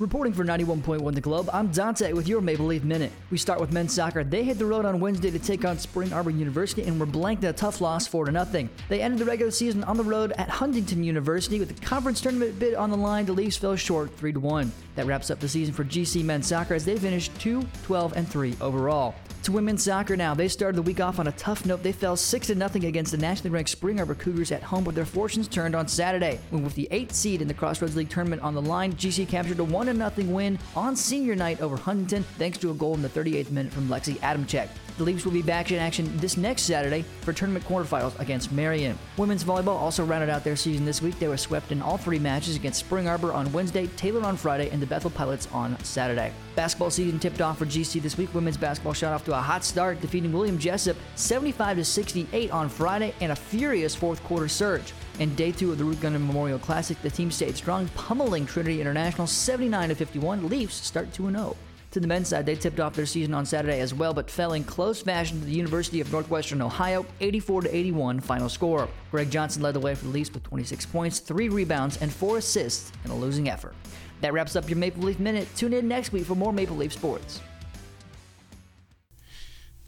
Reporting 0.02 0.32
for 0.32 0.44
91.1 0.44 1.14
The 1.14 1.20
Globe, 1.20 1.48
I'm 1.52 1.68
Dante 1.68 2.12
with 2.12 2.26
your 2.26 2.40
Maple 2.40 2.66
Leaf 2.66 2.82
Minute. 2.82 3.12
We 3.30 3.38
start 3.38 3.60
with 3.60 3.70
men's 3.70 3.94
soccer. 3.94 4.24
They 4.24 4.42
hit 4.42 4.58
the 4.58 4.66
road 4.66 4.84
on 4.84 4.98
Wednesday 4.98 5.30
to 5.30 5.38
take 5.38 5.64
on 5.64 5.78
Spring 5.78 6.12
Arbor 6.12 6.30
University 6.30 6.82
and 6.82 6.98
were 6.98 7.06
blanked 7.06 7.44
in 7.44 7.50
a 7.50 7.52
tough 7.52 7.80
loss 7.80 8.08
4 8.08 8.32
0. 8.32 8.68
They 8.88 9.00
ended 9.00 9.20
the 9.20 9.24
regular 9.24 9.52
season 9.52 9.84
on 9.84 9.96
the 9.96 10.02
road 10.02 10.32
at 10.32 10.48
Huntington 10.48 11.04
University 11.04 11.60
with 11.60 11.68
the 11.68 11.86
conference 11.86 12.20
tournament 12.20 12.58
bid 12.58 12.74
on 12.74 12.90
the 12.90 12.96
line. 12.96 13.26
The 13.26 13.32
Leafs 13.32 13.56
fell 13.56 13.76
short 13.76 14.12
3 14.16 14.32
1. 14.32 14.72
That 14.96 15.06
wraps 15.06 15.30
up 15.30 15.38
the 15.38 15.48
season 15.48 15.72
for 15.72 15.84
GC 15.84 16.24
men's 16.24 16.48
soccer 16.48 16.74
as 16.74 16.84
they 16.84 16.96
finished 16.96 17.32
2 17.38 17.64
12 17.84 18.16
and 18.16 18.28
3 18.28 18.56
overall. 18.60 19.14
To 19.44 19.50
women's 19.50 19.82
soccer 19.82 20.16
now, 20.16 20.34
they 20.34 20.46
started 20.46 20.76
the 20.76 20.82
week 20.82 21.00
off 21.00 21.18
on 21.18 21.26
a 21.26 21.32
tough 21.32 21.66
note. 21.66 21.82
They 21.82 21.90
fell 21.90 22.16
6 22.16 22.46
0 22.46 22.70
against 22.74 23.10
the 23.10 23.18
nationally 23.18 23.50
ranked 23.50 23.70
Spring 23.70 23.98
Arbor 23.98 24.14
Cougars 24.14 24.52
at 24.52 24.62
home, 24.62 24.84
but 24.84 24.94
their 24.94 25.04
fortunes 25.04 25.48
turned 25.48 25.74
on 25.74 25.88
Saturday 25.88 26.38
when, 26.50 26.62
with 26.62 26.76
the 26.76 26.86
8th 26.92 27.12
seed 27.12 27.42
in 27.42 27.48
the 27.48 27.54
Crossroads 27.54 27.96
League 27.96 28.08
tournament 28.08 28.40
on 28.42 28.54
the 28.54 28.62
line, 28.62 28.92
GC 28.92 29.28
captured 29.28 29.58
a 29.58 29.64
1 29.64 29.96
0 29.96 30.12
win 30.32 30.60
on 30.76 30.94
senior 30.94 31.34
night 31.34 31.60
over 31.60 31.76
Huntington 31.76 32.22
thanks 32.38 32.56
to 32.58 32.70
a 32.70 32.74
goal 32.74 32.94
in 32.94 33.02
the 33.02 33.08
38th 33.08 33.50
minute 33.50 33.72
from 33.72 33.88
Lexi 33.88 34.14
Adamchek. 34.20 34.68
The 34.98 35.04
Leafs 35.04 35.24
will 35.24 35.32
be 35.32 35.42
back 35.42 35.72
in 35.72 35.78
action 35.78 36.14
this 36.18 36.36
next 36.36 36.62
Saturday 36.62 37.02
for 37.22 37.32
tournament 37.32 37.64
quarterfinals 37.64 38.18
against 38.20 38.52
Marion. 38.52 38.98
Women's 39.16 39.42
volleyball 39.42 39.68
also 39.68 40.04
rounded 40.04 40.28
out 40.28 40.44
their 40.44 40.54
season 40.54 40.84
this 40.84 41.00
week. 41.00 41.18
They 41.18 41.28
were 41.28 41.38
swept 41.38 41.72
in 41.72 41.80
all 41.80 41.96
three 41.96 42.18
matches 42.18 42.56
against 42.56 42.80
Spring 42.80 43.08
Arbor 43.08 43.32
on 43.32 43.50
Wednesday, 43.52 43.86
Taylor 43.96 44.22
on 44.22 44.36
Friday, 44.36 44.68
and 44.68 44.82
the 44.82 44.86
Bethel 44.86 45.10
Pilots 45.10 45.48
on 45.50 45.82
Saturday. 45.82 46.32
Basketball 46.56 46.90
season 46.90 47.18
tipped 47.18 47.40
off 47.40 47.58
for 47.58 47.64
GC 47.64 48.02
this 48.02 48.18
week. 48.18 48.34
Women's 48.34 48.58
basketball 48.58 48.92
shot 48.92 49.14
off 49.14 49.24
to 49.24 49.32
a 49.32 49.40
hot 49.40 49.64
start, 49.64 50.00
defeating 50.02 50.30
William 50.30 50.58
Jessup 50.58 50.96
75 51.14 51.78
to 51.78 51.84
68 51.84 52.50
on 52.50 52.68
Friday, 52.68 53.14
and 53.20 53.32
a 53.32 53.36
furious 53.36 53.94
fourth 53.94 54.22
quarter 54.24 54.48
surge. 54.48 54.92
In 55.20 55.34
day 55.34 55.52
two 55.52 55.72
of 55.72 55.78
the 55.78 55.84
Ruth 55.84 56.00
Gunden 56.02 56.26
Memorial 56.26 56.58
Classic, 56.58 57.00
the 57.00 57.10
team 57.10 57.30
stayed 57.30 57.56
strong, 57.56 57.88
pummeling 57.94 58.44
Trinity 58.44 58.80
International 58.80 59.26
79 59.26 59.88
to 59.88 59.94
51. 59.94 60.48
Leafs 60.48 60.74
start 60.74 61.12
2 61.14 61.30
0. 61.30 61.56
To 61.92 62.00
the 62.00 62.06
men's 62.06 62.28
side, 62.28 62.46
they 62.46 62.54
tipped 62.54 62.80
off 62.80 62.94
their 62.94 63.04
season 63.04 63.34
on 63.34 63.44
Saturday 63.44 63.80
as 63.80 63.92
well, 63.92 64.14
but 64.14 64.30
fell 64.30 64.54
in 64.54 64.64
close 64.64 65.02
fashion 65.02 65.38
to 65.40 65.44
the 65.44 65.52
University 65.52 66.00
of 66.00 66.10
Northwestern 66.10 66.62
Ohio, 66.62 67.04
84 67.20 67.62
to 67.62 67.76
81 67.76 68.20
final 68.20 68.48
score. 68.48 68.88
Greg 69.10 69.30
Johnson 69.30 69.60
led 69.60 69.74
the 69.74 69.80
way 69.80 69.94
for 69.94 70.06
the 70.06 70.10
Leafs 70.10 70.32
with 70.32 70.42
26 70.42 70.86
points, 70.86 71.18
3 71.18 71.50
rebounds, 71.50 71.98
and 71.98 72.10
4 72.10 72.38
assists 72.38 72.92
in 73.04 73.10
a 73.10 73.14
losing 73.14 73.50
effort. 73.50 73.74
That 74.22 74.32
wraps 74.32 74.56
up 74.56 74.70
your 74.70 74.78
Maple 74.78 75.02
Leaf 75.02 75.18
Minute. 75.18 75.46
Tune 75.54 75.74
in 75.74 75.86
next 75.86 76.12
week 76.12 76.24
for 76.24 76.34
more 76.34 76.50
Maple 76.50 76.76
Leaf 76.76 76.94
sports. 76.94 77.42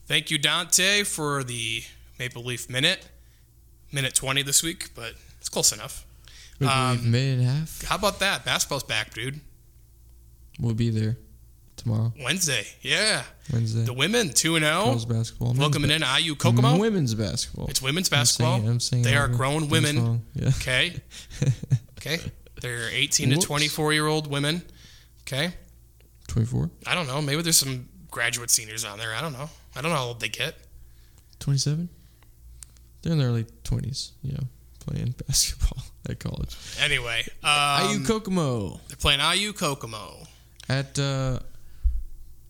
Thank 0.07 0.31
you, 0.31 0.37
Dante, 0.37 1.05
for 1.05 1.43
the 1.43 1.85
Maple 2.19 2.45
Leaf 2.45 2.69
Minute. 2.69 3.09
Minute 3.93 4.15
20 4.15 4.43
this 4.43 4.63
week, 4.63 4.91
but 4.95 5.15
it's 5.41 5.49
close 5.49 5.73
enough. 5.73 6.05
We 6.59 6.67
Um, 6.67 7.11
minute 7.11 7.39
and 7.39 7.49
a 7.49 7.51
half. 7.51 7.83
How 7.87 7.97
about 7.97 8.19
that? 8.19 8.45
Basketball's 8.45 8.85
back, 8.85 9.15
dude. 9.15 9.41
We'll 10.61 10.75
be 10.75 10.91
there 10.91 11.17
tomorrow, 11.85 12.13
Wednesday. 12.21 12.67
Yeah. 12.81 13.23
Wednesday. 13.53 13.85
The 13.85 13.93
women, 13.93 14.31
2 14.31 14.57
and 14.57 14.65
0. 14.65 14.85
Girls 14.85 15.05
basketball. 15.05 15.55
Welcoming 15.55 15.91
in 15.91 16.03
IU 16.03 16.35
Kokomo. 16.35 16.79
Women's 16.79 17.15
basketball. 17.15 17.67
It's 17.69 17.81
women's 17.83 18.13
I'm 18.13 18.19
basketball. 18.19 18.67
I'm 18.67 18.81
saying 18.81 19.03
they 19.05 19.17
are 19.17 19.29
grown 19.29 19.69
women. 19.69 20.23
Yeah. 20.35 20.49
Okay. 20.49 21.01
Okay. 22.07 22.21
They're 22.61 22.91
18 22.91 23.31
to 23.31 23.37
24 23.39 23.95
year 23.95 24.07
old 24.07 24.27
women. 24.27 24.61
Okay. 25.23 25.55
24, 26.29 26.69
I 26.87 26.95
don't 26.95 27.07
know. 27.07 27.23
Maybe 27.23 27.41
there's 27.41 27.57
some 27.57 27.89
graduate 28.11 28.51
seniors 28.51 28.85
on 28.85 28.99
there. 28.99 29.15
I 29.15 29.23
don't 29.23 29.33
know. 29.33 29.49
I 29.75 29.81
don't 29.81 29.91
know 29.91 29.97
how 29.97 30.05
old 30.09 30.21
they 30.21 30.29
get. 30.29 30.55
27. 31.41 31.89
They're 33.01 33.13
in 33.13 33.19
their 33.19 33.29
early 33.29 33.45
20s. 33.65 34.11
You 34.23 34.33
know, 34.33 34.45
playing 34.81 35.15
basketball 35.27 35.83
at 36.09 36.19
college. 36.21 36.55
Anyway, 36.83 37.25
um, 37.43 37.91
IU 37.91 38.05
Kokomo 38.05 38.81
they're 38.89 38.97
playing 38.99 39.21
IU 39.21 39.55
Kokomo. 39.55 40.27
at 40.69 40.99
uh, 40.99 41.39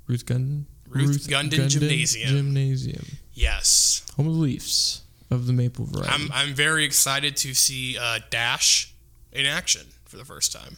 Ruth 0.06 0.26
Gunden. 0.26 0.64
Ruth 0.88 1.26
Gunden 1.28 1.68
Gymnasium. 1.68 2.28
Gymnasium. 2.28 3.04
Yes. 3.32 4.02
Home 4.16 4.28
of 4.28 4.34
the 4.34 4.40
Leafs 4.40 5.02
of 5.30 5.46
the 5.46 5.52
Maple 5.52 5.86
variety. 5.86 6.12
I'm, 6.12 6.30
I'm 6.32 6.54
very 6.54 6.84
excited 6.84 7.36
to 7.38 7.54
see 7.54 7.96
uh, 8.00 8.20
Dash 8.30 8.92
in 9.32 9.46
action 9.46 9.86
for 10.04 10.16
the 10.16 10.24
first 10.24 10.52
time. 10.52 10.76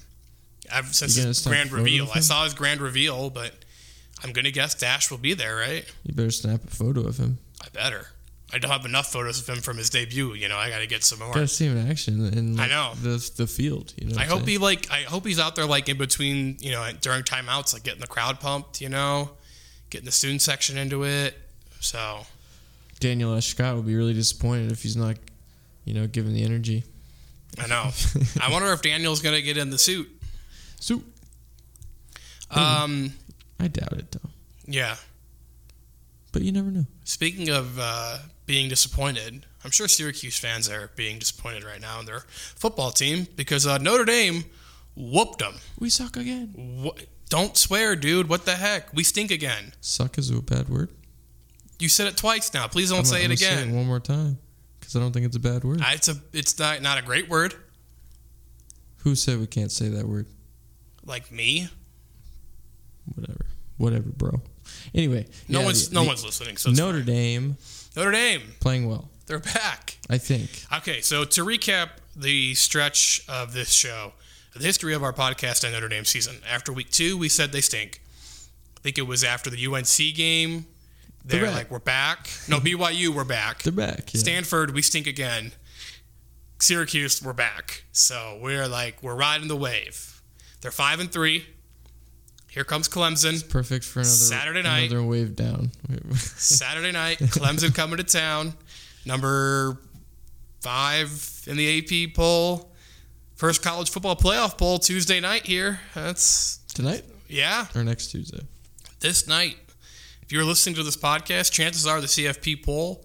I've, 0.72 0.94
since 0.94 1.16
his 1.16 1.46
grand 1.46 1.72
reveal. 1.72 2.08
I 2.14 2.20
saw 2.20 2.44
his 2.44 2.54
grand 2.54 2.80
reveal, 2.80 3.30
but 3.30 3.52
I'm 4.24 4.32
going 4.32 4.46
to 4.46 4.52
guess 4.52 4.74
Dash 4.74 5.10
will 5.10 5.18
be 5.18 5.34
there, 5.34 5.56
right? 5.56 5.84
you 6.04 6.14
better 6.14 6.30
snap 6.30 6.64
a 6.64 6.68
photo 6.68 7.00
of 7.06 7.18
him. 7.18 7.38
I 7.62 7.68
better. 7.72 8.08
I 8.52 8.58
don't 8.58 8.70
have 8.70 8.84
enough 8.84 9.10
photos 9.10 9.40
of 9.40 9.48
him 9.48 9.60
from 9.60 9.76
his 9.76 9.90
debut. 9.90 10.34
You 10.34 10.48
know, 10.48 10.56
I 10.56 10.70
got 10.70 10.78
to 10.78 10.86
get 10.86 11.02
some 11.02 11.18
more. 11.18 11.34
Gotta 11.34 11.48
see 11.48 11.66
him 11.66 11.76
in 11.76 11.90
action 11.90 12.24
in 12.32 12.60
I 12.60 12.68
know. 12.68 12.92
the 13.02 13.30
the 13.36 13.46
field. 13.46 13.92
You 13.96 14.08
know, 14.08 14.18
I 14.18 14.24
hope 14.24 14.38
saying? 14.40 14.48
he 14.48 14.58
like. 14.58 14.90
I 14.90 15.02
hope 15.02 15.26
he's 15.26 15.40
out 15.40 15.56
there 15.56 15.66
like 15.66 15.88
in 15.88 15.98
between. 15.98 16.56
You 16.60 16.70
know, 16.72 16.88
during 17.00 17.22
timeouts, 17.24 17.74
like 17.74 17.82
getting 17.82 18.00
the 18.00 18.06
crowd 18.06 18.38
pumped. 18.38 18.80
You 18.80 18.88
know, 18.88 19.30
getting 19.90 20.06
the 20.06 20.12
student 20.12 20.42
section 20.42 20.78
into 20.78 21.04
it. 21.04 21.36
So 21.80 22.20
Daniel 23.00 23.34
S. 23.34 23.46
Scott 23.46 23.74
would 23.76 23.86
be 23.86 23.96
really 23.96 24.14
disappointed 24.14 24.70
if 24.70 24.82
he's 24.82 24.96
not, 24.96 25.16
you 25.84 25.94
know, 25.94 26.06
given 26.06 26.32
the 26.32 26.44
energy. 26.44 26.84
I 27.58 27.66
know. 27.66 27.90
I 28.40 28.50
wonder 28.52 28.72
if 28.72 28.80
Daniel's 28.82 29.20
gonna 29.22 29.42
get 29.42 29.56
in 29.56 29.70
the 29.70 29.78
suit. 29.78 30.08
Suit. 30.78 31.04
Um, 32.50 33.12
I 33.58 33.66
doubt 33.68 33.92
it 33.94 34.12
though. 34.12 34.30
yeah. 34.66 34.94
but 36.32 36.42
you 36.42 36.52
never 36.52 36.70
know. 36.70 36.86
Speaking 37.04 37.48
of 37.50 37.78
uh, 37.78 38.18
being 38.46 38.68
disappointed, 38.68 39.44
I'm 39.64 39.70
sure 39.70 39.88
Syracuse 39.88 40.38
fans 40.38 40.68
are 40.70 40.90
being 40.96 41.18
disappointed 41.18 41.64
right 41.64 41.80
now 41.80 42.00
in 42.00 42.06
their 42.06 42.20
football 42.54 42.90
team 42.92 43.26
because 43.36 43.66
uh, 43.66 43.78
Notre 43.78 44.04
Dame 44.04 44.44
whooped 44.94 45.40
them. 45.40 45.54
We 45.78 45.90
suck 45.90 46.16
again. 46.16 46.52
What? 46.82 47.04
Don't 47.28 47.56
swear, 47.56 47.96
dude. 47.96 48.28
What 48.28 48.44
the 48.44 48.54
heck? 48.54 48.92
We 48.94 49.02
stink 49.02 49.32
again. 49.32 49.72
Suck 49.80 50.16
is 50.16 50.30
a 50.30 50.40
bad 50.40 50.68
word. 50.68 50.90
You 51.80 51.88
said 51.88 52.06
it 52.06 52.16
twice 52.16 52.54
now. 52.54 52.68
Please 52.68 52.90
don't 52.90 53.00
I'm 53.00 53.04
say 53.04 53.24
it 53.24 53.30
again. 53.32 53.36
Say 53.64 53.68
it 53.68 53.74
one 53.74 53.84
more 53.86 53.98
time 54.00 54.38
because 54.78 54.94
I 54.94 55.00
don't 55.00 55.12
think 55.12 55.26
it's 55.26 55.36
a 55.36 55.40
bad 55.40 55.64
word. 55.64 55.80
It's 55.88 56.06
a. 56.08 56.14
It's 56.32 56.56
not 56.58 56.82
not 56.82 56.98
a 56.98 57.02
great 57.02 57.28
word. 57.28 57.54
Who 58.98 59.14
said 59.16 59.40
we 59.40 59.46
can't 59.48 59.72
say 59.72 59.88
that 59.88 60.06
word? 60.06 60.26
Like 61.04 61.30
me. 61.32 61.68
Whatever. 63.14 63.46
Whatever, 63.76 64.08
bro. 64.10 64.40
Anyway, 64.94 65.26
No 65.48 65.60
yeah, 65.60 65.64
one's 65.66 65.88
the- 65.88 65.94
no 65.94 66.02
the- 66.02 66.08
one's 66.08 66.24
listening. 66.24 66.56
So 66.56 66.70
Notre 66.70 67.02
Dame 67.02 67.54
fine. 67.54 67.75
Notre 67.96 68.12
Dame. 68.12 68.42
playing 68.60 68.86
well. 68.88 69.08
They're 69.26 69.38
back. 69.38 69.96
I 70.08 70.18
think. 70.18 70.64
Okay, 70.72 71.00
so 71.00 71.24
to 71.24 71.44
recap 71.44 71.88
the 72.14 72.54
stretch 72.54 73.22
of 73.28 73.52
this 73.54 73.72
show, 73.72 74.12
the 74.54 74.62
history 74.64 74.94
of 74.94 75.02
our 75.02 75.12
podcast 75.12 75.64
and 75.64 75.72
Notre 75.72 75.88
Dame 75.88 76.04
season. 76.04 76.36
After 76.48 76.72
week 76.72 76.90
two, 76.90 77.16
we 77.18 77.28
said 77.28 77.52
they 77.52 77.60
stink. 77.60 78.00
I 78.76 78.80
think 78.80 78.98
it 78.98 79.02
was 79.06 79.24
after 79.24 79.50
the 79.50 79.66
UNC 79.66 80.14
game. 80.14 80.66
They're, 81.24 81.40
They're 81.42 81.50
like, 81.50 81.70
we're 81.70 81.78
back. 81.80 82.28
No, 82.48 82.58
BYU, 82.60 83.08
we're 83.08 83.24
back. 83.24 83.62
They're 83.62 83.72
back. 83.72 84.14
Yeah. 84.14 84.20
Stanford, 84.20 84.74
we 84.74 84.82
stink 84.82 85.06
again. 85.08 85.52
Syracuse, 86.60 87.22
we're 87.22 87.32
back. 87.32 87.84
So 87.92 88.38
we're 88.40 88.68
like, 88.68 89.02
we're 89.02 89.16
riding 89.16 89.48
the 89.48 89.56
wave. 89.56 90.22
They're 90.60 90.70
five 90.70 91.00
and 91.00 91.10
three. 91.10 91.46
Here 92.56 92.64
comes 92.64 92.88
Clemson. 92.88 93.46
Perfect 93.50 93.84
for 93.84 93.98
another 94.00 94.08
Saturday 94.10 94.62
night. 94.62 94.90
Another 94.90 95.04
wave 95.06 95.36
down. 95.36 95.72
Saturday 96.14 96.90
night, 97.02 97.18
Clemson 97.18 97.74
coming 97.74 97.98
to 97.98 98.02
town. 98.02 98.54
Number 99.04 99.76
five 100.62 101.42
in 101.46 101.58
the 101.58 102.06
AP 102.08 102.14
poll. 102.14 102.72
First 103.34 103.62
college 103.62 103.90
football 103.90 104.16
playoff 104.16 104.56
poll 104.56 104.78
Tuesday 104.78 105.20
night 105.20 105.44
here. 105.44 105.80
That's 105.94 106.56
Tonight 106.72 107.04
yeah, 107.28 107.66
or 107.74 107.84
next 107.84 108.06
Tuesday? 108.06 108.40
this 109.00 109.28
night. 109.28 109.58
If 110.22 110.32
you're 110.32 110.42
listening 110.44 110.76
to 110.76 110.82
this 110.82 110.96
podcast, 110.96 111.52
chances 111.52 111.86
are 111.86 112.00
the 112.00 112.06
CFP 112.06 112.64
poll 112.64 113.04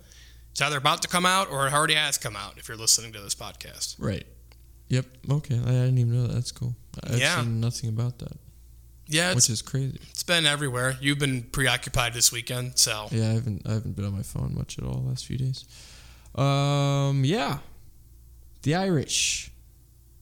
is 0.55 0.61
either 0.61 0.77
about 0.77 1.01
to 1.01 1.09
come 1.09 1.25
out 1.25 1.51
or 1.51 1.67
it 1.67 1.73
already 1.73 1.95
has 1.95 2.17
come 2.17 2.37
out. 2.37 2.53
If 2.57 2.69
you're 2.69 2.77
listening 2.77 3.11
to 3.11 3.19
this 3.19 3.35
podcast, 3.35 3.95
Right. 3.99 4.25
Yep. 4.87 5.05
Okay. 5.29 5.55
I 5.59 5.65
didn't 5.65 5.97
even 5.97 6.13
know 6.13 6.27
that. 6.27 6.35
That's 6.35 6.53
cool. 6.53 6.73
I've 7.03 7.19
Yeah. 7.19 7.41
seen 7.41 7.59
nothing 7.59 7.89
about 7.89 8.17
that, 8.19 8.37
yeah, 9.11 9.33
which 9.35 9.49
is 9.49 9.61
crazy. 9.61 9.99
it's 10.09 10.23
been 10.23 10.45
everywhere. 10.45 10.97
You've 10.99 11.19
been 11.19 11.43
preoccupied 11.43 12.13
this 12.13 12.31
weekend, 12.31 12.77
so 12.79 13.07
Yeah, 13.11 13.29
I 13.29 13.33
haven't 13.33 13.61
I 13.67 13.73
haven't 13.73 13.95
been 13.95 14.05
on 14.05 14.13
my 14.13 14.23
phone 14.23 14.55
much 14.55 14.77
at 14.77 14.83
all 14.83 14.95
the 14.95 15.09
last 15.09 15.25
few 15.25 15.37
days. 15.37 15.65
Um, 16.35 17.23
yeah, 17.25 17.59
the 18.63 18.75
Irish, 18.75 19.51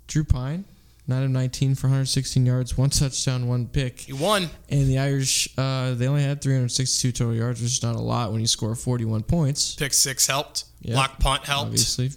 Drew 0.07 0.23
Pyne, 0.23 0.65
nine 1.07 1.23
of 1.23 1.29
nineteen 1.29 1.75
for 1.75 1.87
116 1.87 2.45
yards, 2.45 2.77
one 2.77 2.89
touchdown, 2.89 3.47
one 3.47 3.67
pick, 3.67 4.07
you 4.07 4.15
won. 4.15 4.49
and 4.69 4.87
the 4.87 4.97
Irish 4.99 5.49
uh, 5.57 5.93
they 5.93 6.07
only 6.07 6.23
had 6.23 6.41
362 6.41 7.11
total 7.11 7.35
yards, 7.35 7.61
which 7.61 7.71
is 7.71 7.83
not 7.83 7.95
a 7.95 7.99
lot 8.01 8.31
when 8.31 8.41
you 8.41 8.47
score 8.47 8.73
41 8.75 9.23
points. 9.23 9.75
Pick 9.75 9.93
six 9.93 10.25
helped. 10.27 10.65
Yeah, 10.81 10.93
Block 10.95 11.19
punt 11.19 11.43
helped. 11.43 11.67
Obviously, 11.67 12.11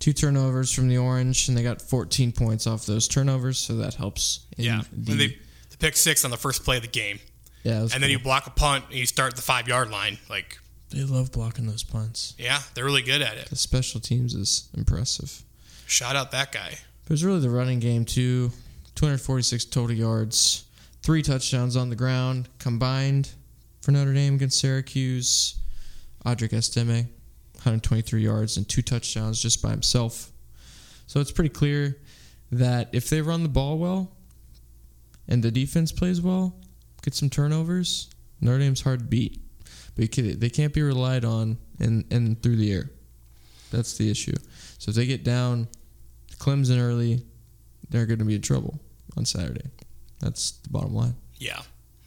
two 0.00 0.12
turnovers 0.12 0.72
from 0.72 0.88
the 0.88 0.98
Orange, 0.98 1.46
and 1.48 1.56
they 1.56 1.62
got 1.62 1.80
14 1.80 2.32
points 2.32 2.66
off 2.66 2.86
those 2.86 3.06
turnovers, 3.06 3.58
so 3.58 3.76
that 3.76 3.94
helps. 3.94 4.46
in 4.58 4.64
Yeah, 4.64 4.80
the, 4.92 5.12
and 5.12 5.20
they, 5.20 5.26
the 5.28 5.36
pick 5.82 5.96
six 5.96 6.24
on 6.24 6.30
the 6.30 6.36
first 6.36 6.64
play 6.64 6.76
of 6.76 6.82
the 6.82 6.88
game. 6.88 7.18
yeah, 7.64 7.74
that 7.74 7.82
was 7.82 7.94
and 7.94 8.02
then 8.02 8.10
you 8.10 8.18
block 8.18 8.46
a 8.46 8.50
punt 8.50 8.84
and 8.88 8.94
you 8.98 9.04
start 9.06 9.36
the 9.36 9.42
five 9.42 9.66
yard 9.68 9.90
line. 9.90 10.16
Like, 10.30 10.58
They 10.90 11.02
love 11.04 11.32
blocking 11.32 11.66
those 11.66 11.82
punts. 11.82 12.34
yeah, 12.38 12.60
they're 12.74 12.84
really 12.84 13.02
good 13.02 13.20
at 13.20 13.36
it. 13.36 13.50
the 13.50 13.56
special 13.56 14.00
teams 14.00 14.32
is 14.34 14.68
impressive. 14.76 15.42
Shout 15.86 16.16
out 16.16 16.30
that 16.30 16.52
guy. 16.52 16.68
It 17.04 17.10
was 17.10 17.24
really 17.24 17.40
the 17.40 17.50
running 17.50 17.80
game 17.80 18.04
too. 18.04 18.50
246 18.94 19.64
total 19.66 19.96
yards, 19.96 20.64
three 21.02 21.22
touchdowns 21.22 21.76
on 21.76 21.90
the 21.90 21.96
ground 21.96 22.48
combined 22.58 23.30
for 23.80 23.90
Notre 23.90 24.12
Dame 24.14 24.34
against 24.36 24.58
Syracuse. 24.60 25.56
Audric 26.24 26.52
Estime, 26.52 27.08
123 27.54 28.22
yards 28.22 28.56
and 28.56 28.68
two 28.68 28.82
touchdowns 28.82 29.42
just 29.42 29.60
by 29.60 29.70
himself. 29.70 30.30
So 31.08 31.18
it's 31.20 31.32
pretty 31.32 31.50
clear 31.50 31.98
that 32.52 32.90
if 32.92 33.10
they 33.10 33.20
run 33.22 33.42
the 33.42 33.48
ball 33.48 33.78
well 33.78 34.12
and 35.28 35.42
the 35.42 35.50
defense 35.50 35.92
plays 35.92 36.20
well, 36.20 36.54
get 37.02 37.14
some 37.14 37.30
turnovers, 37.30 38.10
Notre 38.40 38.58
Dame's 38.58 38.82
hard 38.82 39.00
to 39.00 39.04
beat. 39.04 39.40
But 39.94 40.10
they 40.12 40.48
can't 40.48 40.72
be 40.72 40.82
relied 40.82 41.24
on 41.24 41.58
and 41.78 42.04
and 42.10 42.42
through 42.42 42.56
the 42.56 42.72
air. 42.72 42.90
That's 43.70 43.96
the 43.98 44.10
issue. 44.10 44.34
So 44.78 44.90
if 44.90 44.96
they 44.96 45.06
get 45.06 45.24
down 45.24 45.68
Clemson 46.38 46.80
early, 46.80 47.22
they're 47.88 48.06
going 48.06 48.18
to 48.18 48.24
be 48.24 48.34
in 48.34 48.42
trouble 48.42 48.80
on 49.16 49.24
Saturday. 49.24 49.70
That's 50.20 50.52
the 50.52 50.70
bottom 50.70 50.94
line. 50.94 51.14
Yeah. 51.38 51.62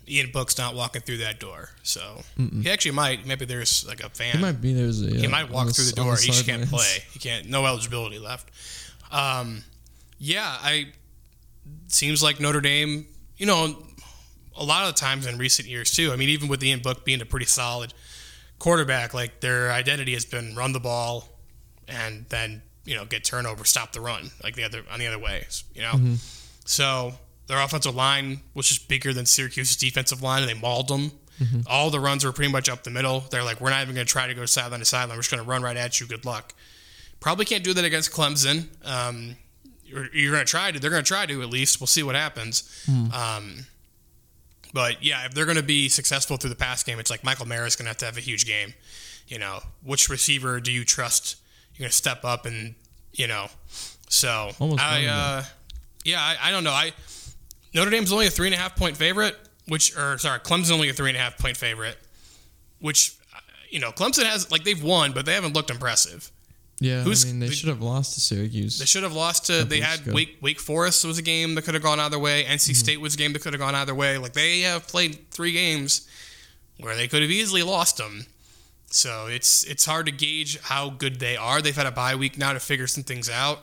Ian 0.07 0.32
Book's 0.32 0.57
not 0.57 0.76
walking 0.76 1.01
through 1.01 1.18
that 1.18 1.39
door. 1.39 1.70
So 1.84 2.22
Mm-mm. 2.38 2.63
he 2.63 2.70
actually 2.70 2.91
might. 2.91 3.26
Maybe 3.26 3.45
there's 3.45 3.88
like 3.88 4.03
a 4.03 4.09
fan. 4.09 4.36
He 4.36 4.41
might 4.41 4.61
be 4.61 4.74
there's 4.74 5.01
a. 5.01 5.09
He 5.09 5.28
might 5.28 5.45
on 5.45 5.51
walk 5.51 5.70
through 5.70 5.86
the 5.86 5.93
door. 5.93 6.16
he 6.16 6.28
just 6.28 6.45
can't 6.45 6.68
play. 6.70 7.03
He 7.11 7.20
can't. 7.20 7.49
No 7.49 7.66
eligibility 7.66 8.20
left. 8.20 8.49
Um, 9.11 9.63
yeah, 10.20 10.57
I. 10.61 10.88
Seems 11.88 12.22
like 12.24 12.39
Notre 12.39 12.61
Dame. 12.61 13.05
You 13.38 13.45
know, 13.45 13.76
a 14.57 14.63
lot 14.63 14.88
of 14.88 14.93
the 14.95 14.99
times 14.99 15.26
in 15.28 15.38
recent 15.38 15.68
years 15.68 15.91
too. 15.91 16.11
I 16.11 16.16
mean, 16.16 16.30
even 16.30 16.47
with 16.47 16.63
Ian 16.63 16.80
Book 16.80 17.05
being 17.05 17.22
a 17.22 17.26
pretty 17.26 17.45
solid 17.45 17.93
quarterback, 18.59 19.13
like 19.13 19.39
their 19.41 19.72
identity 19.72 20.13
has 20.13 20.26
been 20.26 20.55
run 20.55 20.72
the 20.74 20.80
ball, 20.80 21.28
and 21.88 22.26
then 22.30 22.61
you 22.86 22.95
know 22.95 23.05
get 23.05 23.24
turnover, 23.24 23.66
stop 23.66 23.91
the 23.93 24.01
run, 24.01 24.32
like 24.43 24.55
the 24.55 24.63
other 24.63 24.84
on 24.91 24.99
the 24.99 25.07
other 25.07 25.20
ways. 25.20 25.63
You 25.74 25.82
know, 25.82 25.91
Mm-hmm. 25.93 26.16
so 26.66 27.13
their 27.47 27.59
offensive 27.61 27.93
line 27.95 28.39
was 28.53 28.68
just 28.68 28.88
bigger 28.88 29.13
than 29.13 29.26
Syracuse's 29.26 29.76
defensive 29.76 30.22
line, 30.24 30.41
and 30.41 30.49
they 30.49 30.59
mauled 30.59 30.88
them. 30.88 31.11
All 31.68 31.89
the 31.89 31.99
runs 31.99 32.24
were 32.24 32.32
pretty 32.32 32.49
much 32.51 32.70
up 32.70 32.84
the 32.86 32.89
middle. 32.89 33.20
They're 33.30 33.43
like, 33.43 33.59
we're 33.59 33.70
not 33.70 33.82
even 33.82 33.93
going 33.93 34.07
to 34.07 34.11
try 34.11 34.26
to 34.26 34.34
go 34.34 34.45
sideline 34.45 34.80
to 34.80 34.86
sideline. 34.86 35.18
We're 35.18 35.22
just 35.22 35.32
going 35.32 35.43
to 35.43 35.49
run 35.49 35.61
right 35.61 35.76
at 35.76 35.99
you. 35.99 36.07
Good 36.07 36.24
luck. 36.24 36.53
Probably 37.20 37.43
can't 37.43 37.61
do 37.61 37.74
that 37.74 37.84
against 37.84 38.11
Clemson. 38.13 38.68
Um, 38.88 39.36
you're, 39.86 40.07
you're 40.13 40.31
going 40.31 40.45
to 40.45 40.49
try 40.49 40.71
to. 40.71 40.79
They're 40.79 40.89
going 40.89 41.03
to 41.03 41.07
try 41.07 41.25
to 41.25 41.41
at 41.41 41.49
least. 41.49 41.79
We'll 41.79 41.88
see 41.88 42.03
what 42.03 42.15
happens. 42.15 42.63
Um, 43.13 43.65
but 44.73 45.03
yeah, 45.03 45.25
if 45.25 45.33
they're 45.33 45.45
going 45.45 45.57
to 45.57 45.63
be 45.63 45.88
successful 45.89 46.38
through 46.38 46.49
the 46.49 46.55
pass 46.55 46.83
game, 46.83 46.99
it's 46.99 47.09
like 47.09 47.23
Michael 47.23 47.47
Mayer's 47.47 47.75
going 47.75 47.86
to 47.86 47.89
have 47.89 47.97
to 47.97 48.05
have 48.05 48.17
a 48.17 48.21
huge 48.21 48.45
game. 48.45 48.73
You 49.27 49.39
know, 49.39 49.59
which 49.83 50.09
receiver 50.09 50.59
do 50.59 50.71
you 50.71 50.83
trust? 50.83 51.38
You're 51.73 51.86
going 51.86 51.91
to 51.91 51.95
step 51.95 52.25
up 52.25 52.45
and 52.45 52.75
you 53.13 53.27
know. 53.27 53.47
So 54.09 54.51
Almost 54.59 54.81
I, 54.81 55.05
uh, 55.05 55.43
yeah, 56.03 56.19
I, 56.19 56.49
I 56.49 56.51
don't 56.51 56.63
know. 56.63 56.71
I 56.71 56.93
Notre 57.73 57.89
Dame's 57.89 58.11
only 58.11 58.27
a 58.27 58.29
three 58.29 58.47
and 58.47 58.55
a 58.55 58.57
half 58.57 58.75
point 58.75 58.95
favorite, 58.97 59.36
which 59.67 59.95
or 59.97 60.17
sorry, 60.17 60.39
Clemson's 60.39 60.71
only 60.71 60.89
a 60.89 60.93
three 60.93 61.09
and 61.09 61.17
a 61.17 61.19
half 61.19 61.38
point 61.38 61.57
favorite, 61.57 61.97
which 62.79 63.15
uh, 63.36 63.39
you 63.69 63.79
know 63.79 63.91
Clemson 63.91 64.23
has 64.25 64.51
like 64.51 64.63
they've 64.63 64.81
won, 64.83 65.11
but 65.11 65.25
they 65.25 65.33
haven't 65.33 65.53
looked 65.53 65.69
impressive. 65.69 66.31
Yeah, 66.86 67.01
Who's- 67.03 67.23
I 67.25 67.27
mean 67.29 67.39
they 67.39 67.47
they- 67.47 67.53
should 67.55 67.69
have 67.69 67.81
lost 67.81 68.13
to 68.13 68.21
Syracuse. 68.21 68.77
They 68.77 68.86
should 68.86 69.03
have 69.03 69.13
lost 69.13 69.45
to. 69.47 69.63
They 69.65 69.79
had 69.79 70.01
ago. 70.01 70.13
Wake 70.13 70.38
Wake 70.41 70.59
Forest 70.59 71.03
was 71.05 71.17
a 71.17 71.21
game 71.23 71.55
that 71.55 71.63
could 71.63 71.73
have 71.73 71.83
gone 71.83 71.99
either 71.99 72.19
way. 72.19 72.43
NC 72.45 72.75
State 72.75 73.01
was 73.01 73.15
a 73.15 73.17
game 73.17 73.33
that 73.33 73.41
could 73.41 73.53
have 73.53 73.59
gone 73.59 73.73
either 73.75 73.95
way. 73.95 74.17
Like 74.17 74.33
they 74.33 74.61
have 74.61 74.88
played 74.88 75.31
three 75.31 75.51
games 75.53 76.07
where 76.79 76.95
they 76.95 77.07
could 77.07 77.21
have 77.21 77.31
easily 77.31 77.63
lost 77.63 77.97
them. 77.97 78.27
So 78.91 79.27
it's 79.27 79.63
it's 79.63 79.86
hard 79.86 80.05
to 80.05 80.11
gauge 80.11 80.59
how 80.61 80.89
good 80.89 81.19
they 81.19 81.36
are. 81.36 81.61
They've 81.61 81.75
had 81.75 81.88
a 81.88 81.91
bye 81.91 82.15
week 82.15 82.38
now 82.38 82.53
to 82.53 82.59
figure 82.59 82.88
some 82.88 83.03
things 83.03 83.29
out. 83.29 83.59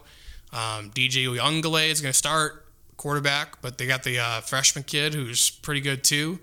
Um, 0.53 0.91
DJ 0.91 1.25
Uiagalelei 1.27 1.91
is 1.91 2.01
going 2.01 2.13
to 2.13 2.19
start 2.19 2.67
quarterback, 2.97 3.63
but 3.63 3.79
they 3.79 3.87
got 3.87 4.03
the 4.03 4.19
uh, 4.19 4.41
freshman 4.43 4.85
kid 4.85 5.15
who's 5.15 5.49
pretty 5.49 5.81
good 5.81 6.05
too, 6.05 6.39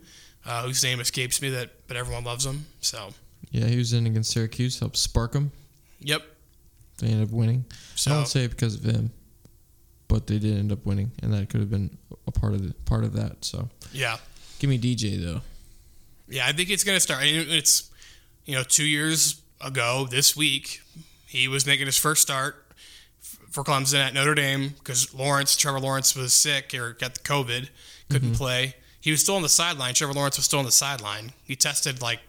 uh, 0.46 0.64
whose 0.64 0.84
name 0.84 1.00
escapes 1.00 1.42
me. 1.42 1.50
That 1.50 1.70
but 1.88 1.98
everyone 1.98 2.24
loves 2.24 2.46
him. 2.46 2.66
So 2.82 3.10
yeah, 3.52 3.66
he 3.66 3.78
was 3.78 3.92
in 3.94 4.08
against 4.08 4.32
Syracuse, 4.32 4.80
helped 4.80 4.98
spark 4.98 5.34
them. 5.34 5.52
yep. 6.00 6.24
They 7.00 7.08
ended 7.08 7.30
up 7.30 7.34
winning. 7.34 7.66
So 7.96 8.12
I 8.12 8.16
don't 8.16 8.28
say 8.28 8.44
it 8.44 8.52
because 8.52 8.76
of 8.76 8.84
him, 8.84 9.12
but 10.08 10.28
they 10.28 10.40
did 10.40 10.58
end 10.58 10.72
up 10.72 10.86
winning, 10.86 11.12
and 11.22 11.34
that 11.34 11.50
could 11.50 11.62
have 11.62 11.70
been 11.70 11.98
a 12.28 12.32
part 12.32 12.54
of 12.54 12.68
the 12.68 12.74
part 12.86 13.04
of 13.04 13.14
that. 13.14 13.44
So 13.46 13.70
yeah. 13.92 14.18
give 14.60 14.70
me 14.70 14.78
DJ 14.78 15.22
though. 15.24 15.42
Yeah, 16.28 16.46
I 16.46 16.52
think 16.52 16.70
it's 16.70 16.84
going 16.84 16.96
to 16.96 17.02
start. 17.02 17.24
It's 17.24 17.90
you 18.46 18.56
know 18.56 18.64
two 18.64 18.86
years 18.86 19.42
ago 19.62 20.08
this 20.10 20.38
week 20.38 20.82
he 21.26 21.48
was 21.48 21.66
making 21.66 21.86
his 21.86 21.98
first 21.98 22.22
start 22.22 22.66
for 23.52 23.64
Clemson 23.64 24.00
at 24.00 24.14
Notre 24.14 24.36
Dame 24.36 24.70
because 24.80 25.14
Lawrence 25.14 25.56
Trevor 25.56 25.80
Lawrence 25.80 26.16
was 26.16 26.34
sick 26.34 26.74
or 26.74 26.94
got 26.94 27.14
the 27.16 27.20
COVID, 27.22 27.70
couldn't 28.10 28.30
mm-hmm. 28.30 28.38
play. 28.38 28.76
He 29.02 29.12
was 29.12 29.22
still 29.22 29.36
on 29.36 29.42
the 29.42 29.50
sideline. 29.50 29.94
Trevor 29.94 30.14
Lawrence 30.14 30.38
was 30.38 30.46
still 30.46 30.60
on 30.60 30.66
the 30.66 30.72
sideline. 30.72 31.32
He 31.44 31.56
tested 31.56 32.02
like 32.02 32.20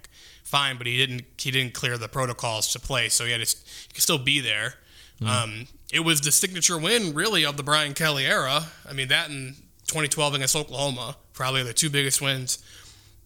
fine, 0.51 0.77
but 0.77 0.87
he 0.87 0.97
didn't 0.97 1.25
he 1.39 1.51
didn't 1.51 1.75
clear 1.75 1.97
the 1.97 2.09
protocols 2.09 2.73
to 2.73 2.81
play, 2.81 3.09
so 3.09 3.25
he 3.25 3.33
had 3.33 3.45
to 3.45 3.57
he 3.89 3.95
could 3.95 4.03
still 4.03 4.19
be 4.19 4.41
there. 4.41 4.75
Um, 5.23 5.67
it 5.93 6.01
was 6.01 6.23
the 6.23 6.33
signature 6.33 6.79
win 6.79 7.13
really 7.13 7.45
of 7.45 7.59
the 7.59 7.63
Brian 7.63 7.93
Kelly 7.93 8.27
era. 8.27 8.69
I 8.89 8.93
mean 8.93 9.09
that 9.09 9.29
and 9.29 9.55
2012 9.87 10.35
against 10.35 10.57
Oklahoma 10.57 11.17
probably 11.35 11.63
the 11.63 11.75
two 11.75 11.91
biggest 11.91 12.23
wins 12.23 12.59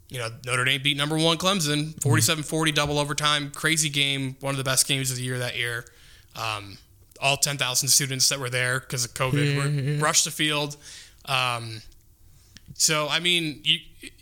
you 0.08 0.18
know, 0.18 0.28
Notre 0.46 0.64
Dame 0.64 0.80
beat 0.82 0.96
number 0.96 1.16
one 1.16 1.38
Clemson 1.38 2.00
47 2.02 2.44
40, 2.44 2.72
double 2.72 2.98
overtime. 2.98 3.50
Crazy 3.50 3.88
game. 3.88 4.36
One 4.40 4.52
of 4.52 4.58
the 4.58 4.64
best 4.64 4.86
games 4.86 5.10
of 5.10 5.16
the 5.16 5.22
year 5.22 5.38
that 5.38 5.56
year. 5.56 5.84
Um, 6.36 6.78
all 7.20 7.36
10,000 7.36 7.88
students 7.88 8.28
that 8.28 8.38
were 8.38 8.50
there 8.50 8.80
because 8.80 9.04
of 9.04 9.14
COVID 9.14 9.56
were 9.56 10.04
rushed 10.04 10.24
the 10.24 10.30
field. 10.30 10.76
Um, 11.24 11.80
so, 12.74 13.08
I 13.08 13.20
mean, 13.20 13.60
you, 13.62 13.78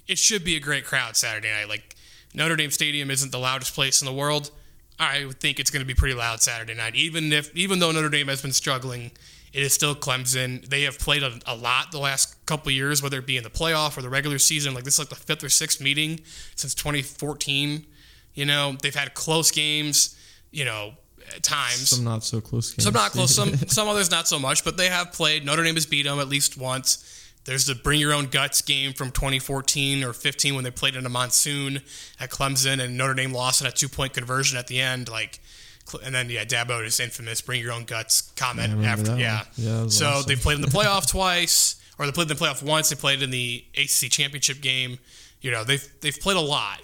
it 0.07 0.19
should 0.19 0.45
be 0.45 0.57
a 0.57 0.61
great 0.61 0.85
crowd 0.85 1.17
Saturday 1.17 1.51
night. 1.51 1.69
Like, 1.69 1.97
Notre 2.35 2.57
Dame 2.57 2.71
Stadium 2.71 3.11
isn't 3.11 3.33
the 3.33 3.39
loudest 3.39 3.75
place 3.75 4.01
in 4.01 4.07
the 4.07 4.13
world. 4.13 4.51
I 4.99 5.25
would 5.25 5.41
think 5.41 5.59
it's 5.59 5.71
going 5.71 5.83
to 5.83 5.87
be 5.87 5.95
pretty 5.95 6.15
loud 6.15 6.41
Saturday 6.41 6.75
night. 6.75 6.95
Even 6.95 7.33
if, 7.33 7.55
even 7.57 7.79
though 7.79 7.91
Notre 7.91 8.09
Dame 8.09 8.29
has 8.29 8.43
been 8.43 8.53
struggling, 8.53 9.11
it 9.53 9.63
is 9.63 9.73
still 9.73 9.95
Clemson. 9.95 10.67
They 10.67 10.83
have 10.83 10.99
played 10.99 11.23
a, 11.23 11.39
a 11.47 11.57
lot 11.57 11.93
the 11.93 11.99
last 11.99 12.45
couple 12.47 12.69
of 12.69 12.75
years, 12.75 13.03
whether 13.03 13.19
it 13.19 13.27
be 13.27 13.37
in 13.37 13.43
the 13.43 13.51
playoff 13.51 13.99
or 13.99 14.03
the 14.03 14.11
regular 14.11 14.39
season. 14.39 14.75
Like 14.75 14.85
this 14.85 14.95
is 14.95 15.01
like 15.01 15.09
the 15.09 15.15
fifth 15.15 15.45
or 15.45 15.49
sixth 15.49 15.81
meeting 15.81 16.21
since 16.55 16.75
2014. 16.75 17.85
You 18.35 18.47
know, 18.47 18.77
they've 18.81 18.95
had 18.95 19.15
close 19.15 19.51
games. 19.51 20.17
You 20.51 20.67
know, 20.67 20.93
at 21.35 21.43
times. 21.43 21.89
Some 21.91 22.05
not 22.05 22.25
so 22.25 22.41
close 22.41 22.73
games. 22.73 22.85
Some 22.85 22.95
not 22.95 23.13
close. 23.13 23.35
Some 23.35 23.57
some 23.69 23.89
others 23.89 24.11
not 24.11 24.29
so 24.29 24.39
much. 24.39 24.65
But 24.65 24.77
they 24.77 24.89
have 24.89 25.13
played. 25.13 25.45
Notre 25.45 25.65
Dame 25.65 25.75
has 25.75 25.87
beat 25.87 26.05
them 26.05 26.19
at 26.19 26.29
least 26.29 26.57
once. 26.59 27.22
There's 27.45 27.67
the 27.67 27.75
bring 27.75 27.99
your 27.99 28.13
own 28.13 28.27
guts 28.27 28.63
game 28.63 28.93
from 28.93 29.11
2014 29.11 30.05
or 30.05 30.13
15 30.13 30.55
when 30.55 30.63
they 30.65 30.71
played 30.71 30.95
in 30.95 31.05
a 31.05 31.09
monsoon 31.09 31.81
at 32.21 32.31
Clemson 32.31 32.81
and 32.81 32.97
Notre 32.97 33.15
Dame 33.15 33.33
lost 33.33 33.61
in 33.61 33.67
a 33.67 33.73
two 33.73 33.89
point 33.89 34.13
conversion 34.15 34.57
at 34.57 34.69
the 34.69 34.81
end. 34.81 35.09
Like, 35.09 35.41
and 36.05 36.15
then 36.15 36.31
yeah, 36.31 36.45
Dabo 36.45 36.85
is 36.87 37.01
infamous 37.01 37.41
bring 37.41 37.61
your 37.61 37.73
own 37.73 37.85
guts 37.85 38.31
comment 38.37 38.85
after 38.85 39.17
yeah. 39.17 39.43
Yeah, 39.57 39.89
so 39.89 40.07
awesome. 40.07 40.29
they've 40.29 40.41
played 40.41 40.55
in 40.55 40.61
the 40.61 40.69
playoff 40.79 41.11
twice, 41.11 41.83
or 41.99 42.07
they 42.07 42.13
played 42.13 42.31
in 42.31 42.37
the 42.37 42.43
playoff 42.45 42.63
once. 42.63 42.91
They 42.91 42.97
played 42.97 43.23
in 43.23 43.31
the 43.31 43.65
ACC 43.77 44.09
championship 44.11 44.61
game. 44.61 44.99
You 45.41 45.51
know, 45.51 45.65
they've 45.65 45.87
they've 46.01 46.19
played 46.19 46.37
a 46.37 46.41
lot. 46.41 46.81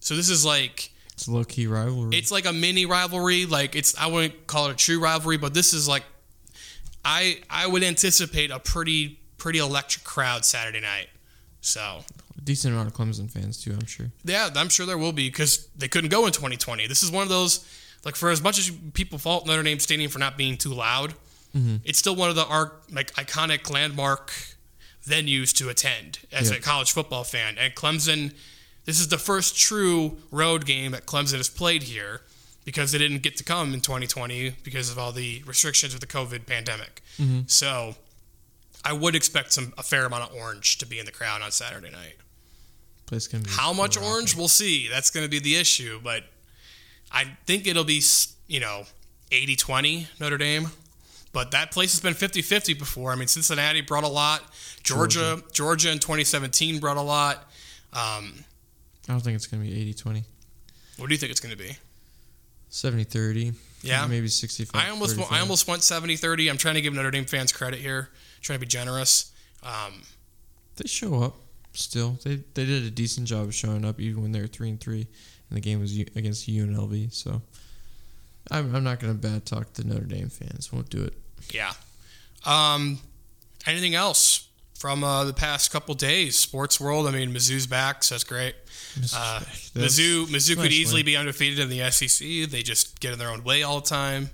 So 0.00 0.16
this 0.16 0.28
is 0.28 0.44
like 0.44 0.90
It's 1.12 1.28
low 1.28 1.44
key 1.44 1.68
rivalry. 1.68 2.16
it's 2.18 2.32
like 2.32 2.46
a 2.46 2.52
mini 2.52 2.84
rivalry. 2.84 3.46
Like 3.46 3.76
it's 3.76 3.96
I 3.96 4.08
wouldn't 4.08 4.48
call 4.48 4.66
it 4.66 4.72
a 4.72 4.76
true 4.76 4.98
rivalry, 4.98 5.36
but 5.36 5.54
this 5.54 5.72
is 5.72 5.86
like 5.86 6.02
I 7.04 7.38
I 7.48 7.68
would 7.68 7.84
anticipate 7.84 8.50
a 8.50 8.58
pretty 8.58 9.19
pretty 9.40 9.58
electric 9.58 10.04
crowd 10.04 10.44
Saturday 10.44 10.80
night. 10.80 11.08
So 11.60 12.04
decent 12.44 12.72
amount 12.72 12.88
of 12.88 12.94
Clemson 12.94 13.30
fans 13.30 13.62
too. 13.62 13.72
I'm 13.72 13.86
sure. 13.86 14.06
yeah, 14.24 14.48
I'm 14.56 14.68
sure 14.68 14.86
there 14.86 14.98
will 14.98 15.12
be 15.12 15.28
because 15.28 15.68
they 15.76 15.88
couldn't 15.88 16.10
go 16.10 16.26
in 16.26 16.32
2020. 16.32 16.86
This 16.86 17.02
is 17.02 17.10
one 17.10 17.22
of 17.22 17.28
those 17.28 17.64
like 18.04 18.16
for 18.16 18.30
as 18.30 18.42
much 18.42 18.58
as 18.58 18.70
people 18.94 19.18
fault 19.18 19.46
Notre 19.46 19.62
Dame 19.62 19.78
Stadium 19.78 20.10
for 20.10 20.18
not 20.18 20.38
being 20.38 20.56
too 20.56 20.72
loud, 20.72 21.14
mm-hmm. 21.56 21.76
it's 21.84 21.98
still 21.98 22.16
one 22.16 22.30
of 22.30 22.36
the 22.36 22.46
arc 22.46 22.82
like 22.92 23.12
iconic 23.14 23.70
landmark 23.70 24.32
venues 25.06 25.52
to 25.56 25.68
attend 25.68 26.20
as 26.32 26.50
Yeah. 26.50 26.56
a 26.58 26.60
college 26.60 26.92
football 26.92 27.24
fan. 27.24 27.56
And 27.58 27.74
Clemson, 27.74 28.32
this 28.84 29.00
is 29.00 29.08
the 29.08 29.18
first 29.18 29.56
true 29.56 30.18
road 30.30 30.66
game 30.66 30.92
that 30.92 31.06
Clemson 31.06 31.36
has 31.38 31.48
played 31.48 31.84
here 31.84 32.22
because 32.64 32.92
they 32.92 32.98
didn't 32.98 33.22
get 33.22 33.36
to 33.36 33.44
come 33.44 33.74
in 33.74 33.80
2020 33.80 34.56
because 34.62 34.90
of 34.90 34.98
all 34.98 35.12
the 35.12 35.42
restrictions 35.46 35.92
with 35.94 36.00
the 36.00 36.06
COVID 36.06 36.46
pandemic. 36.46 37.02
Mm-hmm. 37.18 37.40
So 37.46 37.96
I 38.84 38.92
would 38.92 39.14
expect 39.14 39.52
some 39.52 39.72
a 39.76 39.82
fair 39.82 40.06
amount 40.06 40.30
of 40.30 40.36
orange 40.36 40.78
to 40.78 40.86
be 40.86 40.98
in 40.98 41.06
the 41.06 41.12
crowd 41.12 41.42
on 41.42 41.50
Saturday 41.50 41.90
night. 41.90 42.16
Place 43.06 43.26
can 43.26 43.42
be 43.42 43.50
How 43.50 43.72
much 43.72 43.96
rocking. 43.96 44.10
orange? 44.10 44.36
We'll 44.36 44.48
see. 44.48 44.88
That's 44.88 45.10
going 45.10 45.24
to 45.24 45.30
be 45.30 45.38
the 45.38 45.56
issue. 45.56 46.00
But 46.02 46.24
I 47.10 47.24
think 47.46 47.66
it'll 47.66 47.84
be, 47.84 48.02
you 48.46 48.60
know, 48.60 48.84
80 49.32 49.56
20 49.56 50.08
Notre 50.20 50.38
Dame. 50.38 50.68
But 51.32 51.50
that 51.52 51.70
place 51.70 51.92
has 51.92 52.00
been 52.00 52.14
50 52.14 52.42
50 52.42 52.74
before. 52.74 53.12
I 53.12 53.16
mean, 53.16 53.28
Cincinnati 53.28 53.82
brought 53.82 54.04
a 54.04 54.08
lot. 54.08 54.42
Georgia, 54.82 55.42
Georgia, 55.52 55.90
in 55.92 55.98
2017 55.98 56.78
brought 56.80 56.96
a 56.96 57.02
lot. 57.02 57.36
Um, 57.92 58.44
I 59.08 59.12
don't 59.12 59.20
think 59.20 59.36
it's 59.36 59.46
gonna 59.46 59.62
be 59.62 59.92
80-20. 59.94 60.24
what 60.98 61.08
do 61.08 61.14
you 61.14 61.18
think 61.18 61.30
it's 61.30 61.40
going 61.40 61.52
to 61.52 61.58
be? 61.58 61.76
70-30. 62.70 63.54
Yeah. 63.82 64.06
Maybe 64.06 64.28
65. 64.28 64.80
I 64.80 64.90
almost, 64.90 65.16
went, 65.16 65.32
I 65.32 65.40
almost 65.40 65.66
went 65.66 65.82
70 65.82 66.16
30. 66.16 66.48
I'm 66.48 66.56
trying 66.58 66.74
to 66.76 66.80
give 66.80 66.94
Notre 66.94 67.10
Dame 67.10 67.24
fans 67.24 67.52
credit 67.52 67.80
here, 67.80 68.10
trying 68.40 68.56
to 68.58 68.60
be 68.60 68.68
generous. 68.68 69.32
Um, 69.62 70.02
They 70.76 70.86
show 70.88 71.22
up 71.22 71.36
still. 71.72 72.18
They 72.24 72.36
they 72.54 72.64
did 72.66 72.84
a 72.84 72.90
decent 72.90 73.26
job 73.26 73.44
of 73.48 73.54
showing 73.54 73.84
up 73.84 74.00
even 74.00 74.22
when 74.22 74.32
they 74.32 74.40
were 74.40 74.46
three 74.46 74.70
and 74.70 74.80
three, 74.80 75.06
and 75.48 75.56
the 75.56 75.60
game 75.60 75.80
was 75.80 75.96
U- 75.96 76.06
against 76.16 76.48
UNLV. 76.48 77.12
So 77.12 77.42
I'm 78.50 78.74
I'm 78.74 78.84
not 78.84 79.00
gonna 79.00 79.14
bad 79.14 79.44
talk 79.46 79.72
the 79.74 79.84
Notre 79.84 80.04
Dame 80.06 80.28
fans. 80.30 80.72
Won't 80.72 80.90
do 80.90 81.02
it. 81.04 81.14
Yeah. 81.52 81.72
Um, 82.46 83.00
anything 83.66 83.94
else 83.94 84.48
from 84.78 85.04
uh, 85.04 85.24
the 85.24 85.34
past 85.34 85.70
couple 85.70 85.94
days? 85.94 86.38
Sports 86.38 86.80
world. 86.80 87.06
I 87.06 87.10
mean, 87.10 87.32
Mizzou's 87.34 87.66
back, 87.66 88.02
so 88.02 88.14
that's 88.14 88.24
great. 88.24 88.54
Uh, 89.14 89.38
That's- 89.40 89.70
Mizzou, 89.74 90.26
Mizzou 90.26 90.56
could 90.56 90.72
easily 90.72 91.00
win. 91.00 91.06
be 91.06 91.16
undefeated 91.16 91.58
in 91.60 91.68
the 91.68 91.88
SEC. 91.92 92.48
They 92.50 92.62
just 92.62 92.98
get 92.98 93.12
in 93.12 93.18
their 93.18 93.28
own 93.30 93.44
way 93.44 93.62
all 93.62 93.80
the 93.80 93.86
time. 93.86 94.30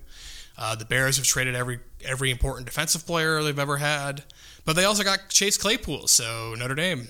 Uh, 0.59 0.75
the 0.75 0.85
Bears 0.85 1.17
have 1.17 1.27
traded 1.27 1.55
every 1.55 1.81
every 2.05 2.31
important 2.31 2.67
defensive 2.67 3.07
player 3.07 3.43
they've 3.43 3.59
ever 3.59 3.77
had, 3.77 4.25
but 4.65 4.75
they 4.77 4.85
also 4.85 5.03
got 5.03 5.29
Chase 5.29 5.57
Claypool. 5.59 6.09
So 6.09 6.55
Notre 6.57 6.75
Dame, 6.75 7.09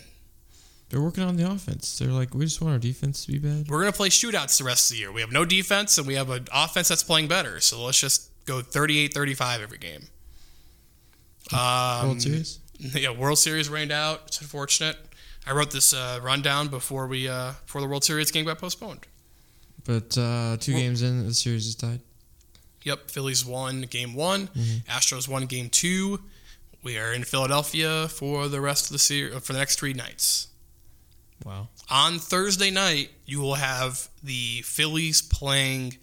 They're 0.88 1.00
working 1.02 1.22
on 1.24 1.36
the 1.36 1.48
offense. 1.50 1.98
They're 1.98 2.08
like, 2.08 2.34
we 2.34 2.44
just 2.44 2.60
want 2.60 2.72
our 2.72 2.78
defense 2.78 3.24
to 3.26 3.32
be 3.32 3.38
bad. 3.38 3.68
we're 3.68 3.80
gonna 3.80 3.92
play 3.92 4.08
shootouts 4.08 4.58
the 4.58 4.64
rest 4.64 4.90
of 4.90 4.96
the 4.96 5.00
year. 5.00 5.12
We 5.12 5.20
have 5.20 5.32
no 5.32 5.44
defense 5.44 5.96
and 5.98 6.06
we 6.06 6.14
have 6.14 6.30
an 6.30 6.46
offense 6.52 6.88
that's 6.88 7.02
playing 7.04 7.28
better. 7.28 7.60
So 7.60 7.84
let's 7.84 8.00
just 8.00 8.30
go 8.46 8.60
38-35 8.62 9.60
every 9.62 9.78
game. 9.78 10.08
Um, 11.52 12.06
World 12.08 12.22
Series. 12.22 12.58
Yeah, 12.78 13.10
World 13.10 13.38
Series 13.38 13.70
rained 13.70 13.90
out. 13.90 14.22
It's 14.26 14.40
unfortunate. 14.42 14.98
I 15.46 15.52
wrote 15.52 15.70
this 15.70 15.94
uh, 15.94 16.20
rundown 16.22 16.68
before 16.68 17.06
we 17.06 17.26
uh, 17.26 17.52
before 17.64 17.80
the 17.80 17.86
World 17.88 18.04
Series 18.04 18.30
game 18.30 18.44
got 18.44 18.58
postponed. 18.58 19.06
But 19.84 20.18
uh, 20.18 20.58
two 20.60 20.72
Well- 20.72 20.80
games 20.82 21.00
in, 21.02 21.26
the 21.26 21.32
series 21.32 21.66
is 21.68 21.74
tied. 21.74 22.00
Yep, 22.86 23.10
Phillies 23.10 23.44
won 23.44 23.82
game 23.82 24.14
one. 24.14 24.46
Mm-hmm. 24.46 24.88
Astros 24.88 25.28
won 25.28 25.46
game 25.46 25.68
two. 25.68 26.20
We 26.84 26.98
are 26.98 27.12
in 27.12 27.24
Philadelphia 27.24 28.06
for 28.06 28.46
the 28.46 28.60
rest 28.60 28.86
of 28.86 28.92
the 28.92 29.00
series 29.00 29.34
for 29.44 29.52
the 29.52 29.58
next 29.58 29.80
three 29.80 29.92
nights. 29.92 30.46
Wow. 31.44 31.66
On 31.90 32.20
Thursday 32.20 32.70
night, 32.70 33.10
you 33.24 33.40
will 33.40 33.56
have 33.56 34.08
the 34.22 34.62
Phillies 34.62 35.20
playing 35.20 35.96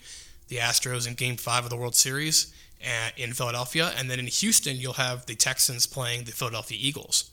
the 0.49 0.57
Astros 0.57 1.07
in 1.07 1.13
Game 1.13 1.38
Five 1.38 1.63
of 1.63 1.69
the 1.69 1.77
World 1.77 1.95
Series 1.95 2.53
uh, 2.84 3.11
in 3.15 3.31
Philadelphia, 3.31 3.93
and 3.97 4.11
then 4.11 4.19
in 4.19 4.27
Houston, 4.27 4.75
you'll 4.75 4.93
have 4.93 5.25
the 5.25 5.36
Texans 5.36 5.88
playing 5.88 6.25
the 6.25 6.34
Philadelphia 6.34 6.77
Eagles. 6.79 7.31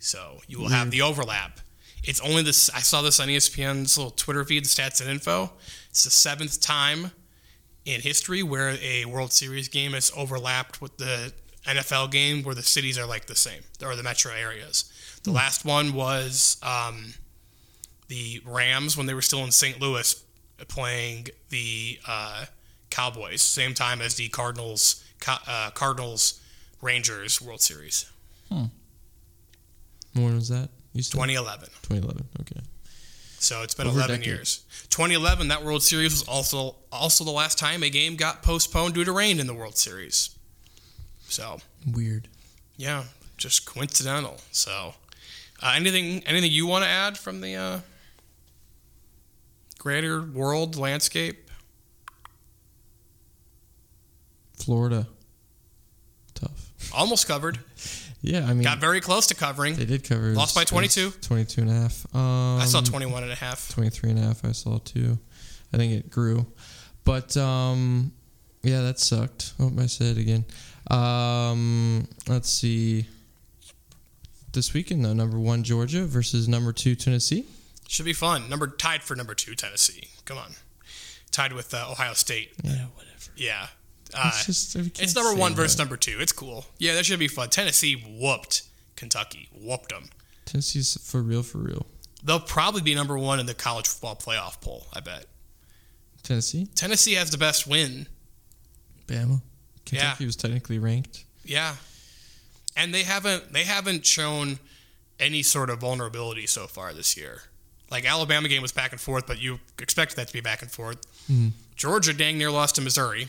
So 0.00 0.40
you 0.48 0.58
will 0.58 0.70
have 0.70 0.90
the 0.90 1.00
overlap. 1.00 1.60
It's 2.02 2.20
only 2.20 2.42
this. 2.42 2.70
I 2.70 2.80
saw 2.80 3.02
this 3.02 3.20
on 3.20 3.28
ESPN's 3.28 3.96
little 3.96 4.10
Twitter 4.10 4.44
feed, 4.44 4.64
the 4.64 4.68
stats 4.68 5.00
and 5.00 5.08
info. 5.08 5.52
It's 5.90 6.02
the 6.02 6.10
seventh 6.10 6.60
time 6.60 7.12
in 7.84 8.00
history 8.00 8.42
where 8.42 8.76
a 8.82 9.04
World 9.04 9.32
Series 9.32 9.68
game 9.68 9.92
has 9.92 10.10
overlapped 10.16 10.80
with 10.80 10.96
the 10.96 11.32
NFL 11.66 12.10
game, 12.10 12.42
where 12.42 12.54
the 12.54 12.62
cities 12.62 12.98
are 12.98 13.06
like 13.06 13.26
the 13.26 13.36
same, 13.36 13.62
or 13.82 13.96
the 13.96 14.02
metro 14.02 14.32
areas. 14.32 14.90
The 15.22 15.30
last 15.30 15.64
one 15.64 15.94
was 15.94 16.58
um, 16.62 17.14
the 18.08 18.40
Rams 18.44 18.96
when 18.96 19.06
they 19.06 19.14
were 19.14 19.22
still 19.22 19.44
in 19.44 19.50
St. 19.52 19.80
Louis 19.80 20.22
playing 20.68 21.28
the 21.48 21.98
uh, 22.06 22.46
Cowboys, 22.90 23.42
same 23.42 23.74
time 23.74 24.00
as 24.00 24.14
the 24.16 24.28
Cardinals, 24.28 25.02
uh, 25.26 25.70
Cardinals 25.74 26.40
Rangers 26.80 27.40
World 27.40 27.60
Series, 27.62 28.10
When 30.12 30.34
was 30.36 30.48
that? 30.48 30.68
You 30.92 31.02
said 31.02 31.12
2011. 31.12 31.68
2011. 31.82 32.28
Okay. 32.42 32.60
So 33.44 33.62
it's 33.62 33.74
been 33.74 33.86
Over 33.86 33.98
11 33.98 34.20
decade. 34.20 34.26
years. 34.26 34.64
2011, 34.88 35.48
that 35.48 35.62
World 35.62 35.82
Series 35.82 36.12
was 36.12 36.22
also 36.26 36.76
also 36.90 37.24
the 37.24 37.30
last 37.30 37.58
time 37.58 37.82
a 37.82 37.90
game 37.90 38.16
got 38.16 38.42
postponed 38.42 38.94
due 38.94 39.04
to 39.04 39.12
rain 39.12 39.38
in 39.38 39.46
the 39.46 39.52
World 39.52 39.76
Series. 39.76 40.30
So 41.28 41.58
Weird. 41.92 42.28
yeah, 42.78 43.04
just 43.36 43.66
coincidental. 43.66 44.38
So 44.50 44.94
uh, 45.62 45.72
anything 45.76 46.22
anything 46.26 46.52
you 46.52 46.66
want 46.66 46.84
to 46.84 46.88
add 46.88 47.18
from 47.18 47.42
the 47.42 47.54
uh, 47.54 47.80
greater 49.78 50.22
world 50.22 50.76
landscape? 50.76 51.50
Florida. 54.54 55.06
Tough. 56.34 56.70
Almost 56.94 57.28
covered. 57.28 57.58
Yeah, 58.24 58.46
I 58.46 58.54
mean, 58.54 58.62
Got 58.62 58.78
very 58.78 59.00
close 59.00 59.26
to 59.28 59.34
covering. 59.34 59.76
they 59.76 59.84
did 59.84 60.02
cover. 60.04 60.32
Lost 60.34 60.54
by 60.54 60.62
it's- 60.62 60.70
22. 60.70 61.12
it's 61.16 61.26
22 61.26 61.60
and 61.62 61.70
a 61.70 61.74
half. 61.74 62.06
Um, 62.14 62.58
I 62.60 62.64
saw 62.64 62.80
21 62.80 63.22
and 63.22 63.32
a 63.32 63.34
half. 63.34 63.68
23 63.70 64.10
and 64.10 64.18
a 64.18 64.22
half 64.22 64.44
I 64.44 64.52
saw 64.52 64.78
too. 64.78 65.18
I 65.72 65.76
think 65.76 65.92
it 65.92 66.10
grew. 66.10 66.46
But 67.04 67.36
um 67.36 68.12
yeah, 68.62 68.80
that 68.80 68.98
sucked. 68.98 69.52
Oh, 69.60 69.70
I 69.78 69.86
said 69.86 70.16
it 70.16 70.20
again. 70.20 70.44
Um 70.90 72.08
let's 72.26 72.48
see. 72.50 73.06
This 74.52 74.72
weekend 74.72 75.04
though, 75.04 75.12
number 75.12 75.38
1 75.38 75.64
Georgia 75.64 76.04
versus 76.06 76.46
number 76.48 76.72
2 76.72 76.94
Tennessee. 76.94 77.44
Should 77.88 78.06
be 78.06 78.12
fun. 78.14 78.48
Number 78.48 78.66
tied 78.68 79.02
for 79.02 79.14
number 79.14 79.34
two 79.34 79.54
Tennessee. 79.54 80.08
Come 80.24 80.38
on, 80.38 80.52
tied 81.30 81.52
with 81.52 81.74
uh, 81.74 81.86
Ohio 81.90 82.14
State. 82.14 82.52
Yeah, 82.62 82.86
whatever. 82.94 83.30
Yeah. 83.36 83.66
Uh, 84.14 84.30
It's 84.34 84.46
just 84.46 84.76
It's 84.76 85.14
number 85.14 85.34
one 85.34 85.52
that. 85.52 85.56
versus 85.56 85.78
number 85.78 85.96
two. 85.96 86.16
It's 86.20 86.32
cool. 86.32 86.64
Yeah, 86.78 86.94
that 86.94 87.04
should 87.06 87.18
be 87.18 87.28
fun. 87.28 87.50
Tennessee 87.50 87.94
whooped 88.20 88.62
Kentucky. 88.96 89.48
Whooped 89.52 89.90
them. 89.90 90.08
Tennessee's 90.46 90.96
for 91.02 91.22
real 91.22 91.42
for 91.42 91.58
real. 91.58 91.86
they'll 92.22 92.38
probably 92.40 92.80
be 92.82 92.94
number 92.94 93.18
one 93.18 93.40
in 93.40 93.46
the 93.46 93.54
college 93.54 93.86
football 93.88 94.16
playoff 94.16 94.60
poll. 94.60 94.86
I 94.92 95.00
bet 95.00 95.26
Tennessee, 96.22 96.66
Tennessee 96.74 97.14
has 97.14 97.30
the 97.30 97.38
best 97.38 97.66
win. 97.66 98.06
Bama. 99.06 99.42
Kentucky 99.84 100.24
was 100.26 100.36
technically 100.36 100.78
ranked. 100.78 101.24
Yeah, 101.44 101.76
and 102.76 102.94
they 102.94 103.02
haven't 103.02 103.52
they 103.52 103.64
haven't 103.64 104.06
shown 104.06 104.58
any 105.20 105.42
sort 105.42 105.68
of 105.70 105.80
vulnerability 105.80 106.46
so 106.46 106.66
far 106.66 106.92
this 106.94 107.16
year. 107.16 107.42
Like 107.90 108.06
Alabama 108.06 108.48
game 108.48 108.62
was 108.62 108.72
back 108.72 108.92
and 108.92 109.00
forth, 109.00 109.26
but 109.26 109.38
you 109.40 109.60
expected 109.78 110.16
that 110.16 110.26
to 110.28 110.32
be 110.32 110.40
back 110.40 110.62
and 110.62 110.70
forth. 110.70 110.98
Georgia 111.76 112.12
dang 112.14 112.38
near 112.38 112.50
lost 112.50 112.76
to 112.76 112.80
Missouri. 112.80 113.28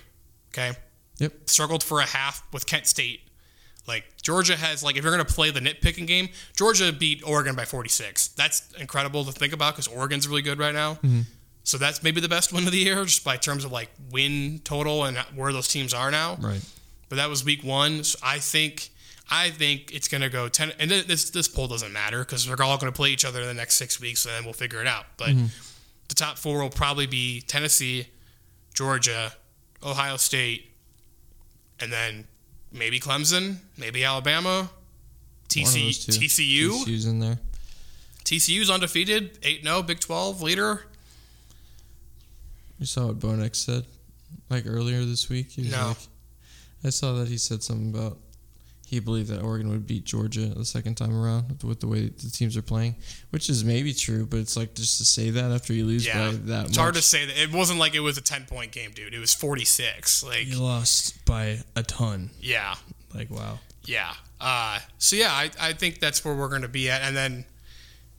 Okay, 0.57 0.77
Yep. 1.19 1.49
struggled 1.49 1.83
for 1.83 1.99
a 1.99 2.05
half 2.05 2.43
with 2.51 2.65
Kent 2.65 2.87
State. 2.87 3.21
Like 3.87 4.05
Georgia 4.21 4.55
has 4.55 4.83
like 4.83 4.97
if 4.97 5.03
you're 5.03 5.11
gonna 5.11 5.25
play 5.25 5.51
the 5.51 5.59
nitpicking 5.59 6.07
game, 6.07 6.29
Georgia 6.55 6.91
beat 6.91 7.21
Oregon 7.25 7.55
by 7.55 7.65
46. 7.65 8.29
That's 8.29 8.71
incredible 8.79 9.23
to 9.25 9.31
think 9.31 9.53
about 9.53 9.75
because 9.75 9.87
Oregon's 9.87 10.27
really 10.27 10.41
good 10.41 10.57
right 10.57 10.73
now. 10.73 10.93
Mm-hmm. 10.95 11.21
So 11.63 11.77
that's 11.77 12.03
maybe 12.03 12.21
the 12.21 12.29
best 12.29 12.53
win 12.53 12.65
of 12.65 12.71
the 12.71 12.79
year, 12.79 13.03
just 13.05 13.23
by 13.23 13.37
terms 13.37 13.63
of 13.63 13.71
like 13.71 13.89
win 14.11 14.61
total 14.63 15.05
and 15.05 15.17
where 15.35 15.51
those 15.51 15.67
teams 15.67 15.93
are 15.93 16.11
now. 16.11 16.37
Right. 16.39 16.61
But 17.09 17.17
that 17.17 17.29
was 17.29 17.43
week 17.43 17.63
one. 17.63 18.03
So 18.03 18.17
I 18.23 18.39
think 18.39 18.89
I 19.29 19.51
think 19.51 19.91
it's 19.93 20.07
gonna 20.07 20.29
go 20.29 20.47
ten. 20.47 20.71
And 20.79 20.89
th- 20.89 21.05
this 21.05 21.29
this 21.29 21.47
poll 21.47 21.67
doesn't 21.67 21.93
matter 21.93 22.19
because 22.19 22.49
we're 22.49 22.63
all 22.63 22.77
gonna 22.77 22.91
play 22.91 23.09
each 23.09 23.25
other 23.25 23.41
in 23.41 23.47
the 23.47 23.53
next 23.53 23.75
six 23.75 23.99
weeks, 23.99 24.25
and 24.25 24.33
then 24.33 24.43
we'll 24.45 24.53
figure 24.53 24.81
it 24.81 24.87
out. 24.87 25.05
But 25.17 25.29
mm-hmm. 25.29 25.45
the 26.07 26.15
top 26.15 26.37
four 26.37 26.61
will 26.61 26.69
probably 26.69 27.05
be 27.05 27.41
Tennessee, 27.41 28.07
Georgia, 28.73 29.33
Ohio 29.85 30.17
State, 30.17 30.71
and 31.79 31.91
then 31.91 32.25
maybe 32.71 32.99
Clemson, 32.99 33.57
maybe 33.77 34.03
Alabama, 34.03 34.69
TC. 35.47 35.89
TCU. 35.89 36.69
TCU's 36.69 37.05
in 37.05 37.19
there. 37.19 37.37
TCU's 38.23 38.69
undefeated, 38.69 39.37
8 39.43 39.63
0, 39.63 39.83
Big 39.83 39.99
12 39.99 40.41
leader. 40.41 40.85
You 42.79 42.85
saw 42.85 43.07
what 43.07 43.19
Bo 43.19 43.35
Nix 43.35 43.59
said, 43.59 43.85
like 44.49 44.65
earlier 44.67 45.05
this 45.05 45.29
week. 45.29 45.57
No. 45.57 45.89
like, 45.89 45.97
I 46.83 46.89
saw 46.89 47.13
that 47.13 47.27
he 47.27 47.37
said 47.37 47.63
something 47.63 47.93
about 47.93 48.17
he 48.95 48.99
believed 49.01 49.29
that 49.29 49.41
Oregon 49.41 49.69
would 49.69 49.85
beat 49.85 50.03
Georgia 50.05 50.45
the 50.47 50.65
second 50.65 50.95
time 50.95 51.15
around 51.15 51.49
with, 51.49 51.63
with 51.63 51.79
the 51.79 51.87
way 51.87 52.07
the 52.07 52.29
teams 52.31 52.57
are 52.57 52.61
playing, 52.61 52.95
which 53.29 53.49
is 53.49 53.63
maybe 53.63 53.93
true, 53.93 54.25
but 54.25 54.39
it's 54.39 54.57
like 54.57 54.73
just 54.73 54.97
to 54.97 55.05
say 55.05 55.29
that 55.29 55.51
after 55.51 55.73
you 55.73 55.85
lose 55.85 56.05
Yeah. 56.05 56.31
by 56.31 56.35
that 56.37 56.61
It's 56.67 56.69
much. 56.71 56.77
hard 56.77 56.95
to 56.95 57.01
say 57.01 57.25
that. 57.25 57.37
It 57.41 57.51
wasn't 57.51 57.79
like 57.79 57.93
it 57.95 57.99
was 57.99 58.17
a 58.17 58.21
10 58.21 58.45
point 58.45 58.71
game, 58.71 58.91
dude. 58.91 59.13
It 59.13 59.19
was 59.19 59.33
46. 59.33 60.23
Like, 60.23 60.47
You 60.47 60.57
lost 60.59 61.23
by 61.25 61.59
a 61.75 61.83
ton. 61.83 62.31
yeah. 62.41 62.75
Like 63.13 63.29
wow. 63.29 63.59
Yeah. 63.85 64.13
Uh, 64.41 64.79
so 64.97 65.15
yeah, 65.15 65.31
I, 65.31 65.49
I 65.61 65.73
think 65.73 65.99
that's 65.99 66.25
where 66.25 66.33
we're 66.35 66.49
going 66.49 66.63
to 66.63 66.67
be 66.67 66.89
at, 66.89 67.01
and 67.03 67.15
then, 67.15 67.45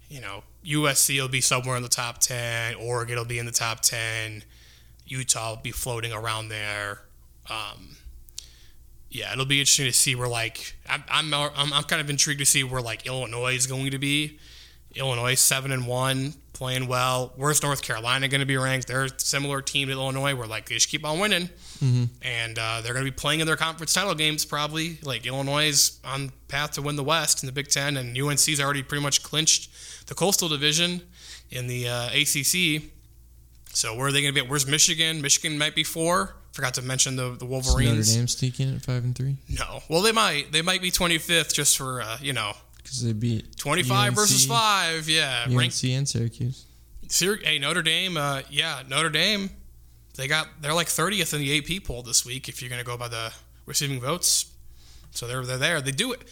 you 0.09 0.21
know, 0.21 0.43
USC 0.65 1.21
will 1.21 1.29
be 1.29 1.41
somewhere 1.41 1.77
in 1.77 1.83
the 1.83 1.89
top 1.89 2.19
ten. 2.19 2.75
Oregon 2.77 3.17
will 3.17 3.25
be 3.25 3.39
in 3.39 3.47
the 3.47 3.53
top 3.53 3.81
ten. 3.81 4.43
Utah 5.07 5.51
will 5.51 5.63
be 5.63 5.71
floating 5.71 6.13
around 6.13 6.49
there. 6.49 7.03
Um, 7.51 7.97
yeah, 9.11 9.33
it'll 9.33 9.47
be 9.47 9.61
interesting 9.61 9.87
to 9.87 9.93
see 9.93 10.15
where 10.15 10.29
like 10.29 10.77
I'm 10.89 11.05
I'm, 11.09 11.33
I'm 11.33 11.73
I'm 11.73 11.83
kind 11.85 12.01
of 12.01 12.11
intrigued 12.11 12.41
to 12.41 12.47
see 12.47 12.65
where 12.65 12.83
like 12.83 13.07
Illinois 13.07 13.55
is 13.55 13.67
going 13.67 13.91
to 13.93 13.99
be. 13.99 14.39
Illinois 14.95 15.35
seven 15.35 15.73
and 15.73 15.87
one, 15.87 16.33
playing 16.55 16.87
well. 16.87 17.33
Where's 17.37 17.63
North 17.63 17.83
Carolina 17.83 18.29
going 18.29 18.41
to 18.41 18.47
be 18.47 18.57
ranked? 18.57 18.89
They're 18.89 19.05
a 19.05 19.21
similar 19.21 19.61
team 19.61 19.89
to 19.89 19.93
Illinois. 19.93 20.35
Where 20.35 20.47
like 20.47 20.69
they 20.69 20.75
just 20.75 20.89
keep 20.89 21.05
on 21.05 21.19
winning, 21.19 21.51
and 22.23 22.59
uh, 22.59 22.81
they're 22.83 22.95
going 22.95 23.05
to 23.05 23.11
be 23.11 23.15
playing 23.15 23.41
in 23.41 23.47
their 23.47 23.57
conference 23.57 23.93
title 23.93 24.15
games 24.15 24.45
probably. 24.45 24.99
Like 25.03 25.27
Illinois 25.27 25.67
is 25.67 26.01
on 26.05 26.33
path 26.49 26.73
to 26.73 26.83
win 26.83 26.97
the 26.97 27.05
West 27.05 27.43
in 27.43 27.47
the 27.47 27.53
Big 27.53 27.69
Ten, 27.69 27.97
and 27.97 28.17
UNC's 28.19 28.61
already 28.61 28.83
pretty 28.83 29.03
much 29.03 29.23
clinched 29.23 29.71
the 30.09 30.15
Coastal 30.15 30.49
Division 30.49 31.03
in 31.51 31.67
the 31.67 31.89
uh, 31.89 32.09
ACC. 32.09 32.91
So 33.73 33.95
where 33.95 34.07
are 34.07 34.13
they 34.13 34.23
going 34.23 34.35
to 34.35 34.43
be? 34.43 34.49
Where's 34.49 34.67
Michigan? 34.67 35.21
Michigan 35.21 35.59
might 35.59 35.75
be 35.75 35.85
four. 35.85 36.37
Forgot 36.57 36.73
to 36.75 36.83
mention 36.83 37.17
the 37.17 37.25
the 37.25 37.29
Does 37.31 37.43
Notre 37.43 37.51
Wolverines. 37.53 38.15
Dame 38.15 38.27
sneaking 38.29 38.75
at 38.75 38.81
five 38.83 39.05
and 39.05 39.15
three 39.15 39.37
No, 39.51 39.81
well 39.91 40.01
they 40.01 40.13
might 40.13 40.53
they 40.53 40.63
might 40.63 40.81
be 40.81 40.91
25th 40.91 41.53
just 41.53 41.77
for 41.77 42.01
uh, 42.01 42.17
you 42.23 42.33
know 42.33 42.55
because 42.79 43.03
they 43.05 43.13
beat 43.13 43.57
25 43.59 44.09
UNC, 44.09 44.17
versus 44.17 44.47
five. 44.47 45.07
Yeah, 45.07 45.45
UNC 45.49 45.59
ranked 45.59 45.85
and 45.85 46.09
Syracuse. 46.09 46.65
Syr- 47.09 47.37
hey, 47.43 47.59
Notre 47.59 47.83
Dame, 47.83 48.17
uh, 48.17 48.41
yeah, 48.49 48.83
Notre 48.89 49.11
Dame, 49.11 49.51
they 50.17 50.29
got 50.29 50.49
they're 50.63 50.73
like 50.73 50.87
30th 50.87 51.35
in 51.35 51.41
the 51.41 51.59
AP 51.59 51.85
poll 51.85 52.03
this 52.03 52.25
week 52.25 52.49
if 52.49 52.63
you're 52.63 52.71
going 52.71 52.81
to 52.81 52.87
go 52.87 52.97
by 52.97 53.09
the 53.09 53.33
receiving 53.67 54.01
votes. 54.01 54.47
So 55.11 55.27
they're 55.27 55.45
they're 55.45 55.59
there. 55.59 55.81
They 55.83 55.91
do 55.93 56.13
it. 56.13 56.23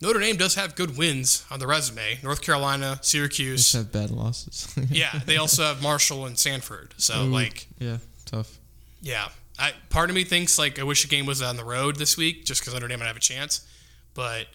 Notre 0.00 0.20
Dame 0.20 0.36
does 0.36 0.54
have 0.54 0.74
good 0.74 0.96
wins 0.96 1.44
on 1.50 1.58
the 1.58 1.66
resume. 1.66 2.18
North 2.22 2.40
Carolina, 2.40 2.98
Syracuse. 3.02 3.74
have 3.74 3.92
bad 3.92 4.10
losses. 4.10 4.74
yeah, 4.90 5.20
they 5.26 5.36
also 5.36 5.64
have 5.64 5.82
Marshall 5.90 6.24
and 6.24 6.38
Stanford. 6.38 6.94
So 6.96 7.24
Ooh. 7.24 7.26
like, 7.26 7.66
yeah, 7.78 7.98
tough. 8.24 8.58
yeah, 9.02 9.28
I 9.60 9.72
part 9.90 10.08
of 10.08 10.16
me 10.16 10.24
thinks 10.24 10.58
like 10.58 10.78
I 10.78 10.82
wish 10.82 11.02
the 11.02 11.08
game 11.08 11.26
was 11.26 11.42
on 11.42 11.56
the 11.56 11.64
road 11.64 11.96
this 11.96 12.16
week 12.16 12.44
just 12.44 12.62
because 12.62 12.72
Notre 12.72 12.88
Dame 12.88 12.98
would 13.00 13.06
have 13.06 13.16
a 13.16 13.20
chance. 13.20 13.66
But 14.14 14.46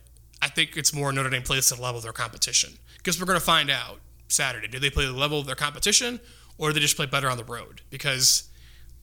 I 0.41 0.49
think 0.49 0.75
it's 0.75 0.93
more 0.93 1.11
Notre 1.13 1.29
Dame 1.29 1.43
plays 1.43 1.67
to 1.69 1.75
the 1.75 1.81
level 1.81 1.97
of 1.97 2.03
their 2.03 2.11
competition 2.11 2.71
because 2.97 3.19
we're 3.19 3.27
going 3.27 3.39
to 3.39 3.45
find 3.45 3.69
out 3.69 3.99
Saturday. 4.27 4.67
Do 4.67 4.79
they 4.79 4.89
play 4.89 5.05
the 5.05 5.13
level 5.13 5.39
of 5.39 5.45
their 5.45 5.55
competition 5.55 6.19
or 6.57 6.69
do 6.69 6.73
they 6.73 6.79
just 6.79 6.95
play 6.95 7.05
better 7.05 7.29
on 7.29 7.37
the 7.37 7.43
road? 7.43 7.81
Because 7.89 8.49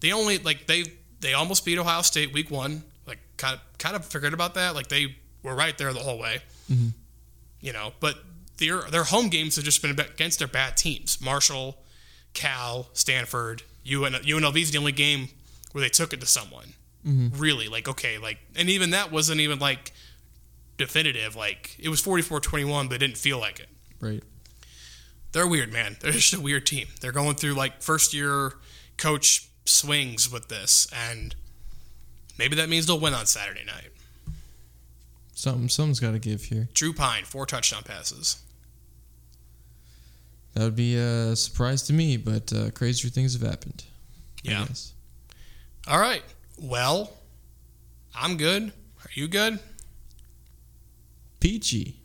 they 0.00 0.12
only 0.12 0.38
like 0.38 0.66
they 0.66 0.84
they 1.20 1.34
almost 1.34 1.64
beat 1.64 1.78
Ohio 1.78 2.03
State 2.03 2.32
week 2.32 2.50
one. 2.50 2.82
Like 3.07 3.18
kind 3.36 3.55
of 3.55 3.78
kind 3.78 3.94
of 3.94 4.05
forget 4.05 4.34
about 4.34 4.55
that. 4.55 4.74
Like 4.74 4.88
they 4.88 5.16
were 5.42 5.55
right 5.55 5.76
there 5.78 5.92
the 5.92 6.00
whole 6.00 6.18
way. 6.18 6.42
Mm-hmm. 6.70 6.88
You 7.61 7.72
know, 7.72 7.92
but 8.00 8.16
their 8.59 8.82
their 8.82 9.05
home 9.05 9.28
games 9.28 9.57
have 9.57 9.64
just 9.64 9.80
been 9.82 9.98
against 9.98 10.40
their 10.40 10.48
bad 10.48 10.76
teams. 10.76 11.20
Marshall, 11.20 11.78
Cal, 12.34 12.88
Stanford, 12.92 13.62
UN, 13.84 14.14
UNLV 14.14 14.61
is 14.61 14.72
the 14.72 14.78
only 14.78 14.92
game 14.92 15.28
where 15.72 15.82
they 15.82 15.88
took 15.88 16.12
it 16.12 16.20
to 16.20 16.26
someone. 16.26 16.74
Really, 17.04 17.66
like 17.66 17.88
okay, 17.88 18.18
like 18.18 18.38
and 18.54 18.70
even 18.70 18.90
that 18.90 19.10
wasn't 19.10 19.40
even 19.40 19.58
like 19.58 19.92
definitive. 20.78 21.34
Like 21.34 21.74
it 21.80 21.88
was 21.88 22.00
44-21, 22.00 22.88
but 22.88 22.94
it 22.94 22.98
didn't 22.98 23.18
feel 23.18 23.40
like 23.40 23.58
it. 23.58 23.68
Right. 24.00 24.22
They're 25.32 25.48
weird, 25.48 25.72
man. 25.72 25.96
They're 26.00 26.12
just 26.12 26.34
a 26.34 26.40
weird 26.40 26.64
team. 26.64 26.86
They're 27.00 27.10
going 27.10 27.34
through 27.34 27.54
like 27.54 27.82
first 27.82 28.14
year 28.14 28.52
coach 28.98 29.48
swings 29.64 30.30
with 30.30 30.48
this, 30.48 30.86
and 30.92 31.34
maybe 32.38 32.54
that 32.56 32.68
means 32.68 32.86
they'll 32.86 33.00
win 33.00 33.14
on 33.14 33.26
Saturday 33.26 33.64
night. 33.64 33.88
Something 35.34 35.68
something's 35.68 35.98
got 35.98 36.12
to 36.12 36.18
give 36.20 36.44
here. 36.44 36.68
Drew 36.72 36.92
Pyne, 36.92 37.24
four 37.24 37.46
touchdown 37.46 37.82
passes. 37.82 38.40
That 40.54 40.64
would 40.64 40.76
be 40.76 40.96
a 40.96 41.34
surprise 41.34 41.82
to 41.84 41.92
me, 41.92 42.16
but 42.16 42.52
uh, 42.52 42.70
crazier 42.70 43.10
things 43.10 43.32
have 43.32 43.42
happened. 43.42 43.84
Yeah. 44.42 44.66
All 45.89 45.99
right. 45.99 46.22
Well, 46.61 47.12
I'm 48.14 48.37
good. 48.37 48.68
Are 48.68 49.11
you 49.14 49.26
good? 49.28 49.59
Peachy. 51.41 51.97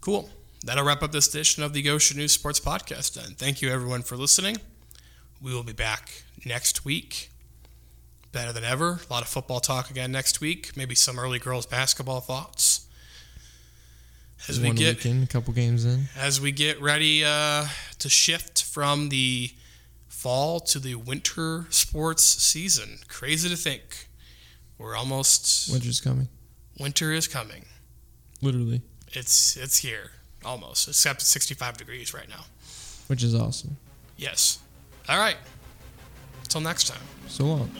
Cool. 0.00 0.30
That'll 0.64 0.84
wrap 0.84 1.02
up 1.02 1.12
this 1.12 1.28
edition 1.28 1.62
of 1.62 1.72
the 1.74 1.82
Goshen 1.82 2.16
News 2.16 2.32
Sports 2.32 2.58
Podcast 2.60 3.14
then. 3.14 3.34
Thank 3.34 3.60
you 3.60 3.70
everyone 3.70 4.02
for 4.02 4.16
listening. 4.16 4.56
We 5.42 5.52
will 5.52 5.62
be 5.62 5.74
back 5.74 6.22
next 6.44 6.84
week. 6.84 7.30
Better 8.32 8.52
than 8.52 8.64
ever. 8.64 9.00
A 9.08 9.12
lot 9.12 9.22
of 9.22 9.28
football 9.28 9.60
talk 9.60 9.90
again 9.90 10.10
next 10.10 10.40
week. 10.40 10.76
Maybe 10.76 10.94
some 10.94 11.18
early 11.18 11.38
girls 11.38 11.66
basketball 11.66 12.20
thoughts. 12.20 12.86
As 14.48 14.60
we 14.60 14.70
get 14.72 14.96
weekend, 14.96 15.24
a 15.24 15.26
couple 15.26 15.52
games 15.52 15.84
in. 15.84 16.04
as 16.16 16.40
we 16.40 16.52
get 16.52 16.80
ready 16.80 17.24
uh, 17.24 17.66
to 17.98 18.08
shift 18.08 18.62
from 18.62 19.08
the 19.08 19.50
fall 20.16 20.60
to 20.60 20.78
the 20.78 20.94
winter 20.94 21.66
sports 21.68 22.24
season. 22.24 22.98
Crazy 23.06 23.48
to 23.50 23.56
think. 23.56 24.08
We're 24.78 24.96
almost 24.96 25.70
Winter's 25.70 26.00
coming. 26.00 26.28
winter 26.80 27.12
is 27.12 27.28
coming. 27.28 27.66
Literally. 28.40 28.80
It's 29.12 29.56
it's 29.56 29.78
here 29.78 30.12
almost, 30.44 30.88
except 30.88 31.20
it's 31.20 31.28
65 31.28 31.76
degrees 31.76 32.14
right 32.14 32.28
now. 32.28 32.44
Which 33.08 33.22
is 33.22 33.34
awesome. 33.34 33.76
Yes. 34.16 34.58
All 35.08 35.18
right. 35.18 35.36
Until 36.42 36.62
next 36.62 36.88
time. 36.88 37.02
So 37.28 37.44
long. 37.44 37.70